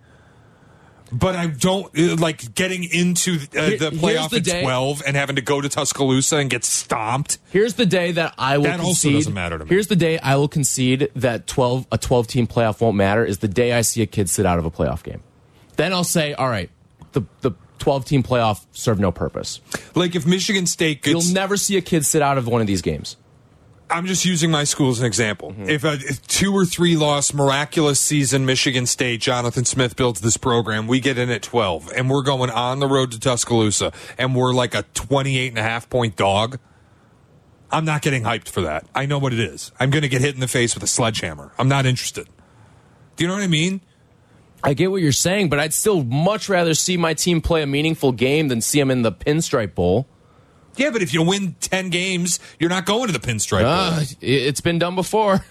But 1.13 1.37
I 1.37 1.47
don't 1.49 1.87
uh, 1.99 2.17
like 2.17 2.55
getting 2.55 2.85
into 2.85 3.35
uh, 3.35 3.37
the 3.77 3.91
playoff 3.93 4.31
the 4.31 4.39
at 4.39 4.45
day- 4.45 4.63
twelve 4.63 5.03
and 5.07 5.15
having 5.15 5.37
to 5.37 5.43
go 5.43 5.61
to 5.61 5.69
Tuscaloosa 5.69 6.37
and 6.39 6.49
get 6.49 6.65
stomped. 6.65 7.37
Here's 7.51 7.75
the 7.75 7.85
day 7.85 8.13
that 8.13 8.35
I 8.39 8.57
will 8.57 8.65
That 8.65 8.81
also 8.81 8.89
concede. 9.09 9.13
doesn't 9.15 9.35
matter 9.35 9.59
to 9.59 9.65
me. 9.65 9.69
Here's 9.69 9.89
the 9.89 9.97
day 9.97 10.19
I 10.19 10.37
will 10.37 10.49
concede 10.49 11.11
that 11.17 11.47
12 11.47 11.87
a 11.93 11.99
12 11.99 12.27
team 12.29 12.47
playoff 12.47 12.81
won't 12.81 12.97
matter 12.97 13.25
is 13.25 13.39
the 13.39 13.49
day 13.49 13.73
I 13.75 13.83
see 13.83 14.01
a 14.01 14.07
kid 14.07 14.31
sit 14.31 14.47
out 14.47 14.59
of 14.59 14.65
a 14.65 14.71
playoff 14.71 15.03
game. 15.03 15.23
Then 15.77 15.93
I'll 15.93 16.03
say, 16.05 16.33
all 16.33 16.49
right, 16.49 16.71
the 17.13 17.23
the 17.43 17.53
12 17.79 18.05
team 18.07 18.23
playoff 18.23 18.65
served 18.73 19.01
no 19.01 19.13
purpose. 19.13 19.61
Like 19.95 20.15
if 20.15 20.25
Michigan 20.25 20.67
State 20.67 21.03
gets, 21.03 21.27
You'll 21.27 21.35
never 21.35 21.57
see 21.59 21.77
a 21.77 21.83
kid 21.83 22.07
sit 22.07 22.23
out 22.23 22.39
of 22.39 22.47
one 22.47 22.61
of 22.61 22.67
these 22.67 22.81
games. 22.81 23.17
I'm 23.93 24.07
just 24.07 24.25
using 24.25 24.51
my 24.51 24.65
school 24.65 24.91
as 24.91 25.01
an 25.01 25.07
example. 25.07 25.51
Mm-hmm. 25.51 25.69
If 25.69 25.85
a 25.85 25.93
if 25.93 26.27
two 26.27 26.55
or 26.55 26.65
three 26.65 26.97
loss 26.97 27.35
miraculous 27.35 28.01
season 28.01 28.47
Michigan 28.47 28.87
State, 28.87 29.21
Jonathan 29.21 29.67
Smith 29.67 29.97
builds 29.97 30.23
this 30.23 30.39
program, 30.39 30.87
we 30.87 30.99
get 30.99 31.19
in 31.19 31.29
at 31.29 31.43
12 31.43 31.93
and 31.95 32.09
we're 32.09 32.23
going 32.23 32.51
on 32.51 32.81
the 32.81 32.89
road 32.89 33.13
to 33.13 33.21
Tuscaloosa 33.21 33.93
and 34.17 34.35
we're 34.35 34.55
like 34.55 34.75
a 34.75 34.83
28 34.95 35.49
and 35.49 35.59
a 35.59 35.63
half 35.63 35.91
point 35.91 36.17
dog. 36.17 36.59
I'm 37.71 37.85
not 37.85 38.01
getting 38.03 38.23
hyped 38.23 38.49
for 38.49 38.63
that. 38.63 38.87
I 38.95 39.07
know 39.07 39.19
what 39.19 39.33
it 39.35 39.41
is. 39.41 39.73
I'm 39.79 39.91
going 39.91 40.03
to 40.03 40.09
get 40.09 40.21
hit 40.23 40.35
in 40.35 40.41
the 40.41 40.49
face 40.49 40.75
with 40.75 40.83
a 40.83 40.87
sledgehammer. 40.87 41.53
I'm 41.59 41.69
not 41.69 41.87
interested. 41.87 42.29
Do 43.17 43.25
you 43.25 43.29
know 43.29 43.35
what 43.35 43.43
I 43.43 43.49
mean? 43.49 43.83
I 44.65 44.75
get 44.75 44.91
what 44.91 45.03
you're 45.03 45.13
saying, 45.13 45.49
but 45.49 45.59
I'd 45.59 45.75
still 45.75 46.05
much 46.05 46.49
rather 46.49 46.75
see 46.75 46.97
my 46.97 47.15
team 47.15 47.41
play 47.41 47.63
a 47.63 47.67
meaningful 47.67 48.13
game 48.13 48.49
than 48.49 48.61
see 48.61 48.79
them 48.79 48.91
in 48.91 49.03
the 49.03 49.13
Pinstripe 49.13 49.75
Bowl. 49.75 50.07
Yeah, 50.77 50.91
but 50.91 51.03
if 51.03 51.13
you 51.13 51.23
win 51.23 51.55
10 51.61 51.91
games, 51.91 52.41
you're 52.59 52.71
not 52.71 52.87
going 52.87 53.07
to 53.09 53.13
the 53.13 53.19
pinstripe. 53.27 53.63
Bowl. 53.63 53.71
Uh, 53.71 54.01
it- 54.21 54.27
it's 54.43 54.61
been 54.61 54.79
done 54.79 54.95
before. 54.95 55.45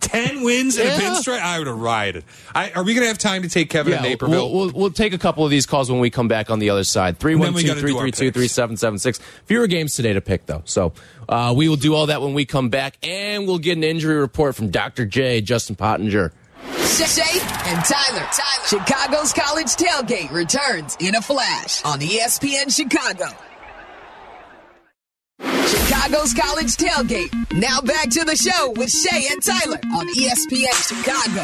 10 0.00 0.42
wins 0.42 0.76
in 0.76 0.86
a 0.86 0.90
Yeah. 0.90 0.98
pinstripe? 1.00 1.40
I 1.40 1.56
would 1.58 1.66
have 1.66 1.78
rioted. 1.78 2.24
I, 2.54 2.70
are 2.72 2.82
we 2.84 2.92
going 2.92 3.04
to 3.04 3.08
have 3.08 3.16
time 3.16 3.40
to 3.42 3.48
take 3.48 3.70
Kevin 3.70 3.92
Yeah, 3.92 3.98
and 4.00 4.06
Naperville? 4.06 4.52
we'll, 4.52 4.66
we'll, 4.66 4.74
we'll 4.74 4.90
take 4.90 5.14
a 5.14 5.18
couple 5.18 5.44
of 5.46 5.50
these 5.50 5.64
calls 5.64 5.90
when 5.90 5.98
we 6.00 6.10
come 6.10 6.28
back 6.28 6.50
on 6.50 6.58
the 6.58 6.68
other 6.70 6.84
side. 6.84 7.18
then 7.18 7.30
we 7.30 7.34
312 7.62 7.66
gotta 7.66 7.80
do 7.86 7.96
our 7.96 8.02
332 8.10 8.30
3776. 8.32 9.18
Fewer 9.46 9.66
games 9.66 9.94
today 9.94 10.12
to 10.12 10.20
pick, 10.20 10.44
though. 10.44 10.60
So 10.66 10.92
uh, 11.28 11.54
we 11.56 11.68
will 11.70 11.76
do 11.76 11.94
all 11.94 12.06
that 12.06 12.20
when 12.20 12.34
we 12.34 12.44
come 12.44 12.68
back, 12.68 12.98
and 13.02 13.46
we'll 13.46 13.58
get 13.58 13.78
an 13.78 13.84
injury 13.84 14.16
report 14.16 14.54
from 14.56 14.68
Dr. 14.70 15.06
J, 15.06 15.40
Justin 15.40 15.74
Pottinger. 15.76 16.32
Shea 16.84 17.22
and 17.66 17.84
Tyler. 17.84 18.26
Tyler. 18.30 18.66
Chicago's 18.68 19.32
college 19.32 19.66
tailgate 19.68 20.30
returns 20.30 20.96
in 21.00 21.14
a 21.14 21.22
flash 21.22 21.82
on 21.84 21.98
ESPN 22.00 22.74
Chicago. 22.74 23.26
Chicago's 25.74 26.32
college 26.32 26.76
tailgate. 26.76 27.32
Now 27.52 27.80
back 27.80 28.08
to 28.10 28.24
the 28.24 28.36
show 28.36 28.70
with 28.76 28.90
Shea 28.90 29.28
and 29.30 29.42
Tyler 29.42 29.78
on 29.96 30.08
ESPN 30.14 30.72
Chicago. 30.86 31.40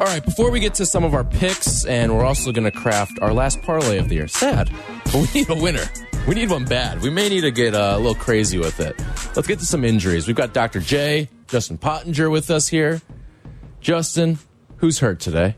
All 0.00 0.08
right, 0.08 0.24
before 0.24 0.50
we 0.50 0.60
get 0.60 0.74
to 0.74 0.86
some 0.86 1.04
of 1.04 1.14
our 1.14 1.24
picks, 1.24 1.84
and 1.86 2.16
we're 2.16 2.24
also 2.24 2.52
going 2.52 2.70
to 2.70 2.76
craft 2.76 3.18
our 3.20 3.32
last 3.32 3.62
parlay 3.62 3.98
of 3.98 4.08
the 4.08 4.16
year. 4.16 4.28
Sad, 4.28 4.70
but 5.04 5.14
we 5.14 5.28
need 5.34 5.50
a 5.50 5.54
winner. 5.54 5.84
We 6.28 6.34
need 6.36 6.50
one 6.50 6.64
bad. 6.64 7.02
We 7.02 7.10
may 7.10 7.28
need 7.28 7.42
to 7.42 7.50
get 7.50 7.74
uh, 7.74 7.94
a 7.94 7.98
little 7.98 8.14
crazy 8.14 8.58
with 8.58 8.78
it. 8.80 8.96
Let's 9.34 9.48
get 9.48 9.58
to 9.58 9.66
some 9.66 9.84
injuries. 9.84 10.26
We've 10.28 10.36
got 10.36 10.52
Dr. 10.52 10.80
J, 10.80 11.28
Justin 11.52 11.76
Pottinger 11.76 12.30
with 12.30 12.50
us 12.50 12.68
here. 12.68 13.02
Justin, 13.82 14.38
who's 14.78 15.00
hurt 15.00 15.20
today? 15.20 15.56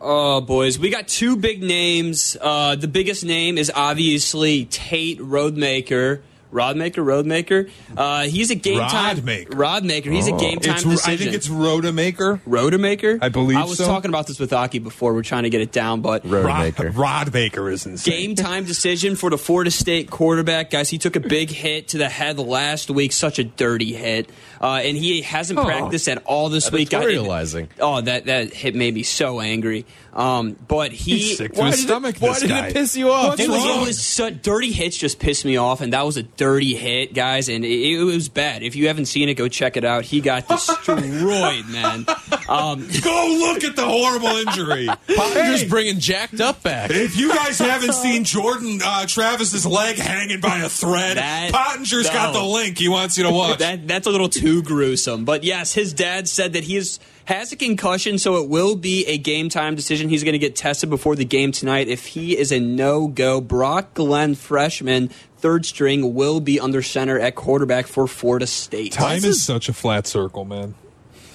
Oh, 0.00 0.40
boys, 0.40 0.80
we 0.80 0.90
got 0.90 1.06
two 1.06 1.36
big 1.36 1.62
names. 1.62 2.36
Uh, 2.40 2.74
the 2.74 2.88
biggest 2.88 3.24
name 3.24 3.56
is 3.56 3.70
obviously 3.72 4.64
Tate 4.64 5.20
Roadmaker. 5.20 6.22
Rodmaker, 6.52 7.04
Roadmaker. 7.04 7.70
Uh, 7.94 8.22
he's 8.22 8.50
a 8.50 8.54
game 8.54 8.78
time 8.78 9.18
Rodmaker. 9.18 9.48
Rodmaker. 9.48 10.10
He's 10.10 10.28
a 10.28 10.32
game 10.32 10.60
time 10.60 10.76
It's, 10.76 10.84
decision. 10.84 11.12
I 11.12 11.16
think 11.16 11.34
it's 11.34 11.48
Rodamaker. 11.48 12.40
Rodemaker. 12.44 13.18
I 13.20 13.28
believe 13.28 13.58
I 13.58 13.64
was 13.64 13.76
so. 13.76 13.86
talking 13.86 14.08
about 14.08 14.26
this 14.26 14.38
with 14.38 14.52
Aki 14.52 14.78
before. 14.78 15.12
We're 15.12 15.22
trying 15.22 15.42
to 15.42 15.50
get 15.50 15.60
it 15.60 15.72
down, 15.72 16.00
but 16.00 16.24
Rod, 16.24 16.72
Rodmaker 16.74 17.70
is 17.70 17.84
insane. 17.84 18.14
game 18.14 18.34
time 18.34 18.64
decision 18.64 19.14
for 19.14 19.28
the 19.28 19.36
Florida 19.36 19.70
State 19.70 20.10
quarterback, 20.10 20.70
guys. 20.70 20.88
He 20.88 20.96
took 20.96 21.16
a 21.16 21.20
big 21.20 21.50
hit 21.50 21.88
to 21.88 21.98
the 21.98 22.08
head 22.08 22.38
last 22.38 22.90
week, 22.90 23.12
such 23.12 23.38
a 23.38 23.44
dirty 23.44 23.92
hit, 23.92 24.30
uh, 24.60 24.80
and 24.84 24.96
he 24.96 25.22
hasn't 25.22 25.58
practiced 25.58 26.08
at 26.08 26.22
all 26.24 26.48
this 26.48 26.70
week. 26.72 26.92
I- 26.94 27.04
Editorializing. 27.04 27.68
Oh, 27.80 28.00
that 28.00 28.26
that 28.26 28.52
hit 28.52 28.74
made 28.74 28.94
me 28.94 29.02
so 29.02 29.40
angry. 29.40 29.86
Um, 30.14 30.56
but 30.66 30.90
he 30.90 31.18
He's 31.18 31.36
sick 31.38 31.52
to 31.54 31.64
his 31.66 31.76
did 31.76 31.80
it- 31.84 31.86
stomach. 31.86 32.16
why 32.18 32.30
this 32.30 32.40
did 32.40 32.50
it 32.50 32.72
piss 32.72 32.96
you 32.96 33.10
off? 33.12 33.28
What's 33.30 33.40
It 33.42 33.48
was, 33.48 33.64
wrong? 33.64 33.82
it 33.82 33.86
was 33.86 34.00
so, 34.02 34.30
dirty 34.30 34.72
hits 34.72 34.96
just 34.96 35.20
pissed 35.20 35.44
me 35.44 35.56
off, 35.58 35.80
and 35.80 35.92
that 35.92 36.04
was 36.04 36.16
a 36.16 36.24
dirty 36.24 36.74
hit, 36.74 37.14
guys, 37.14 37.48
and 37.48 37.64
it, 37.64 37.68
it 37.92 38.02
was 38.02 38.28
bad. 38.28 38.64
If 38.64 38.74
you 38.74 38.88
haven't 38.88 39.06
seen 39.06 39.28
it, 39.28 39.34
go 39.34 39.46
check 39.46 39.76
it 39.76 39.84
out. 39.84 40.04
He 40.04 40.20
got 40.20 40.48
destroyed, 40.48 41.66
man. 41.68 42.04
Um, 42.48 42.88
Go 43.02 43.36
look 43.38 43.62
at 43.62 43.76
the 43.76 43.84
horrible 43.86 44.28
injury. 44.28 44.86
Pottinger's 45.16 45.62
Hey, 45.62 45.68
bringing 45.68 46.00
jacked 46.00 46.40
up 46.40 46.62
back. 46.64 46.90
if 46.90 47.16
you 47.16 47.28
guys 47.32 47.58
haven't 47.58 47.92
seen 47.94 48.24
Jordan 48.24 48.80
uh, 48.84 49.06
Travis's 49.06 49.66
leg 49.66 49.96
hanging 49.98 50.40
by 50.40 50.58
a 50.60 50.68
thread, 50.68 51.16
That- 51.18 51.52
Pottinger's 51.52 52.06
no. 52.08 52.12
got 52.12 52.32
the 52.32 52.42
link. 52.42 52.78
He 52.78 52.88
wants 52.88 53.18
you 53.18 53.24
to 53.24 53.30
watch. 53.30 53.58
that 53.58 53.86
that's 53.86 54.06
a 54.06 54.10
little 54.10 54.28
too 54.30 54.47
gruesome. 54.62 55.24
But 55.24 55.44
yes, 55.44 55.72
his 55.74 55.92
dad 55.92 56.28
said 56.28 56.52
that 56.54 56.64
he 56.64 56.76
is, 56.76 56.98
has 57.26 57.52
a 57.52 57.56
concussion, 57.56 58.18
so 58.18 58.42
it 58.42 58.48
will 58.48 58.76
be 58.76 59.04
a 59.06 59.18
game 59.18 59.48
time 59.48 59.74
decision. 59.74 60.08
He's 60.08 60.24
going 60.24 60.32
to 60.32 60.38
get 60.38 60.56
tested 60.56 60.90
before 60.90 61.16
the 61.16 61.24
game 61.24 61.52
tonight. 61.52 61.88
If 61.88 62.06
he 62.06 62.36
is 62.36 62.50
a 62.52 62.60
no 62.60 63.06
go, 63.08 63.40
Brock 63.40 63.94
Glenn, 63.94 64.34
freshman, 64.34 65.08
third 65.38 65.66
string, 65.66 66.14
will 66.14 66.40
be 66.40 66.58
under 66.60 66.82
center 66.82 67.18
at 67.18 67.34
quarterback 67.34 67.86
for 67.86 68.06
Florida 68.06 68.46
State. 68.46 68.92
Time 68.92 69.24
is 69.24 69.42
such 69.42 69.68
a 69.68 69.72
flat 69.72 70.06
circle, 70.06 70.44
man. 70.44 70.74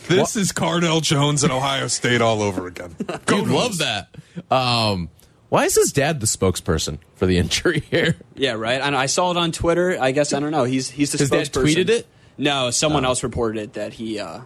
This 0.08 0.36
is 0.36 0.52
Cardale 0.52 1.02
Jones 1.02 1.44
and 1.44 1.54
Ohio 1.54 1.88
State 1.88 2.22
all 2.22 2.42
over 2.42 2.68
again. 2.68 2.96
Go 3.26 3.38
You'd 3.40 3.48
love 3.48 3.78
that. 3.78 4.10
Um, 4.52 5.10
why 5.48 5.66
is 5.66 5.76
his 5.76 5.94
dad 5.94 6.20
the 6.20 6.26
spokesperson 6.26 6.98
for 7.16 7.26
the 7.26 7.38
injury 7.38 7.84
here? 7.90 8.18
Yeah, 8.36 8.54
right. 8.54 8.82
And 8.82 8.96
I 8.98 9.06
saw 9.06 9.32
it 9.32 9.38
on 9.38 9.52
Twitter. 9.52 9.98
I 10.02 10.12
guess 10.12 10.34
I 10.34 10.40
don't 10.42 10.52
know. 10.52 10.64
He's 10.66 10.90
he's 10.90 11.12
the 11.14 11.20
His 11.20 11.30
dad 11.30 11.46
spokesperson. 11.48 11.64
tweeted 11.86 11.90
it? 11.90 12.08
No, 12.38 12.72
someone 12.72 13.06
else 13.06 13.24
reported 13.24 13.62
it 13.62 13.74
that 13.74 13.94
he 13.94 14.20
uh, 14.20 14.42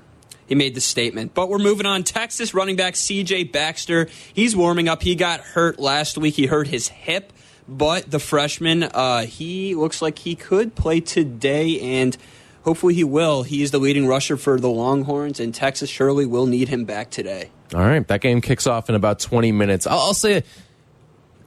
he 0.47 0.55
made 0.55 0.75
the 0.75 0.81
statement. 0.81 1.33
But 1.33 1.49
we're 1.49 1.57
moving 1.57 1.85
on. 1.85 2.03
Texas 2.03 2.53
running 2.53 2.75
back 2.75 2.95
C.J. 2.95 3.45
Baxter. 3.45 4.07
He's 4.33 4.55
warming 4.55 4.87
up. 4.87 5.03
He 5.03 5.15
got 5.15 5.41
hurt 5.41 5.79
last 5.79 6.17
week. 6.17 6.35
He 6.35 6.45
hurt 6.47 6.67
his 6.67 6.87
hip. 6.87 7.33
But 7.67 8.09
the 8.09 8.19
freshman, 8.19 8.83
uh, 8.83 9.25
he 9.25 9.75
looks 9.75 10.01
like 10.01 10.19
he 10.19 10.35
could 10.35 10.73
play 10.73 11.01
today, 11.01 11.79
and 11.81 12.15
hopefully 12.63 12.93
he 12.93 13.03
will. 13.03 13.43
He 13.43 13.61
is 13.61 13.71
the 13.71 13.77
leading 13.77 14.07
rusher 14.07 14.37
for 14.37 14.57
the 14.57 14.69
Longhorns, 14.69 15.41
and 15.41 15.53
Texas 15.53 15.89
surely 15.89 16.25
will 16.25 16.45
need 16.45 16.69
him 16.69 16.85
back 16.85 17.09
today. 17.09 17.51
All 17.73 17.81
right, 17.81 18.07
that 18.07 18.21
game 18.21 18.39
kicks 18.39 18.67
off 18.67 18.87
in 18.87 18.95
about 18.95 19.19
20 19.19 19.51
minutes. 19.51 19.85
I'll, 19.85 19.99
I'll 19.99 20.13
say 20.13 20.43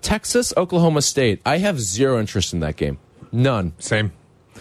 Texas, 0.02 0.52
Oklahoma 0.58 1.00
State. 1.00 1.40
I 1.46 1.56
have 1.58 1.80
zero 1.80 2.20
interest 2.20 2.52
in 2.52 2.60
that 2.60 2.76
game. 2.76 2.98
None. 3.32 3.72
Same. 3.78 4.12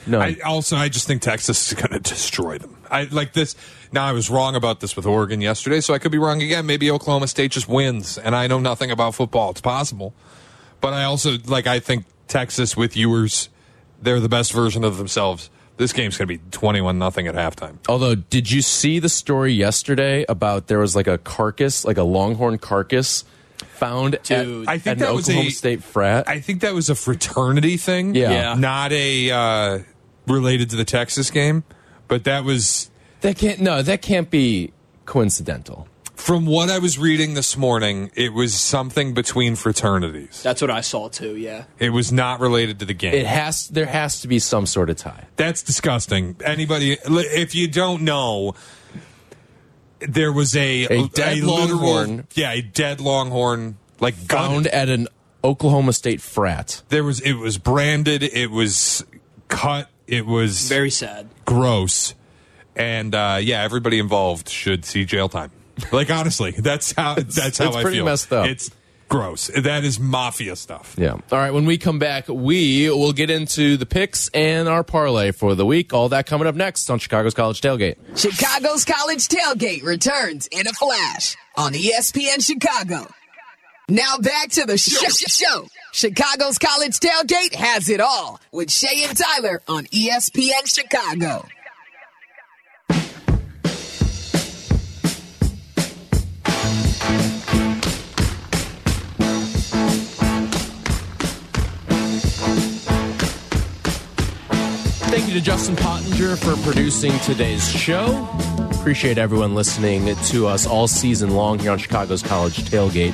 None. 0.07 0.21
I 0.21 0.38
also 0.45 0.75
I 0.75 0.89
just 0.89 1.07
think 1.07 1.21
Texas 1.21 1.71
is 1.71 1.73
going 1.73 1.91
to 1.91 1.99
destroy 1.99 2.57
them. 2.57 2.75
I 2.89 3.03
like 3.03 3.33
this. 3.33 3.56
Now 3.91 4.06
I 4.06 4.12
was 4.12 4.29
wrong 4.29 4.56
about 4.56 4.79
this 4.79 4.95
with 4.95 5.06
Oregon 5.06 5.41
yesterday, 5.41 5.81
so 5.81 5.93
I 5.93 6.00
could 6.00 6.12
be 6.12 6.17
wrong 6.17 6.41
again. 6.41 6.65
Maybe 6.65 6.89
Oklahoma 6.91 7.27
State 7.27 7.52
just 7.52 7.67
wins, 7.67 8.17
and 8.17 8.35
I 8.35 8.47
know 8.47 8.60
nothing 8.60 8.91
about 8.91 9.15
football. 9.15 9.52
It's 9.52 9.62
possible, 9.62 10.13
but 10.81 10.93
I 10.93 11.04
also 11.04 11.37
like 11.45 11.67
I 11.67 11.79
think 11.79 12.06
Texas 12.27 12.77
with 12.77 12.95
Ewers, 12.95 13.50
they're 14.02 14.19
the 14.19 14.29
best 14.29 14.54
version 14.54 14.83
of 14.83 14.97
themselves. 14.97 15.50
This 15.77 15.93
game's 15.93 16.17
going 16.17 16.27
to 16.27 16.37
be 16.37 16.41
twenty-one 16.52 17.00
nothing 17.00 17.27
at 17.27 17.35
halftime. 17.35 17.77
Although, 17.87 18.15
did 18.15 18.52
you 18.52 18.62
see 18.62 19.00
the 19.00 19.10
story 19.10 19.54
yesterday 19.54 20.25
about 20.27 20.67
there 20.67 20.79
was 20.79 20.95
like 20.95 21.08
a 21.08 21.17
carcass, 21.17 21.85
like 21.85 21.97
a 21.97 22.04
longhorn 22.04 22.58
carcass 22.58 23.23
Found 23.79 24.15
at, 24.15 24.31
I 24.31 24.77
think 24.77 24.87
at 24.87 24.99
that 24.99 25.10
an 25.10 25.15
was 25.15 25.25
Oklahoma 25.29 25.47
a- 25.47 25.51
State 25.51 25.83
frat. 25.83 26.27
I 26.27 26.39
think 26.39 26.62
that 26.62 26.73
was 26.73 26.89
a 26.89 26.95
fraternity 26.95 27.77
thing. 27.77 28.15
Yeah. 28.15 28.31
Yeah. 28.31 28.53
Not 28.55 28.91
a 28.91 29.31
uh, 29.31 29.79
related 30.27 30.69
to 30.71 30.75
the 30.75 30.85
Texas 30.85 31.29
game, 31.31 31.63
but 32.07 32.23
that 32.25 32.43
was 32.43 32.89
that 33.21 33.37
can't. 33.37 33.60
No, 33.60 33.81
that 33.81 34.01
can't 34.01 34.29
be 34.29 34.73
coincidental. 35.05 35.87
from 36.15 36.45
what 36.45 36.69
I 36.69 36.79
was 36.79 36.99
reading 36.99 37.33
this 37.33 37.55
morning. 37.57 38.12
It 38.15 38.33
was 38.33 38.53
something 38.53 39.13
between 39.13 39.55
fraternities. 39.55 40.43
That's 40.43 40.62
what 40.62 40.69
I 40.69 40.81
saw 40.81 41.07
too. 41.10 41.35
Yeah. 41.37 41.63
It 41.79 41.89
was 41.91 42.12
not 42.12 42.39
related 42.41 42.79
to 42.79 42.85
the 42.85 42.93
game. 42.93 43.13
It 43.13 43.25
has. 43.25 43.67
There 43.69 43.85
has 43.85 44.21
to 44.21 44.27
be 44.27 44.39
some 44.39 44.65
sort 44.65 44.89
of 44.89 44.97
tie. 44.97 45.25
That's 45.37 45.63
disgusting. 45.63 46.35
Anybody, 46.43 46.97
if 47.05 47.55
you 47.55 47.67
don't 47.69 48.03
know, 48.03 48.53
there 50.00 50.31
was 50.31 50.56
a 50.56 50.85
A 50.85 51.08
dead 51.10 51.37
literal- 51.39 51.79
longhorn. 51.79 52.27
Yeah, 52.33 52.52
a 52.52 52.62
dead 52.62 53.02
longhorn, 53.02 53.77
like 54.00 54.15
Found 54.15 54.27
found. 54.65 54.67
at 54.67 54.89
an 54.89 55.08
Oklahoma 55.43 55.93
State 55.93 56.21
frat. 56.21 56.81
There 56.89 57.04
was 57.04 57.19
it 57.21 57.33
was 57.33 57.58
branded. 57.58 58.23
It 58.23 58.52
was 58.52 59.06
cut. 59.47 59.89
It 60.08 60.25
was 60.25 60.67
Very 60.69 60.89
sad. 60.89 61.27
gross. 61.45 62.13
And 62.75 63.13
uh, 63.13 63.39
yeah, 63.41 63.62
everybody 63.63 64.00
involved 64.00 64.47
should 64.50 64.85
see 64.85 65.06
jail 65.06 65.27
time. 65.29 65.52
Like 65.91 66.10
honestly, 66.10 66.52
that's 66.52 66.93
how 66.93 67.15
that's 67.15 67.58
how 67.58 67.67
it's 67.67 67.75
I 67.77 67.81
pretty 67.81 67.97
feel. 67.97 68.06
messed 68.06 68.31
up. 68.33 68.47
It's 68.47 68.69
gross. 69.10 69.47
That 69.47 69.83
is 69.83 69.99
mafia 69.99 70.55
stuff. 70.55 70.95
Yeah. 70.97 71.13
All 71.13 71.21
right. 71.31 71.51
When 71.51 71.65
we 71.65 71.77
come 71.77 71.99
back, 71.99 72.27
we 72.29 72.89
will 72.89 73.12
get 73.13 73.29
into 73.29 73.75
the 73.75 73.85
picks 73.85 74.29
and 74.29 74.67
our 74.69 74.83
parlay 74.83 75.31
for 75.31 75.55
the 75.55 75.65
week. 75.65 75.93
All 75.93 76.10
that 76.10 76.25
coming 76.27 76.47
up 76.47 76.55
next 76.55 76.89
on 76.89 76.99
Chicago's 76.99 77.33
College 77.33 77.60
Tailgate. 77.62 77.95
Chicago's 78.17 78.85
College 78.85 79.27
Tailgate 79.27 79.83
returns 79.83 80.47
in 80.47 80.67
a 80.67 80.73
flash 80.73 81.35
on 81.57 81.73
ESPN 81.73 82.41
Chicago. 82.45 83.07
Now 83.89 84.17
back 84.19 84.49
to 84.51 84.65
the 84.65 84.77
sh- 84.77 84.91
sh- 84.99 85.33
show. 85.33 85.65
Chicago's 85.91 86.60
College 86.60 86.99
Tailgate 86.99 87.55
has 87.55 87.89
it 87.89 87.99
all 87.99 88.39
with 88.51 88.69
Shea 88.71 89.03
and 89.07 89.17
Tyler 89.17 89.63
on 89.67 89.85
ESPN 89.85 90.67
Chicago. 90.67 91.43
You 105.30 105.40
to 105.40 105.46
Justin 105.46 105.75
Pottinger 105.75 106.36
for 106.36 106.56
producing 106.63 107.17
today's 107.19 107.69
show. 107.69 108.27
Appreciate 108.71 109.17
everyone 109.17 109.54
listening 109.54 110.15
to 110.15 110.48
us 110.48 110.65
all 110.65 110.88
season 110.88 111.32
long 111.32 111.60
here 111.60 111.71
on 111.71 111.77
Chicago's 111.77 112.23
College 112.23 112.58
Tailgate. 112.63 113.13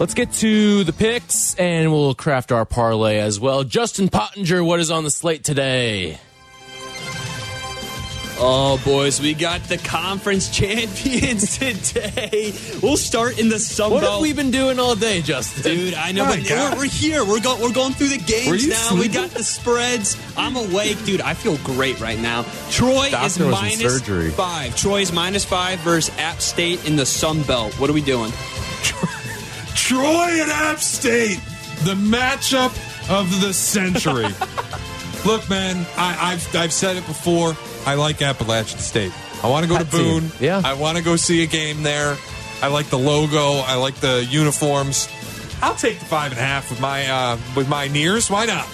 Let's 0.00 0.14
get 0.14 0.32
to 0.34 0.84
the 0.84 0.92
picks 0.92 1.54
and 1.56 1.92
we'll 1.92 2.14
craft 2.14 2.50
our 2.50 2.64
parlay 2.64 3.18
as 3.18 3.38
well. 3.38 3.62
Justin 3.62 4.08
Pottinger, 4.08 4.64
what 4.64 4.80
is 4.80 4.90
on 4.90 5.04
the 5.04 5.10
slate 5.10 5.44
today? 5.44 6.18
Oh, 8.38 8.80
boys, 8.84 9.18
we 9.20 9.32
got 9.32 9.62
the 9.62 9.78
conference 9.78 10.50
champions 10.54 11.56
today. 11.58 12.52
We'll 12.82 12.98
start 12.98 13.38
in 13.38 13.48
the 13.48 13.58
Sun 13.58 13.90
belt. 13.90 14.02
What 14.02 14.10
have 14.12 14.20
we 14.20 14.32
been 14.34 14.50
doing 14.50 14.78
all 14.78 14.94
day, 14.94 15.22
Justin? 15.22 15.62
Dude, 15.62 15.94
I 15.94 16.12
know, 16.12 16.24
My 16.26 16.36
but 16.36 16.50
we're, 16.50 16.76
we're 16.76 16.84
here. 16.84 17.24
We're 17.24 17.40
going. 17.40 17.62
We're 17.62 17.72
going 17.72 17.94
through 17.94 18.08
the 18.08 18.18
games 18.18 18.64
you 18.64 18.70
now. 18.70 18.94
We 18.94 19.08
got 19.08 19.30
the 19.30 19.42
spreads. 19.42 20.16
I'm 20.36 20.54
awake, 20.56 21.02
dude. 21.06 21.22
I 21.22 21.32
feel 21.32 21.56
great 21.58 21.98
right 21.98 22.18
now. 22.18 22.44
Troy 22.70 23.08
Doctor 23.10 23.26
is 23.44 23.50
minus 23.50 23.80
surgery. 23.80 24.30
five. 24.30 24.76
Troy 24.76 25.00
is 25.00 25.12
minus 25.12 25.44
five 25.46 25.78
versus 25.80 26.14
App 26.18 26.40
State 26.40 26.86
in 26.86 26.96
the 26.96 27.06
Sun 27.06 27.42
Belt. 27.44 27.72
What 27.80 27.88
are 27.88 27.94
we 27.94 28.02
doing? 28.02 28.32
Troy 29.74 30.28
and 30.42 30.50
App 30.50 30.78
State, 30.80 31.40
the 31.84 31.94
matchup 31.94 32.74
of 33.10 33.40
the 33.40 33.54
century. 33.54 34.26
Look, 35.24 35.48
man, 35.48 35.86
I, 35.96 36.32
I've 36.32 36.54
I've 36.56 36.72
said 36.72 36.96
it 36.96 37.06
before. 37.06 37.56
I 37.86 37.94
like 37.94 38.20
Appalachian 38.20 38.80
State. 38.80 39.12
I 39.42 39.48
want 39.48 39.64
to 39.64 39.68
go 39.68 39.78
to 39.78 39.84
Hot 39.84 39.92
team. 39.92 40.20
Boone. 40.20 40.30
Yeah. 40.40 40.60
I 40.64 40.74
want 40.74 40.98
to 40.98 41.04
go 41.04 41.16
see 41.16 41.42
a 41.42 41.46
game 41.46 41.82
there. 41.82 42.16
I 42.62 42.68
like 42.68 42.86
the 42.86 42.98
logo. 42.98 43.62
I 43.64 43.76
like 43.76 43.94
the 43.96 44.26
uniforms. 44.28 45.08
I'll 45.62 45.76
take 45.76 45.98
the 46.00 46.04
five 46.04 46.32
and 46.32 46.40
a 46.40 46.42
half 46.42 46.68
with 46.70 46.80
my 46.80 47.06
uh, 47.06 47.38
with 47.54 47.68
my 47.68 47.88
nears. 47.88 48.28
Why 48.30 48.46
not? 48.46 48.66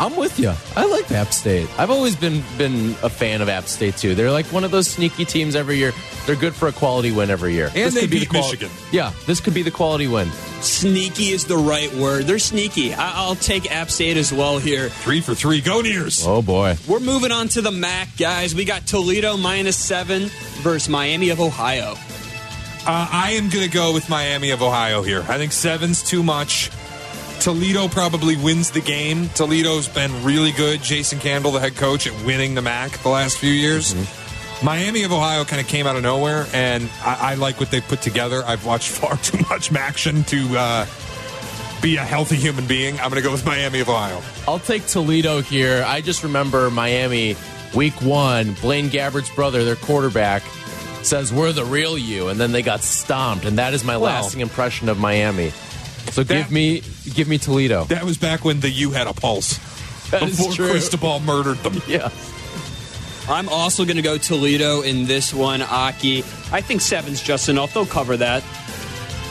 I'm 0.00 0.14
with 0.16 0.38
you. 0.38 0.52
I 0.76 0.86
like 0.86 1.10
App 1.10 1.32
State. 1.32 1.68
I've 1.78 1.90
always 1.90 2.14
been 2.14 2.42
been 2.56 2.90
a 3.02 3.08
fan 3.10 3.42
of 3.42 3.48
App 3.48 3.64
State 3.64 3.96
too. 3.96 4.14
They're 4.14 4.30
like 4.30 4.46
one 4.46 4.62
of 4.62 4.70
those 4.70 4.86
sneaky 4.88 5.24
teams 5.24 5.56
every 5.56 5.76
year. 5.76 5.92
They're 6.26 6.36
good 6.36 6.54
for 6.54 6.68
a 6.68 6.72
quality 6.72 7.10
win 7.10 7.30
every 7.30 7.54
year. 7.54 7.70
And 7.74 7.92
they 7.92 8.02
could 8.02 8.10
be 8.10 8.20
beat 8.20 8.28
the 8.28 8.38
quali- 8.38 8.52
Michigan. 8.52 8.70
Yeah, 8.92 9.12
this 9.26 9.40
could 9.40 9.54
be 9.54 9.62
the 9.62 9.70
quality 9.72 10.06
win. 10.06 10.30
Sneaky 10.60 11.30
is 11.30 11.44
the 11.46 11.56
right 11.56 11.92
word. 11.94 12.26
They're 12.26 12.38
sneaky. 12.38 12.94
I- 12.94 13.14
I'll 13.16 13.34
take 13.34 13.70
App 13.72 13.90
State 13.90 14.16
as 14.16 14.32
well 14.32 14.58
here. 14.58 14.88
Three 14.88 15.20
for 15.20 15.34
three. 15.34 15.60
Go 15.60 15.80
nears. 15.80 16.24
Oh 16.26 16.42
boy. 16.42 16.76
We're 16.86 17.00
moving 17.00 17.32
on 17.32 17.48
to 17.48 17.60
the 17.62 17.72
MAC, 17.72 18.08
guys. 18.16 18.54
We 18.54 18.64
got 18.64 18.86
Toledo 18.86 19.36
minus 19.36 19.76
seven 19.76 20.30
versus 20.62 20.88
Miami 20.88 21.30
of 21.30 21.40
Ohio. 21.40 21.94
Uh, 22.86 23.06
I 23.10 23.32
am 23.32 23.50
going 23.50 23.64
to 23.64 23.70
go 23.70 23.92
with 23.92 24.08
Miami 24.08 24.50
of 24.50 24.62
Ohio 24.62 25.02
here. 25.02 25.20
I 25.28 25.36
think 25.36 25.52
seven's 25.52 26.02
too 26.02 26.22
much. 26.22 26.70
Toledo 27.40 27.88
probably 27.88 28.36
wins 28.36 28.70
the 28.70 28.80
game. 28.80 29.28
Toledo's 29.30 29.88
been 29.88 30.24
really 30.24 30.52
good. 30.52 30.82
Jason 30.82 31.18
Candle, 31.18 31.52
the 31.52 31.60
head 31.60 31.76
coach, 31.76 32.06
at 32.06 32.24
winning 32.24 32.54
the 32.54 32.62
MAC 32.62 32.98
the 32.98 33.08
last 33.08 33.38
few 33.38 33.52
years. 33.52 33.94
Miami 34.62 35.04
of 35.04 35.12
Ohio 35.12 35.44
kind 35.44 35.60
of 35.60 35.68
came 35.68 35.86
out 35.86 35.94
of 35.94 36.02
nowhere, 36.02 36.46
and 36.52 36.90
I, 37.04 37.32
I 37.32 37.34
like 37.34 37.60
what 37.60 37.70
they 37.70 37.80
put 37.80 38.02
together. 38.02 38.42
I've 38.44 38.66
watched 38.66 38.88
far 38.98 39.16
too 39.18 39.38
much 39.48 39.70
MACtion 39.70 40.26
to 40.28 40.58
uh, 40.58 40.86
be 41.80 41.96
a 41.96 42.04
healthy 42.04 42.36
human 42.36 42.66
being. 42.66 42.94
I'm 42.94 43.10
going 43.10 43.22
to 43.22 43.26
go 43.26 43.30
with 43.30 43.46
Miami 43.46 43.80
of 43.80 43.88
Ohio. 43.88 44.20
I'll 44.48 44.58
take 44.58 44.86
Toledo 44.86 45.40
here. 45.40 45.84
I 45.86 46.00
just 46.00 46.24
remember 46.24 46.70
Miami 46.70 47.36
week 47.74 48.00
one, 48.02 48.54
Blaine 48.54 48.88
Gabbert's 48.88 49.30
brother, 49.30 49.64
their 49.64 49.76
quarterback, 49.76 50.42
says, 51.02 51.32
We're 51.32 51.52
the 51.52 51.64
real 51.64 51.96
you. 51.96 52.28
And 52.28 52.40
then 52.40 52.50
they 52.50 52.62
got 52.62 52.82
stomped. 52.82 53.44
And 53.44 53.58
that 53.58 53.74
is 53.74 53.84
my 53.84 53.96
lasting 53.96 54.40
impression 54.40 54.88
of 54.88 54.98
Miami. 54.98 55.52
So 56.10 56.22
That- 56.22 56.34
give 56.34 56.50
me 56.50 56.82
give 57.14 57.28
me 57.28 57.38
Toledo. 57.38 57.84
That 57.84 58.04
was 58.04 58.16
back 58.18 58.44
when 58.44 58.60
the 58.60 58.70
U 58.70 58.90
had 58.90 59.06
a 59.06 59.12
pulse. 59.12 59.58
That 60.10 60.22
is 60.22 60.36
before 60.38 60.52
true. 60.52 60.70
Cristobal 60.70 61.20
murdered 61.20 61.58
them. 61.62 61.80
Yeah. 61.88 62.10
I'm 63.28 63.48
also 63.50 63.84
going 63.84 63.96
to 63.98 64.02
go 64.02 64.16
Toledo 64.16 64.80
in 64.80 65.04
this 65.06 65.34
one, 65.34 65.60
Aki. 65.60 66.20
I 66.50 66.62
think 66.62 66.80
seven's 66.80 67.20
just 67.22 67.50
enough. 67.50 67.74
They'll 67.74 67.84
cover 67.84 68.16
that. 68.16 68.42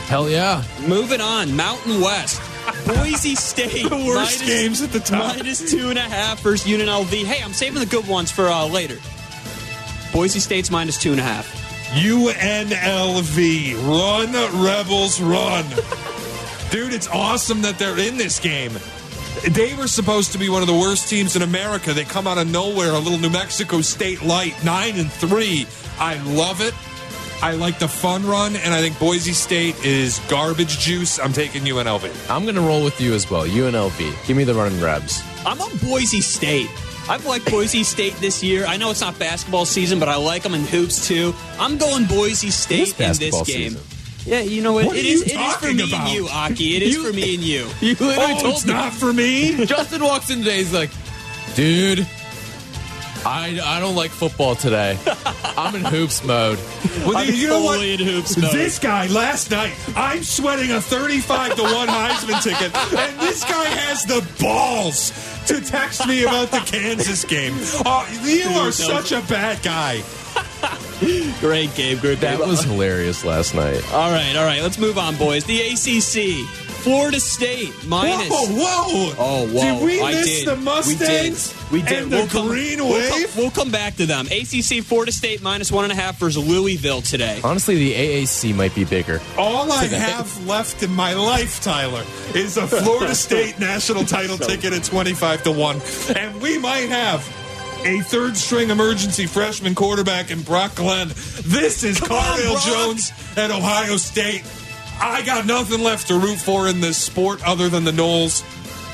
Hell 0.07 0.29
yeah. 0.29 0.63
Moving 0.87 1.19
on, 1.19 1.55
Mountain 1.55 1.99
West. 1.99 2.39
Boise 2.85 3.33
State. 3.51 3.89
The 3.89 3.95
worst 3.95 4.45
games 4.45 4.83
at 4.83 4.91
the 4.91 4.99
top. 4.99 5.35
Minus 5.37 5.71
two 5.71 5.89
and 5.89 5.97
a 5.97 6.03
half 6.03 6.41
versus 6.41 6.67
UNLV. 6.71 7.23
Hey, 7.25 7.41
I'm 7.43 7.53
saving 7.53 7.79
the 7.79 7.87
good 7.87 8.07
ones 8.07 8.29
for 8.29 8.47
uh, 8.47 8.67
later. 8.67 8.97
Boise 10.13 10.39
State's 10.39 10.69
minus 10.69 10.99
two 11.01 11.09
and 11.11 11.19
a 11.19 11.23
half. 11.23 11.51
UNLV. 11.95 13.73
Run, 13.87 14.31
Rebels, 14.63 15.19
run. 15.19 15.65
Dude, 16.71 16.93
it's 16.93 17.07
awesome 17.07 17.61
that 17.61 17.79
they're 17.79 17.97
in 17.97 18.17
this 18.17 18.39
game. 18.39 18.73
They 19.49 19.73
were 19.75 19.87
supposed 19.87 20.31
to 20.33 20.37
be 20.37 20.49
one 20.49 20.61
of 20.61 20.67
the 20.67 20.73
worst 20.73 21.09
teams 21.09 21.35
in 21.35 21.41
America. 21.41 21.93
They 21.93 22.03
come 22.03 22.27
out 22.27 22.37
of 22.37 22.49
nowhere, 22.49 22.91
a 22.91 22.99
little 22.99 23.19
New 23.19 23.29
Mexico 23.29 23.81
State 23.81 24.23
light, 24.23 24.53
nine 24.65 24.97
and 24.97 25.11
three. 25.11 25.65
I 25.99 26.21
love 26.23 26.61
it. 26.61 26.73
I 27.41 27.53
like 27.53 27.77
the 27.77 27.87
fun 27.87 28.25
run, 28.25 28.55
and 28.55 28.73
I 28.73 28.81
think 28.81 28.97
Boise 28.99 29.31
State 29.31 29.75
is 29.85 30.19
garbage 30.27 30.79
juice. 30.79 31.19
I'm 31.19 31.33
taking 31.33 31.61
UNLV. 31.61 32.29
I'm 32.31 32.43
going 32.43 32.55
to 32.55 32.61
roll 32.61 32.83
with 32.83 32.99
you 32.99 33.13
as 33.13 33.29
well. 33.29 33.45
UNLV. 33.45 34.27
Give 34.27 34.35
me 34.35 34.43
the 34.43 34.55
running 34.55 34.81
Rebs. 34.81 35.21
I'm 35.45 35.61
on 35.61 35.77
Boise 35.77 36.21
State. 36.21 36.67
I've 37.07 37.25
liked 37.25 37.49
Boise 37.49 37.83
State 37.83 38.15
this 38.15 38.43
year. 38.43 38.65
I 38.65 38.75
know 38.75 38.89
it's 38.89 39.01
not 39.01 39.17
basketball 39.19 39.65
season, 39.65 39.99
but 39.99 40.09
I 40.09 40.15
like 40.17 40.41
them 40.41 40.55
in 40.55 40.61
hoops 40.61 41.07
too. 41.07 41.33
I'm 41.59 41.77
going 41.77 42.05
Boise 42.05 42.49
State 42.49 42.99
in 42.99 43.13
this 43.13 43.41
game. 43.43 43.71
season. 43.73 43.96
Yeah, 44.27 44.41
you 44.41 44.61
know 44.61 44.73
what? 44.73 44.85
What 44.87 44.95
it 44.97 45.05
are 45.05 45.07
is. 45.07 45.19
you 45.19 45.21
It 45.21 45.41
is 45.41 45.53
for 45.55 45.61
talking 45.61 45.77
me 45.77 45.83
about? 45.89 46.01
and 46.07 46.13
you, 46.15 46.27
Aki. 46.27 46.75
It 46.75 46.83
is 46.83 46.95
You- 46.95 47.03
for 47.07 47.13
me 47.13 47.35
and 47.35 47.43
you. 47.43 47.67
You 47.81 47.91
literally 47.95 48.33
Oh, 48.33 48.39
told 48.41 48.53
it's 48.55 48.65
me. 48.65 48.73
not 48.73 48.93
for 48.93 49.13
me. 49.13 49.65
Justin 49.65 50.03
walks 50.03 50.29
in 50.29 50.39
today. 50.39 50.57
He's 50.57 50.73
like, 50.73 50.89
dude, 51.55 52.05
I, 53.25 53.59
I 53.63 53.79
don't 53.79 53.95
like 53.95 54.11
football 54.11 54.55
today. 54.55 54.97
I'm 55.57 55.75
in 55.75 55.83
hoops 55.83 56.23
mode. 56.23 56.59
Well, 57.05 57.17
I'm 57.17 57.33
you 57.33 57.47
know 57.47 57.61
what? 57.61 57.75
totally 57.75 57.93
in 57.93 57.99
hoops 57.99 58.37
mode. 58.37 58.51
This 58.53 58.79
guy 58.79 59.07
last 59.07 59.49
night, 59.51 59.73
I'm 59.95 60.23
sweating 60.23 60.71
a 60.71 60.79
35 60.81 61.55
to 61.55 61.63
1 61.63 61.87
Heisman 61.87 62.41
ticket, 62.43 62.73
and 62.75 63.19
this 63.19 63.43
guy 63.43 63.65
has 63.65 64.03
the 64.05 64.25
balls 64.41 65.11
to 65.47 65.59
text 65.61 66.07
me 66.07 66.23
about 66.23 66.51
the 66.51 66.59
Kansas 66.59 67.25
game. 67.25 67.53
Oh, 67.85 68.07
you 68.23 68.47
are 68.59 68.71
such 68.71 69.11
a 69.11 69.21
bad 69.27 69.61
guy. 69.63 70.03
Great 71.39 71.73
game, 71.75 71.97
good 71.99 72.17
That 72.19 72.39
game. 72.39 72.47
was 72.47 72.63
hilarious 72.63 73.23
last 73.23 73.53
night. 73.53 73.83
All 73.93 74.11
right, 74.11 74.35
all 74.35 74.45
right. 74.45 74.61
Let's 74.61 74.77
move 74.79 74.97
on, 74.97 75.15
boys. 75.17 75.43
The 75.45 75.61
ACC. 75.61 76.47
Florida 76.77 77.19
State 77.19 77.73
minus. 77.85 78.29
Whoa, 78.29 78.45
whoa! 78.47 79.13
Oh, 79.19 79.47
whoa. 79.47 79.61
Did 79.61 79.83
we 79.83 80.01
I 80.01 80.11
miss 80.13 80.25
did. 80.25 80.47
the 80.47 80.55
Mustangs? 80.55 81.53
We 81.69 81.81
did. 81.81 81.89
We 81.89 81.89
did. 81.89 82.03
And 82.03 82.11
the 82.13 82.27
come, 82.31 82.47
Green 82.47 82.79
we'll 82.79 82.93
Wave? 82.93 83.09
come- 83.09 83.23
We'll 83.35 83.51
come 83.51 83.71
back 83.71 83.95
to 83.97 84.05
them. 84.05 84.27
ACC 84.27 84.83
Florida 84.85 85.11
State 85.11 85.41
minus 85.41 85.69
one 85.71 85.83
and 85.83 85.91
a 85.91 85.95
half 85.95 86.17
versus 86.17 86.47
Louisville 86.47 87.01
today. 87.01 87.41
Honestly, 87.43 87.75
the 87.75 87.93
AAC 87.93 88.55
might 88.55 88.73
be 88.73 88.85
bigger. 88.85 89.19
All 89.37 89.69
I 89.71 89.83
have 89.87 90.47
left 90.47 90.81
in 90.81 90.91
my 90.93 91.13
life, 91.13 91.61
Tyler, 91.61 92.03
is 92.33 92.55
a 92.57 92.65
Florida 92.67 93.13
State 93.27 93.59
national 93.59 94.05
title 94.05 94.37
ticket 94.37 94.71
at 94.71 94.83
25 94.85 95.43
to 95.43 95.51
1. 95.51 95.81
And 96.15 96.41
we 96.41 96.57
might 96.57 96.87
have 96.89 97.27
a 97.85 98.01
third 98.01 98.35
string 98.37 98.69
emergency 98.69 99.25
freshman 99.25 99.75
quarterback 99.75 100.31
in 100.31 100.41
Brock 100.41 100.75
Glenn. 100.75 101.09
This 101.09 101.83
is 101.83 101.99
Come 101.99 102.11
on, 102.17 102.23
Cardale 102.23 102.51
Brock. 102.53 102.65
Jones 102.65 103.11
at 103.35 103.51
Ohio 103.51 103.97
State. 103.97 104.43
I 104.99 105.21
got 105.23 105.45
nothing 105.45 105.83
left 105.83 106.07
to 106.07 106.15
root 106.17 106.37
for 106.37 106.67
in 106.67 106.81
this 106.81 106.97
sport 106.97 107.45
other 107.47 107.69
than 107.69 107.83
the 107.83 107.91
Noles. 107.91 108.43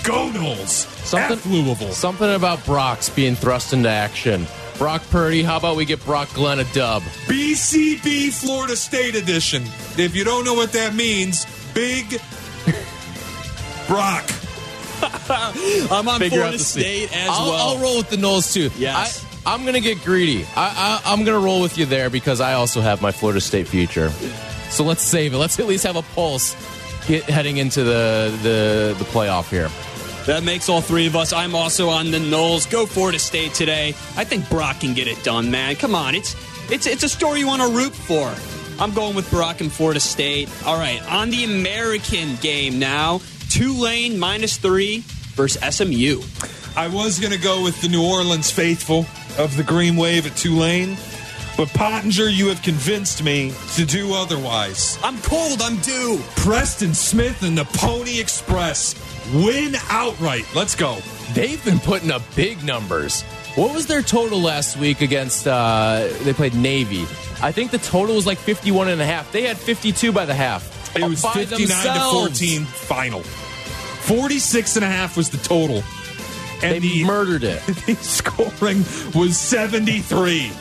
Go 0.04 0.30
Noles. 0.32 0.90
F 1.14 1.46
Louisville. 1.46 1.92
Something 1.92 2.34
about 2.34 2.66
Brock's 2.66 3.10
being 3.10 3.36
thrust 3.36 3.74
into 3.74 3.90
action. 3.90 4.46
Brock 4.78 5.04
Purdy, 5.10 5.44
how 5.44 5.58
about 5.58 5.76
we 5.76 5.86
get 5.86 6.04
Brock 6.04 6.34
Glenn 6.34 6.60
a 6.60 6.64
dub? 6.74 7.04
BCB 7.28 8.34
Florida 8.34 8.76
State 8.76 9.16
edition. 9.16 9.64
If 9.98 10.16
you 10.16 10.24
don't 10.24 10.44
know 10.44 10.56
what 10.56 10.72
that 10.74 10.96
means, 10.96 11.46
big 11.74 12.20
Brock. 13.88 14.26
I'm 15.92 16.08
on 16.08 16.20
Figure 16.20 16.40
Florida 16.40 16.60
State 16.60 17.16
as 17.16 17.30
I'll, 17.30 17.50
well. 17.50 17.70
I'll 17.70 17.82
roll 17.82 17.98
with 17.98 18.10
the 18.10 18.18
Noles 18.18 18.54
too. 18.54 18.70
Yes. 18.78 19.26
I, 19.46 19.54
I'm 19.54 19.64
going 19.64 19.74
to 19.74 19.82
get 19.82 20.04
greedy. 20.04 20.46
I, 20.56 21.02
I, 21.06 21.12
I'm 21.12 21.24
going 21.26 21.40
to 21.40 21.46
roll 21.46 21.62
with 21.62 21.78
you 21.78 21.86
there 21.86 22.10
because 22.10 22.40
I 22.40 22.54
also 22.54 22.82
have 22.82 23.02
my 23.02 23.12
Florida 23.12 23.42
State 23.42 23.68
future. 23.68 24.10
So 24.70 24.84
let's 24.84 25.02
save 25.02 25.34
it. 25.34 25.38
Let's 25.38 25.60
at 25.60 25.68
least 25.68 25.84
have 25.84 25.98
a 25.98 26.02
pulse 26.02 26.56
get, 27.08 27.24
heading 27.26 27.58
into 27.58 27.84
the, 27.84 28.38
the, 28.42 28.96
the 28.98 29.06
playoff 29.06 29.50
here. 29.50 29.70
That 30.26 30.44
makes 30.44 30.70
all 30.70 30.80
three 30.80 31.06
of 31.06 31.18
us. 31.18 31.34
I'm 31.34 31.54
also 31.54 31.90
on 31.90 32.10
the 32.10 32.18
Noles. 32.18 32.72
Go 32.72 32.86
Florida 32.86 33.20
State 33.20 33.54
today. 33.54 33.90
I 34.16 34.24
think 34.24 34.50
Brock 34.50 34.80
can 34.80 34.94
get 34.94 35.10
it 35.10 35.22
done, 35.22 35.52
man. 35.52 35.76
Come 35.76 35.96
on, 35.96 36.16
it's 36.16 36.34
it's 36.72 36.88
it's 36.88 37.04
a 37.04 37.10
story 37.10 37.40
you 37.40 37.48
want 37.48 37.62
to 37.62 37.68
root 37.68 37.92
for. 37.92 38.34
I'm 38.82 38.94
going 38.94 39.16
with 39.16 39.30
Brock 39.30 39.60
and 39.60 39.70
Florida 39.70 40.00
State. 40.00 40.50
All 40.66 40.80
right, 40.80 41.04
on 41.12 41.30
the 41.30 41.44
American 41.44 42.38
game 42.38 42.80
now. 42.80 43.20
Tulane 43.54 44.18
minus 44.18 44.58
three 44.58 45.04
versus 45.36 45.62
SMU. 45.76 46.22
I 46.76 46.88
was 46.88 47.20
going 47.20 47.34
to 47.34 47.40
go 47.40 47.64
with 47.64 47.80
the 47.82 47.88
New 47.88 48.04
Orleans 48.04 48.50
faithful 48.50 49.06
of 49.38 49.56
the 49.56 49.64
Green 49.64 49.96
Wave 49.96 50.26
at 50.26 50.36
Tulane, 50.36 50.98
but 51.56 51.68
Pottinger, 51.70 52.30
you 52.30 52.48
have 52.48 52.64
convinced 52.64 53.24
me 53.24 53.54
to 53.76 53.86
do 53.86 54.16
otherwise. 54.16 54.98
I'm 55.04 55.20
cold. 55.20 55.62
I'm 55.62 55.78
due. 55.82 56.20
Preston 56.38 56.96
Smith 56.96 57.44
and 57.44 57.56
the 57.56 57.66
Pony 57.66 58.20
Express 58.20 58.96
win 59.32 59.76
outright. 59.92 60.46
Let's 60.56 60.74
go. 60.74 60.98
They've 61.34 61.64
been 61.64 61.80
putting 61.80 62.10
up 62.10 62.24
big 62.36 62.64
numbers. 62.64 63.22
What 63.54 63.72
was 63.76 63.86
their 63.86 64.02
total 64.02 64.40
last 64.40 64.78
week 64.78 65.02
against 65.02 65.46
uh 65.46 66.08
they 66.24 66.34
played 66.34 66.56
Navy? 66.56 67.04
I 67.40 67.52
think 67.52 67.70
the 67.70 67.78
total 67.78 68.16
was 68.16 68.26
like 68.26 68.40
51 68.40 68.88
and 68.90 69.00
a 69.00 69.06
half. 69.06 69.32
They 69.32 69.44
had 69.44 69.58
52 69.58 70.12
by 70.12 70.26
the 70.26 70.34
half. 70.34 70.74
It 70.96 71.04
was 71.04 71.22
By 71.22 71.34
59 71.34 71.68
to 71.68 72.00
14 72.12 72.66
final. 72.66 73.24
46 74.08 74.76
and 74.78 74.86
a 74.86 74.88
half 74.88 75.16
was 75.18 75.30
the 75.30 75.38
total. 75.38 75.84
They 76.62 76.76
And 76.76 76.84
the, 76.84 77.04
murdered 77.06 77.44
it. 77.44 77.62
the 77.66 77.96
scoring 77.96 78.80
was 79.14 79.38
73. 79.38 80.52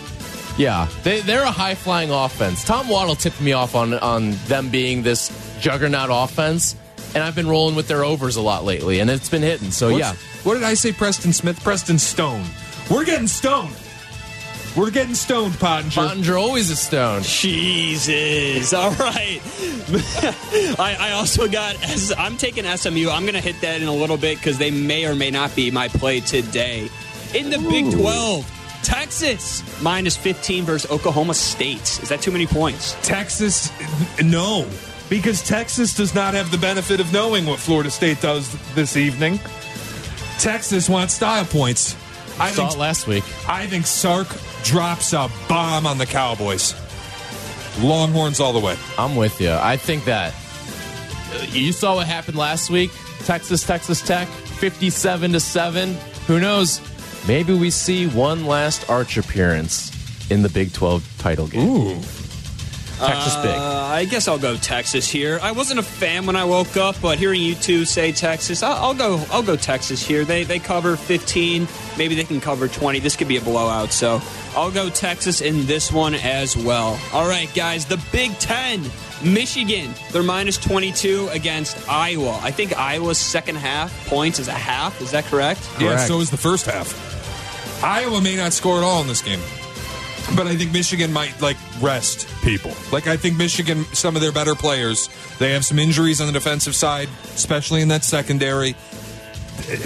Yeah, 0.59 0.89
they, 1.03 1.21
they're 1.23 1.43
a 1.43 1.51
high 1.51 1.75
flying 1.75 2.11
offense. 2.11 2.65
Tom 2.65 2.89
Waddle 2.89 3.15
tipped 3.15 3.41
me 3.41 3.53
off 3.53 3.75
on 3.75 3.95
on 3.95 4.33
them 4.47 4.69
being 4.69 5.03
this 5.03 5.31
juggernaut 5.61 6.11
offense, 6.13 6.77
and 7.15 7.23
I've 7.25 7.35
been 7.35 7.49
rolling 7.49 7.75
with 7.75 7.89
their 7.89 8.05
overs 8.05 8.37
a 8.37 8.43
lot 8.43 8.65
lately, 8.65 9.01
and 9.01 9.09
it's 9.11 9.29
been 9.31 9.43
hitting. 9.43 9.71
So 9.71 9.93
What's- 9.93 9.99
yeah, 10.01 10.15
What 10.45 10.55
did 10.55 10.65
I 10.65 10.75
say, 10.75 10.93
Preston 10.93 11.33
Smith? 11.33 11.63
Preston 11.65 11.99
Stone. 11.99 12.45
We're 12.91 13.05
getting 13.05 13.29
stoned. 13.29 13.75
We're 14.77 14.91
getting 14.91 15.15
stoned, 15.15 15.59
Pottinger. 15.59 16.01
Pottinger 16.01 16.37
always 16.37 16.71
a 16.71 16.77
stone. 16.77 17.23
Jesus. 17.23 18.73
All 18.73 18.91
right. 18.93 19.41
I, 20.79 20.97
I 20.99 21.11
also 21.13 21.47
got, 21.47 21.83
as 21.85 22.13
I'm 22.17 22.39
taking 22.39 22.65
SMU. 22.65 23.11
I'm 23.11 23.23
going 23.23 23.35
to 23.35 23.41
hit 23.41 23.61
that 23.61 23.83
in 23.83 23.89
a 23.89 23.95
little 23.95 24.17
bit 24.17 24.39
because 24.39 24.57
they 24.57 24.71
may 24.71 25.05
or 25.05 25.15
may 25.15 25.31
not 25.31 25.55
be 25.55 25.71
my 25.71 25.89
play 25.89 26.21
today. 26.21 26.89
In 27.35 27.51
the 27.51 27.59
Big 27.59 27.93
12, 27.93 28.81
Texas 28.83 29.63
minus 29.83 30.17
15 30.17 30.65
versus 30.65 30.91
Oklahoma 30.91 31.35
State. 31.35 32.01
Is 32.03 32.09
that 32.09 32.23
too 32.23 32.33
many 32.33 32.47
points? 32.47 32.97
Texas, 33.07 33.71
no. 34.23 34.67
Because 35.11 35.47
Texas 35.47 35.95
does 35.95 36.15
not 36.15 36.33
have 36.33 36.51
the 36.51 36.59
benefit 36.59 36.99
of 36.99 37.13
knowing 37.13 37.45
what 37.45 37.59
Florida 37.59 37.91
State 37.91 38.23
does 38.23 38.57
this 38.75 38.97
evening. 38.97 39.39
Texas 40.39 40.89
wants 40.89 41.15
style 41.15 41.45
points. 41.45 41.95
I 42.41 42.51
Saw 42.51 42.63
think, 42.63 42.73
it 42.73 42.79
last 42.79 43.07
week. 43.07 43.25
I 43.47 43.67
think 43.67 43.87
Sark 43.87 44.29
drops 44.63 45.13
a 45.13 45.31
bomb 45.49 45.87
on 45.87 45.99
the 45.99 46.07
Cowboys. 46.07 46.75
Longhorns 47.81 48.41
all 48.41 48.53
the 48.53 48.61
way. 48.61 48.77
I'm 48.99 49.17
with 49.17 49.41
you. 49.41 49.51
I 49.53 49.77
think 49.77 50.05
that 50.05 50.35
uh, 51.35 51.47
you 51.51 51.73
saw 51.73 51.97
what 51.97 52.07
happened 52.07 52.37
last 52.37 52.71
week. 52.71 52.91
Texas, 53.21 53.65
Texas 53.65 54.03
Tech, 54.03 54.29
57 54.29 55.33
to 55.33 55.41
seven. 55.41 55.95
Who 56.27 56.41
knows? 56.41 56.81
Maybe 57.27 57.55
we 57.55 57.71
see 57.71 58.09
one 58.09 58.47
last 58.47 58.89
arch 58.91 59.17
appearance 59.17 59.91
in 60.31 60.43
the 60.43 60.49
Big 60.49 60.73
12 60.73 61.19
title 61.19 61.47
game. 61.47 61.69
Ooh. 61.69 62.01
Texas 63.07 63.37
big. 63.37 63.55
Uh, 63.57 63.61
I 63.93 64.05
guess 64.05 64.29
I'll 64.29 64.39
go 64.39 64.57
Texas 64.57 65.09
here. 65.11 65.39
I 65.43 65.53
wasn't 65.53 65.81
a 65.81 65.83
fan 65.83 66.27
when 66.27 66.37
I 66.37 66.45
woke 66.45 66.77
up, 66.77 66.97
but 67.01 67.19
hearing 67.19 67.41
you 67.41 67.55
two 67.55 67.85
say 67.85 68.13
Texas, 68.13 68.63
I'll, 68.63 68.77
I'll 68.77 68.95
go. 68.95 69.25
I'll 69.31 69.43
go 69.43 69.57
Texas 69.57 70.05
here. 70.07 70.25
They 70.25 70.45
they 70.45 70.59
cover 70.59 70.97
15. 70.97 71.67
Maybe 71.99 72.15
they 72.15 72.25
can 72.25 72.41
cover 72.41 72.69
20. 72.69 73.01
This 73.01 73.17
could 73.17 73.29
be 73.29 73.37
a 73.37 73.41
blowout. 73.43 73.93
So 73.93 74.21
I'll 74.57 74.71
go 74.71 74.89
Texas 74.91 75.41
in 75.41 75.67
this 75.67 75.93
one 75.93 76.15
as 76.15 76.57
well. 76.57 76.99
All 77.13 77.29
right, 77.29 77.53
guys. 77.55 77.87
The 77.87 78.03
Big 78.13 78.33
Ten. 78.39 78.83
Michigan, 79.25 79.95
they're 80.11 80.25
minus 80.25 80.59
22 80.59 81.29
against 81.31 81.89
Iowa. 81.89 82.41
I 82.43 82.51
think 82.51 82.77
Iowa's 82.77 83.19
second 83.19 83.55
half 83.55 84.09
points 84.09 84.41
is 84.41 84.49
a 84.49 84.53
half. 84.53 85.01
Is 85.01 85.13
that 85.13 85.25
correct? 85.27 85.61
Yeah, 85.79 85.91
Correct. 85.91 86.09
so 86.09 86.19
is 86.21 86.31
the 86.31 86.37
first 86.37 86.67
half. 86.67 86.93
Iowa 87.85 88.21
may 88.21 88.35
not 88.35 88.53
score 88.53 88.79
at 88.79 88.83
all 88.83 89.01
in 89.01 89.07
this 89.07 89.23
game. 89.23 89.39
But 90.37 90.47
I 90.47 90.57
think 90.57 90.73
Michigan 90.73 91.13
might 91.13 91.41
like 91.43 91.57
rest 91.81 92.27
people. 92.43 92.73
Like 92.91 93.07
I 93.07 93.17
think 93.17 93.37
Michigan, 93.37 93.85
some 93.93 94.17
of 94.17 94.23
their 94.23 94.33
better 94.33 94.55
players, 94.55 95.09
they 95.39 95.53
have 95.53 95.65
some 95.65 95.79
injuries 95.79 96.21
on 96.21 96.27
the 96.27 96.33
defensive 96.33 96.75
side, 96.75 97.09
especially 97.35 97.83
in 97.83 97.89
that 97.89 98.05
secondary. 98.05 98.75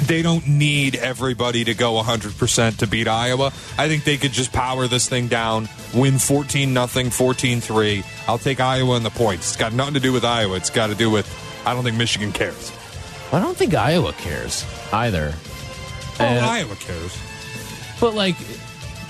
They 0.07 0.23
don't 0.23 0.47
need 0.47 0.95
everybody 0.97 1.65
to 1.65 1.75
go 1.75 2.01
100% 2.01 2.77
to 2.79 2.87
beat 2.87 3.09
Iowa. 3.09 3.47
I 3.77 3.89
think 3.89 4.05
they 4.05 4.17
could 4.17 4.33
just 4.33 4.53
power 4.53 4.87
this 4.87 5.09
thing 5.09 5.27
down, 5.27 5.69
win 5.93 6.19
14 6.19 6.73
nothing, 6.73 7.07
14-3. 7.09 8.05
I'll 8.29 8.39
take 8.39 8.61
Iowa 8.61 8.97
in 8.97 9.03
the 9.03 9.11
points. 9.11 9.49
It's 9.49 9.57
got 9.57 9.73
nothing 9.73 9.95
to 9.95 10.01
do 10.01 10.13
with 10.13 10.25
Iowa. 10.25 10.57
It's 10.57 10.71
got 10.71 10.87
to 10.89 10.95
do 10.95 11.11
with 11.11 11.27
I 11.67 11.75
don't 11.75 11.83
think 11.83 11.97
Michigan 11.97 12.31
cares. 12.33 12.71
I 13.33 13.41
don't 13.41 13.57
think 13.57 13.75
Iowa 13.75 14.13
cares 14.13 14.65
either. 14.93 15.35
Oh, 16.21 16.25
And- 16.25 16.45
Iowa 16.47 16.77
cares. 16.77 17.19
But 18.01 18.15
like, 18.15 18.37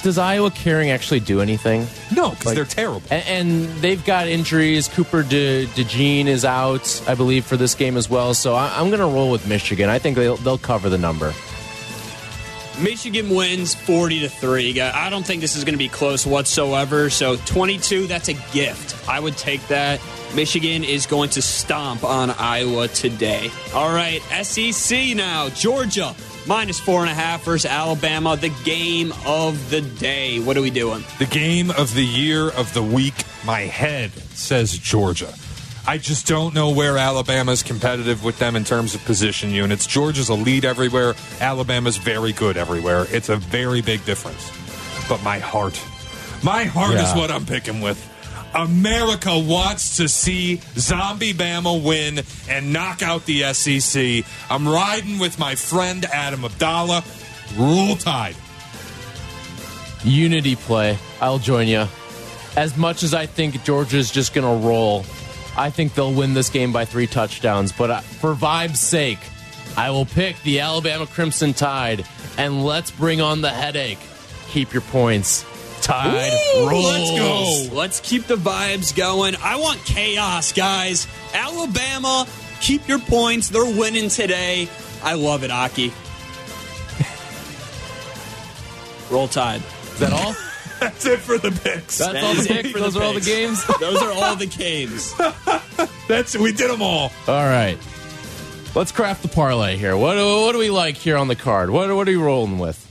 does 0.07 0.19
Iowa 0.19 0.53
caring 0.53 0.91
actually 0.93 1.19
do 1.19 1.41
anything? 1.41 1.85
No, 2.15 2.31
because 2.31 2.47
Like- 2.47 2.55
they're 2.55 2.65
terrible. 2.65 3.03
And, 3.11 3.27
and 3.27 3.69
they've 3.83 4.05
got 4.05 4.29
injuries. 4.29 4.87
Cooper 4.87 5.25
De, 5.25 5.67
DeJean 5.67 6.27
is 6.27 6.45
out, 6.45 7.03
I 7.09 7.17
believe, 7.17 7.45
for 7.45 7.57
this 7.57 7.75
game 7.75 7.97
as 7.97 8.09
well. 8.09 8.33
So 8.33 8.55
I, 8.55 8.73
I'm 8.79 8.87
going 8.91 9.01
to 9.01 9.07
roll 9.07 9.33
with 9.33 9.49
Michigan. 9.49 9.91
I 9.91 9.99
think 9.99 10.17
they'll, 10.17 10.37
they'll 10.37 10.59
cover 10.59 10.89
the 10.89 10.97
number. 10.97 11.35
Michigan 12.81 13.31
wins 13.31 13.75
40 13.75 14.21
to 14.21 14.29
3. 14.29 14.81
I 14.81 15.11
don't 15.11 15.27
think 15.27 15.41
this 15.41 15.57
is 15.57 15.65
going 15.65 15.75
to 15.75 15.79
be 15.79 15.89
close 15.89 16.25
whatsoever. 16.25 17.11
So 17.11 17.35
22, 17.37 18.07
that's 18.07 18.29
a 18.29 18.35
gift. 18.53 19.09
I 19.09 19.19
would 19.19 19.37
take 19.37 19.67
that. 19.67 20.01
Michigan 20.37 20.85
is 20.85 21.07
going 21.07 21.31
to 21.31 21.43
stomp 21.43 22.05
on 22.05 22.31
Iowa 22.31 22.87
today. 22.87 23.51
All 23.75 23.93
right, 23.93 24.21
SEC 24.45 25.17
now. 25.17 25.49
Georgia 25.49 26.15
minus 26.47 26.79
four 26.79 27.01
and 27.01 27.11
a 27.11 27.15
half 27.15 27.45
versus 27.45 27.71
Alabama. 27.71 28.37
The 28.37 28.53
game 28.65 29.13
of 29.27 29.71
the 29.71 29.81
day. 29.81 30.41
What 30.41 30.57
are 30.57 30.63
we 30.63 30.71
doing? 30.71 31.05
The 31.19 31.27
game 31.27 31.71
of 31.71 31.95
the 31.95 32.05
year 32.05 32.49
of 32.51 32.73
the 32.75 32.83
week, 32.83 33.15
my 33.45 33.61
head 33.61 34.13
says 34.13 34.79
Georgia. 34.79 35.33
I 35.89 35.99
just 35.99 36.27
don't 36.27 36.53
know 36.53 36.71
where 36.71 36.99
Alabama's 36.99 37.63
competitive 37.63 38.25
with 38.25 38.41
them 38.41 38.57
in 38.57 38.65
terms 38.65 38.97
of 38.97 39.05
position 39.05 39.51
units. 39.51 39.87
Georgia's 39.87 40.29
a 40.29 40.35
lead 40.35 40.65
everywhere. 40.65 41.15
Alabama's 41.41 41.97
very 41.97 42.33
good 42.33 42.57
everywhere. 42.57 43.07
It's 43.11 43.29
a 43.29 43.37
very 43.37 43.83
big 43.83 44.05
difference. 44.05 44.51
But 45.09 45.23
my 45.23 45.39
heart, 45.39 45.81
my 46.43 46.65
heart 46.65 46.95
is 46.95 47.15
what 47.15 47.31
I'm 47.31 47.47
picking 47.47 47.81
with. 47.81 48.06
America 48.57 49.39
wants 49.39 49.99
to 49.99 50.09
see 50.09 50.61
Zombie 50.77 51.35
Bama 51.35 51.83
win 51.83 52.23
and 52.49 52.73
knock 52.73 53.03
out 53.03 53.27
the 53.27 53.53
SEC. 53.53 54.25
I'm 54.51 54.67
riding 54.67 55.19
with 55.19 55.39
my 55.39 55.55
friend 55.55 56.05
Adam 56.07 56.45
Abdallah. 56.45 57.05
Rule 57.57 57.97
Tide. 57.97 58.35
Unity 60.05 60.57
play. 60.57 60.97
I'll 61.21 61.39
join 61.39 61.69
you. 61.69 61.87
As 62.57 62.77
much 62.79 63.03
as 63.03 63.13
I 63.13 63.27
think 63.27 63.63
Georgia's 63.63 64.11
just 64.11 64.33
going 64.33 64.47
to 64.47 64.67
roll, 64.67 65.05
I 65.57 65.69
think 65.69 65.95
they'll 65.95 66.15
win 66.15 66.33
this 66.33 66.49
game 66.49 66.73
by 66.73 66.87
three 66.87 67.07
touchdowns. 67.07 67.73
But 67.73 67.91
uh, 67.91 68.01
for 68.01 68.35
vibe's 68.35 68.81
sake, 68.81 69.19
I 69.77 69.91
will 69.91 70.07
pick 70.07 70.43
the 70.43 70.61
Alabama 70.61 71.07
Crimson 71.07 71.53
Tide, 71.53 72.07
and 72.39 72.65
let's 72.65 72.91
bring 72.91 73.21
on 73.21 73.43
the 73.43 73.51
headache. 73.51 73.99
Keep 74.49 74.73
your 74.73 74.83
points. 74.83 75.45
Tide 75.87 76.33
rolls. 76.69 76.85
Let's 76.85 77.11
go. 77.71 77.75
Let's 77.77 78.01
keep 78.01 78.25
the 78.25 78.35
vibes 78.37 78.95
going. 78.95 79.37
I 79.37 79.57
want 79.57 79.79
chaos, 79.85 80.53
guys. 80.53 81.07
Alabama, 81.33 82.27
keep 82.61 82.89
your 82.89 82.99
points. 82.99 83.49
They're 83.51 83.65
winning 83.65 84.09
today. 84.09 84.69
I 85.05 85.15
love 85.15 85.45
it, 85.45 85.51
Aki. 85.53 85.93
Roll 89.11 89.29
Tide. 89.29 89.63
Is 89.93 89.99
that 90.01 90.13
all? 90.13 90.35
That's 90.81 91.07
it 91.07 91.21
for 91.21 91.39
the 91.39 91.51
picks. 91.53 91.99
That's 91.99 92.13
That 92.13 92.25
all 92.25 92.33
is 92.33 92.49
the 92.49 92.59
it 92.59 92.63
picks. 92.65 92.73
for 92.73 92.79
the 92.81 92.85
Those 92.91 92.97
are 92.97 93.03
all 93.05 93.15
the 93.15 93.21
games. 93.21 93.65
Those 93.81 94.03
are 94.03 94.13
all 94.13 94.37
the 94.37 94.47
games. 94.47 95.15
That's 96.09 96.37
we 96.37 96.53
did 96.53 96.69
them 96.71 96.83
all. 96.83 97.13
All 97.29 97.45
right. 97.47 97.79
Let's 98.75 98.93
craft 98.93 99.23
the 99.23 99.29
parlay 99.29 99.77
here. 99.77 99.97
What, 99.97 100.17
what 100.17 100.53
do 100.53 100.59
we 100.59 100.69
like 100.71 100.97
here 100.97 101.17
on 101.17 101.29
the 101.29 101.37
card? 101.37 101.71
What, 101.71 101.95
what 101.95 102.07
are 102.09 102.11
we 102.11 102.17
rolling 102.17 102.59
with? 102.59 102.83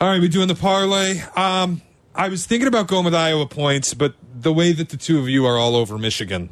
All 0.00 0.08
right, 0.08 0.20
we're 0.20 0.28
doing 0.28 0.48
the 0.48 0.56
parlay. 0.56 1.20
Um, 1.36 1.80
I 2.14 2.28
was 2.28 2.46
thinking 2.46 2.66
about 2.66 2.88
going 2.88 3.04
with 3.04 3.14
Iowa 3.14 3.46
points, 3.46 3.94
but 3.94 4.14
the 4.34 4.52
way 4.52 4.72
that 4.72 4.88
the 4.88 4.96
two 4.96 5.20
of 5.20 5.28
you 5.28 5.46
are 5.46 5.56
all 5.56 5.76
over 5.76 5.96
Michigan, 5.96 6.50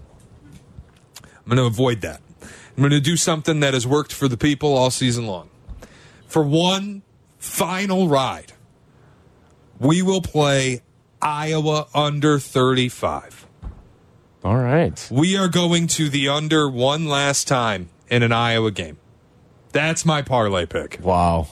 I'm 1.24 1.46
going 1.46 1.56
to 1.56 1.64
avoid 1.64 2.02
that. 2.02 2.20
I'm 2.40 2.78
going 2.78 2.90
to 2.90 3.00
do 3.00 3.16
something 3.16 3.60
that 3.60 3.74
has 3.74 3.86
worked 3.86 4.12
for 4.12 4.28
the 4.28 4.36
people 4.36 4.74
all 4.74 4.90
season 4.90 5.26
long. 5.26 5.50
For 6.26 6.42
one 6.42 7.02
final 7.38 8.08
ride, 8.08 8.52
we 9.78 10.02
will 10.02 10.22
play 10.22 10.82
Iowa 11.20 11.88
under 11.94 12.38
35. 12.38 13.46
All 14.44 14.56
right. 14.56 15.08
We 15.10 15.36
are 15.36 15.48
going 15.48 15.88
to 15.88 16.08
the 16.08 16.28
under 16.28 16.68
one 16.68 17.06
last 17.06 17.48
time 17.48 17.90
in 18.08 18.22
an 18.22 18.32
Iowa 18.32 18.70
game. 18.70 18.98
That's 19.72 20.04
my 20.04 20.22
parlay 20.22 20.66
pick. 20.66 20.98
Wow. 21.02 21.48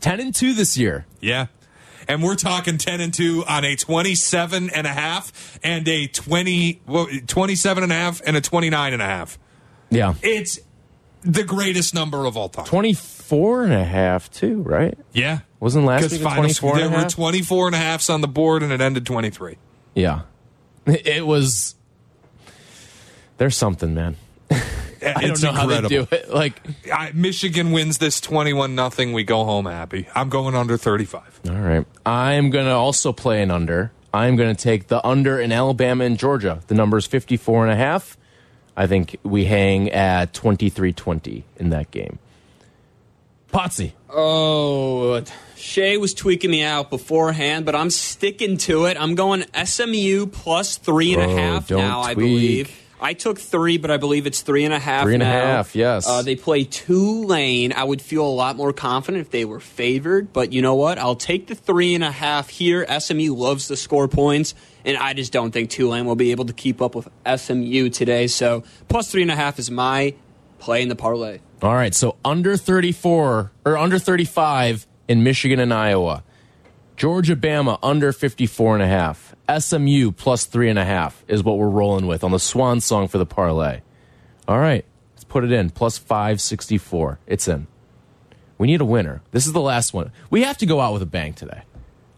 10 0.00 0.20
and 0.20 0.34
2 0.34 0.54
this 0.54 0.76
year. 0.76 1.06
Yeah. 1.20 1.46
And 2.08 2.22
we're 2.22 2.34
talking 2.34 2.78
10 2.78 3.00
and 3.00 3.14
2 3.14 3.44
on 3.46 3.64
a 3.64 3.76
27 3.76 4.70
and 4.70 4.86
a 4.86 4.90
half 4.90 5.58
and 5.62 5.86
a 5.86 6.06
20 6.08 6.82
well, 6.86 7.06
27 7.26 7.82
and 7.84 7.92
a 7.92 7.94
half 7.94 8.20
and 8.26 8.36
a 8.36 8.40
29 8.40 8.92
and 8.92 9.02
a 9.02 9.04
half. 9.04 9.38
Yeah. 9.90 10.14
It's 10.22 10.58
the 11.22 11.44
greatest 11.44 11.94
number 11.94 12.24
of 12.24 12.36
all 12.36 12.48
time. 12.48 12.64
24 12.64 13.64
and 13.64 13.72
a 13.72 13.84
half, 13.84 14.30
too, 14.30 14.62
right? 14.62 14.98
Yeah. 15.12 15.40
Wasn't 15.60 15.84
last 15.84 16.10
week 16.10 16.22
a 16.22 16.24
24 16.24 16.70
and 16.72 16.80
there 16.80 16.90
were 16.90 17.02
half? 17.02 17.14
24 17.14 17.66
and 17.66 17.74
a 17.74 17.78
halfs 17.78 18.08
on 18.10 18.22
the 18.22 18.28
board 18.28 18.62
and 18.62 18.72
it 18.72 18.80
ended 18.80 19.06
23. 19.06 19.56
Yeah. 19.94 20.22
It 20.86 21.26
was. 21.26 21.76
There's 23.36 23.56
something, 23.56 23.94
man. 23.94 24.16
I 25.16 25.24
It's 25.24 25.40
don't 25.40 25.54
know 25.54 25.60
incredible. 25.62 25.98
how 25.98 26.04
they 26.10 26.16
do 26.18 26.24
it. 26.28 26.30
Like, 26.34 26.60
I, 26.92 27.10
Michigan 27.14 27.72
wins 27.72 27.98
this 27.98 28.20
21 28.20 28.74
nothing. 28.74 29.12
We 29.12 29.24
go 29.24 29.44
home 29.44 29.66
happy. 29.66 30.06
I'm 30.14 30.28
going 30.28 30.54
under 30.54 30.76
35. 30.76 31.40
all 31.48 31.54
right. 31.56 31.86
I'm 32.06 32.50
going 32.50 32.66
to 32.66 32.72
also 32.72 33.12
play 33.12 33.42
an 33.42 33.50
under. 33.50 33.92
I'm 34.12 34.36
going 34.36 34.54
to 34.54 34.60
take 34.60 34.88
the 34.88 35.04
under 35.06 35.40
in 35.40 35.52
Alabama 35.52 36.04
and 36.04 36.18
Georgia. 36.18 36.60
The 36.66 36.74
number 36.74 36.96
is 36.98 37.06
54 37.06 37.64
and 37.66 37.72
a 37.72 37.76
half. 37.76 38.16
I 38.76 38.86
think 38.86 39.16
we 39.22 39.44
hang 39.44 39.90
at 39.90 40.32
23-20 40.32 41.42
in 41.58 41.70
that 41.70 41.90
game. 41.90 42.18
Potsy. 43.52 43.92
Oh, 44.08 45.22
Shea 45.56 45.96
was 45.96 46.14
tweaking 46.14 46.50
me 46.52 46.62
out 46.62 46.88
beforehand, 46.88 47.66
but 47.66 47.74
I'm 47.74 47.90
sticking 47.90 48.56
to 48.58 48.84
it. 48.86 48.96
I'm 49.00 49.14
going 49.16 49.44
SMU 49.64 50.26
plus 50.26 50.76
three 50.78 51.14
and 51.14 51.22
a 51.22 51.26
Oh, 51.26 51.36
half 51.36 51.66
don't 51.68 51.78
now, 51.80 52.00
I 52.00 52.14
believe. 52.14 52.70
I 53.00 53.14
took 53.14 53.38
three, 53.38 53.78
but 53.78 53.90
I 53.90 53.96
believe 53.96 54.26
it's 54.26 54.42
three 54.42 54.64
and 54.64 54.74
a 54.74 54.78
half. 54.78 55.04
Three 55.04 55.14
and 55.14 55.22
a 55.22 55.26
half, 55.26 55.74
yes. 55.74 56.06
Uh, 56.06 56.22
they 56.22 56.36
play 56.36 56.64
Tulane. 56.64 57.72
I 57.72 57.82
would 57.82 58.02
feel 58.02 58.26
a 58.26 58.28
lot 58.28 58.56
more 58.56 58.72
confident 58.72 59.22
if 59.22 59.30
they 59.30 59.44
were 59.44 59.60
favored, 59.60 60.32
but 60.32 60.52
you 60.52 60.60
know 60.60 60.74
what? 60.74 60.98
I'll 60.98 61.16
take 61.16 61.46
the 61.46 61.54
three 61.54 61.94
and 61.94 62.04
a 62.04 62.10
half 62.10 62.50
here. 62.50 62.86
SMU 63.00 63.34
loves 63.34 63.68
to 63.68 63.76
score 63.76 64.06
points, 64.08 64.54
and 64.84 64.96
I 64.96 65.14
just 65.14 65.32
don't 65.32 65.50
think 65.50 65.70
Tulane 65.70 66.04
will 66.04 66.16
be 66.16 66.30
able 66.30 66.44
to 66.46 66.52
keep 66.52 66.82
up 66.82 66.94
with 66.94 67.08
SMU 67.36 67.88
today. 67.88 68.26
So 68.26 68.64
plus 68.88 69.10
three 69.10 69.22
and 69.22 69.30
a 69.30 69.36
half 69.36 69.58
is 69.58 69.70
my 69.70 70.14
play 70.58 70.82
in 70.82 70.88
the 70.88 70.96
parlay. 70.96 71.40
All 71.62 71.74
right, 71.74 71.94
so 71.94 72.16
under 72.24 72.56
34 72.56 73.52
or 73.64 73.76
under 73.78 73.98
35 73.98 74.86
in 75.08 75.22
Michigan 75.22 75.58
and 75.58 75.72
Iowa. 75.72 76.22
Georgia 77.00 77.34
Bama 77.34 77.78
under 77.82 78.12
54 78.12 78.74
and 78.74 78.82
a 78.82 78.86
half. 78.86 79.34
SMU 79.58 80.12
plus 80.12 80.44
three 80.44 80.68
and 80.68 80.78
a 80.78 80.84
half 80.84 81.24
is 81.28 81.42
what 81.42 81.56
we're 81.56 81.66
rolling 81.66 82.06
with 82.06 82.22
on 82.22 82.30
the 82.30 82.38
swan 82.38 82.78
song 82.78 83.08
for 83.08 83.16
the 83.16 83.24
parlay. 83.24 83.80
All 84.46 84.58
right, 84.58 84.84
let's 85.14 85.24
put 85.24 85.42
it 85.42 85.50
in. 85.50 85.70
Plus 85.70 85.96
564. 85.96 87.18
It's 87.26 87.48
in. 87.48 87.68
We 88.58 88.66
need 88.66 88.82
a 88.82 88.84
winner. 88.84 89.22
This 89.30 89.46
is 89.46 89.54
the 89.54 89.62
last 89.62 89.94
one. 89.94 90.12
We 90.28 90.42
have 90.42 90.58
to 90.58 90.66
go 90.66 90.78
out 90.78 90.92
with 90.92 91.00
a 91.00 91.06
bang 91.06 91.32
today. 91.32 91.62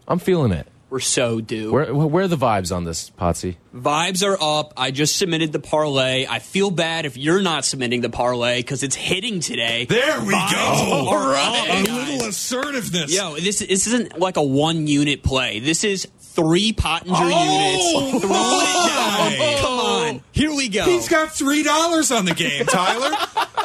I'm 0.05 0.19
feeling 0.19 0.51
it. 0.51 0.67
We're 0.93 0.99
so 0.99 1.41
due. 1.41 1.71
Where, 1.71 1.91
where 1.91 2.25
are 2.25 2.27
the 2.27 2.35
vibes 2.35 2.71
on 2.71 2.83
this, 2.83 3.09
Potsy? 3.09 3.55
Vibes 3.75 4.23
are 4.23 4.37
up. 4.39 4.73
I 4.77 4.91
just 4.91 5.17
submitted 5.17 5.51
the 5.51 5.57
parlay. 5.59 6.27
I 6.29 6.37
feel 6.37 6.69
bad 6.69 7.07
if 7.07 7.17
you're 7.17 7.41
not 7.41 7.65
submitting 7.65 8.01
the 8.01 8.11
parlay 8.11 8.59
because 8.59 8.83
it's 8.83 8.95
hitting 8.95 9.39
today. 9.39 9.85
There 9.85 10.21
we 10.21 10.35
Vibes 10.35 10.51
go. 10.51 11.07
All 11.09 11.27
right. 11.31 11.83
A 11.87 11.91
little 11.91 12.27
assertiveness. 12.27 13.11
Yo, 13.11 13.33
this 13.37 13.57
this 13.57 13.87
isn't 13.87 14.19
like 14.19 14.37
a 14.37 14.43
one 14.43 14.85
unit 14.85 15.23
play. 15.23 15.57
This 15.57 15.83
is 15.83 16.07
three 16.19 16.73
Pottinger 16.73 17.15
Oh, 17.17 18.03
units. 18.03 18.21
Throwing 18.21 18.23
it 18.23 18.29
my. 18.29 19.35
down. 19.39 19.61
Come 19.63 19.79
on. 19.79 20.23
Here 20.31 20.53
we 20.55 20.69
go. 20.69 20.85
He's 20.85 21.09
got 21.09 21.31
three 21.31 21.63
dollars 21.63 22.11
on 22.11 22.25
the 22.25 22.35
game, 22.35 22.67
Tyler. 22.67 23.17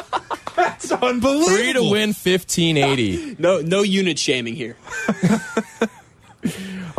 That's 0.55 0.91
unbelievable. 0.91 1.47
Three 1.47 1.73
to 1.73 1.83
win 1.83 2.09
1580. 2.09 3.35
no 3.37 3.61
no 3.61 3.83
unit 3.83 4.17
shaming 4.17 4.55
here. 4.55 4.77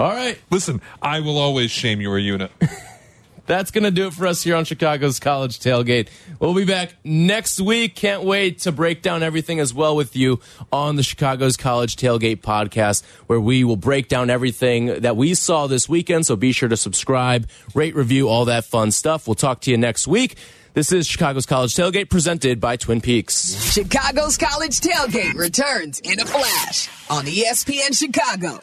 All 0.00 0.08
right. 0.08 0.38
Listen, 0.48 0.80
I 1.02 1.20
will 1.20 1.36
always 1.36 1.70
shame 1.70 2.00
your 2.00 2.18
unit. 2.18 2.50
That's 3.46 3.70
going 3.70 3.84
to 3.84 3.90
do 3.90 4.06
it 4.06 4.14
for 4.14 4.26
us 4.26 4.42
here 4.42 4.56
on 4.56 4.64
Chicago's 4.64 5.20
College 5.20 5.58
Tailgate. 5.58 6.08
We'll 6.38 6.54
be 6.54 6.64
back 6.64 6.94
next 7.04 7.60
week. 7.60 7.96
Can't 7.96 8.22
wait 8.22 8.60
to 8.60 8.72
break 8.72 9.02
down 9.02 9.22
everything 9.22 9.60
as 9.60 9.74
well 9.74 9.94
with 9.94 10.16
you 10.16 10.40
on 10.72 10.96
the 10.96 11.02
Chicago's 11.02 11.58
College 11.58 11.96
Tailgate 11.96 12.40
podcast, 12.40 13.04
where 13.26 13.40
we 13.40 13.62
will 13.62 13.76
break 13.76 14.08
down 14.08 14.30
everything 14.30 14.86
that 15.00 15.18
we 15.18 15.34
saw 15.34 15.66
this 15.66 15.86
weekend. 15.86 16.24
So 16.24 16.34
be 16.34 16.52
sure 16.52 16.70
to 16.70 16.78
subscribe, 16.78 17.46
rate, 17.74 17.94
review, 17.94 18.26
all 18.26 18.46
that 18.46 18.64
fun 18.64 18.92
stuff. 18.92 19.28
We'll 19.28 19.34
talk 19.34 19.60
to 19.62 19.70
you 19.70 19.76
next 19.76 20.08
week. 20.08 20.36
This 20.72 20.92
is 20.92 21.06
Chicago's 21.06 21.44
College 21.44 21.74
Tailgate 21.74 22.08
presented 22.08 22.58
by 22.58 22.76
Twin 22.76 23.02
Peaks. 23.02 23.70
Chicago's 23.70 24.38
College 24.38 24.80
Tailgate 24.80 25.34
returns 25.34 26.00
in 26.00 26.18
a 26.20 26.24
flash 26.24 26.88
on 27.10 27.26
ESPN 27.26 27.94
Chicago. 27.94 28.60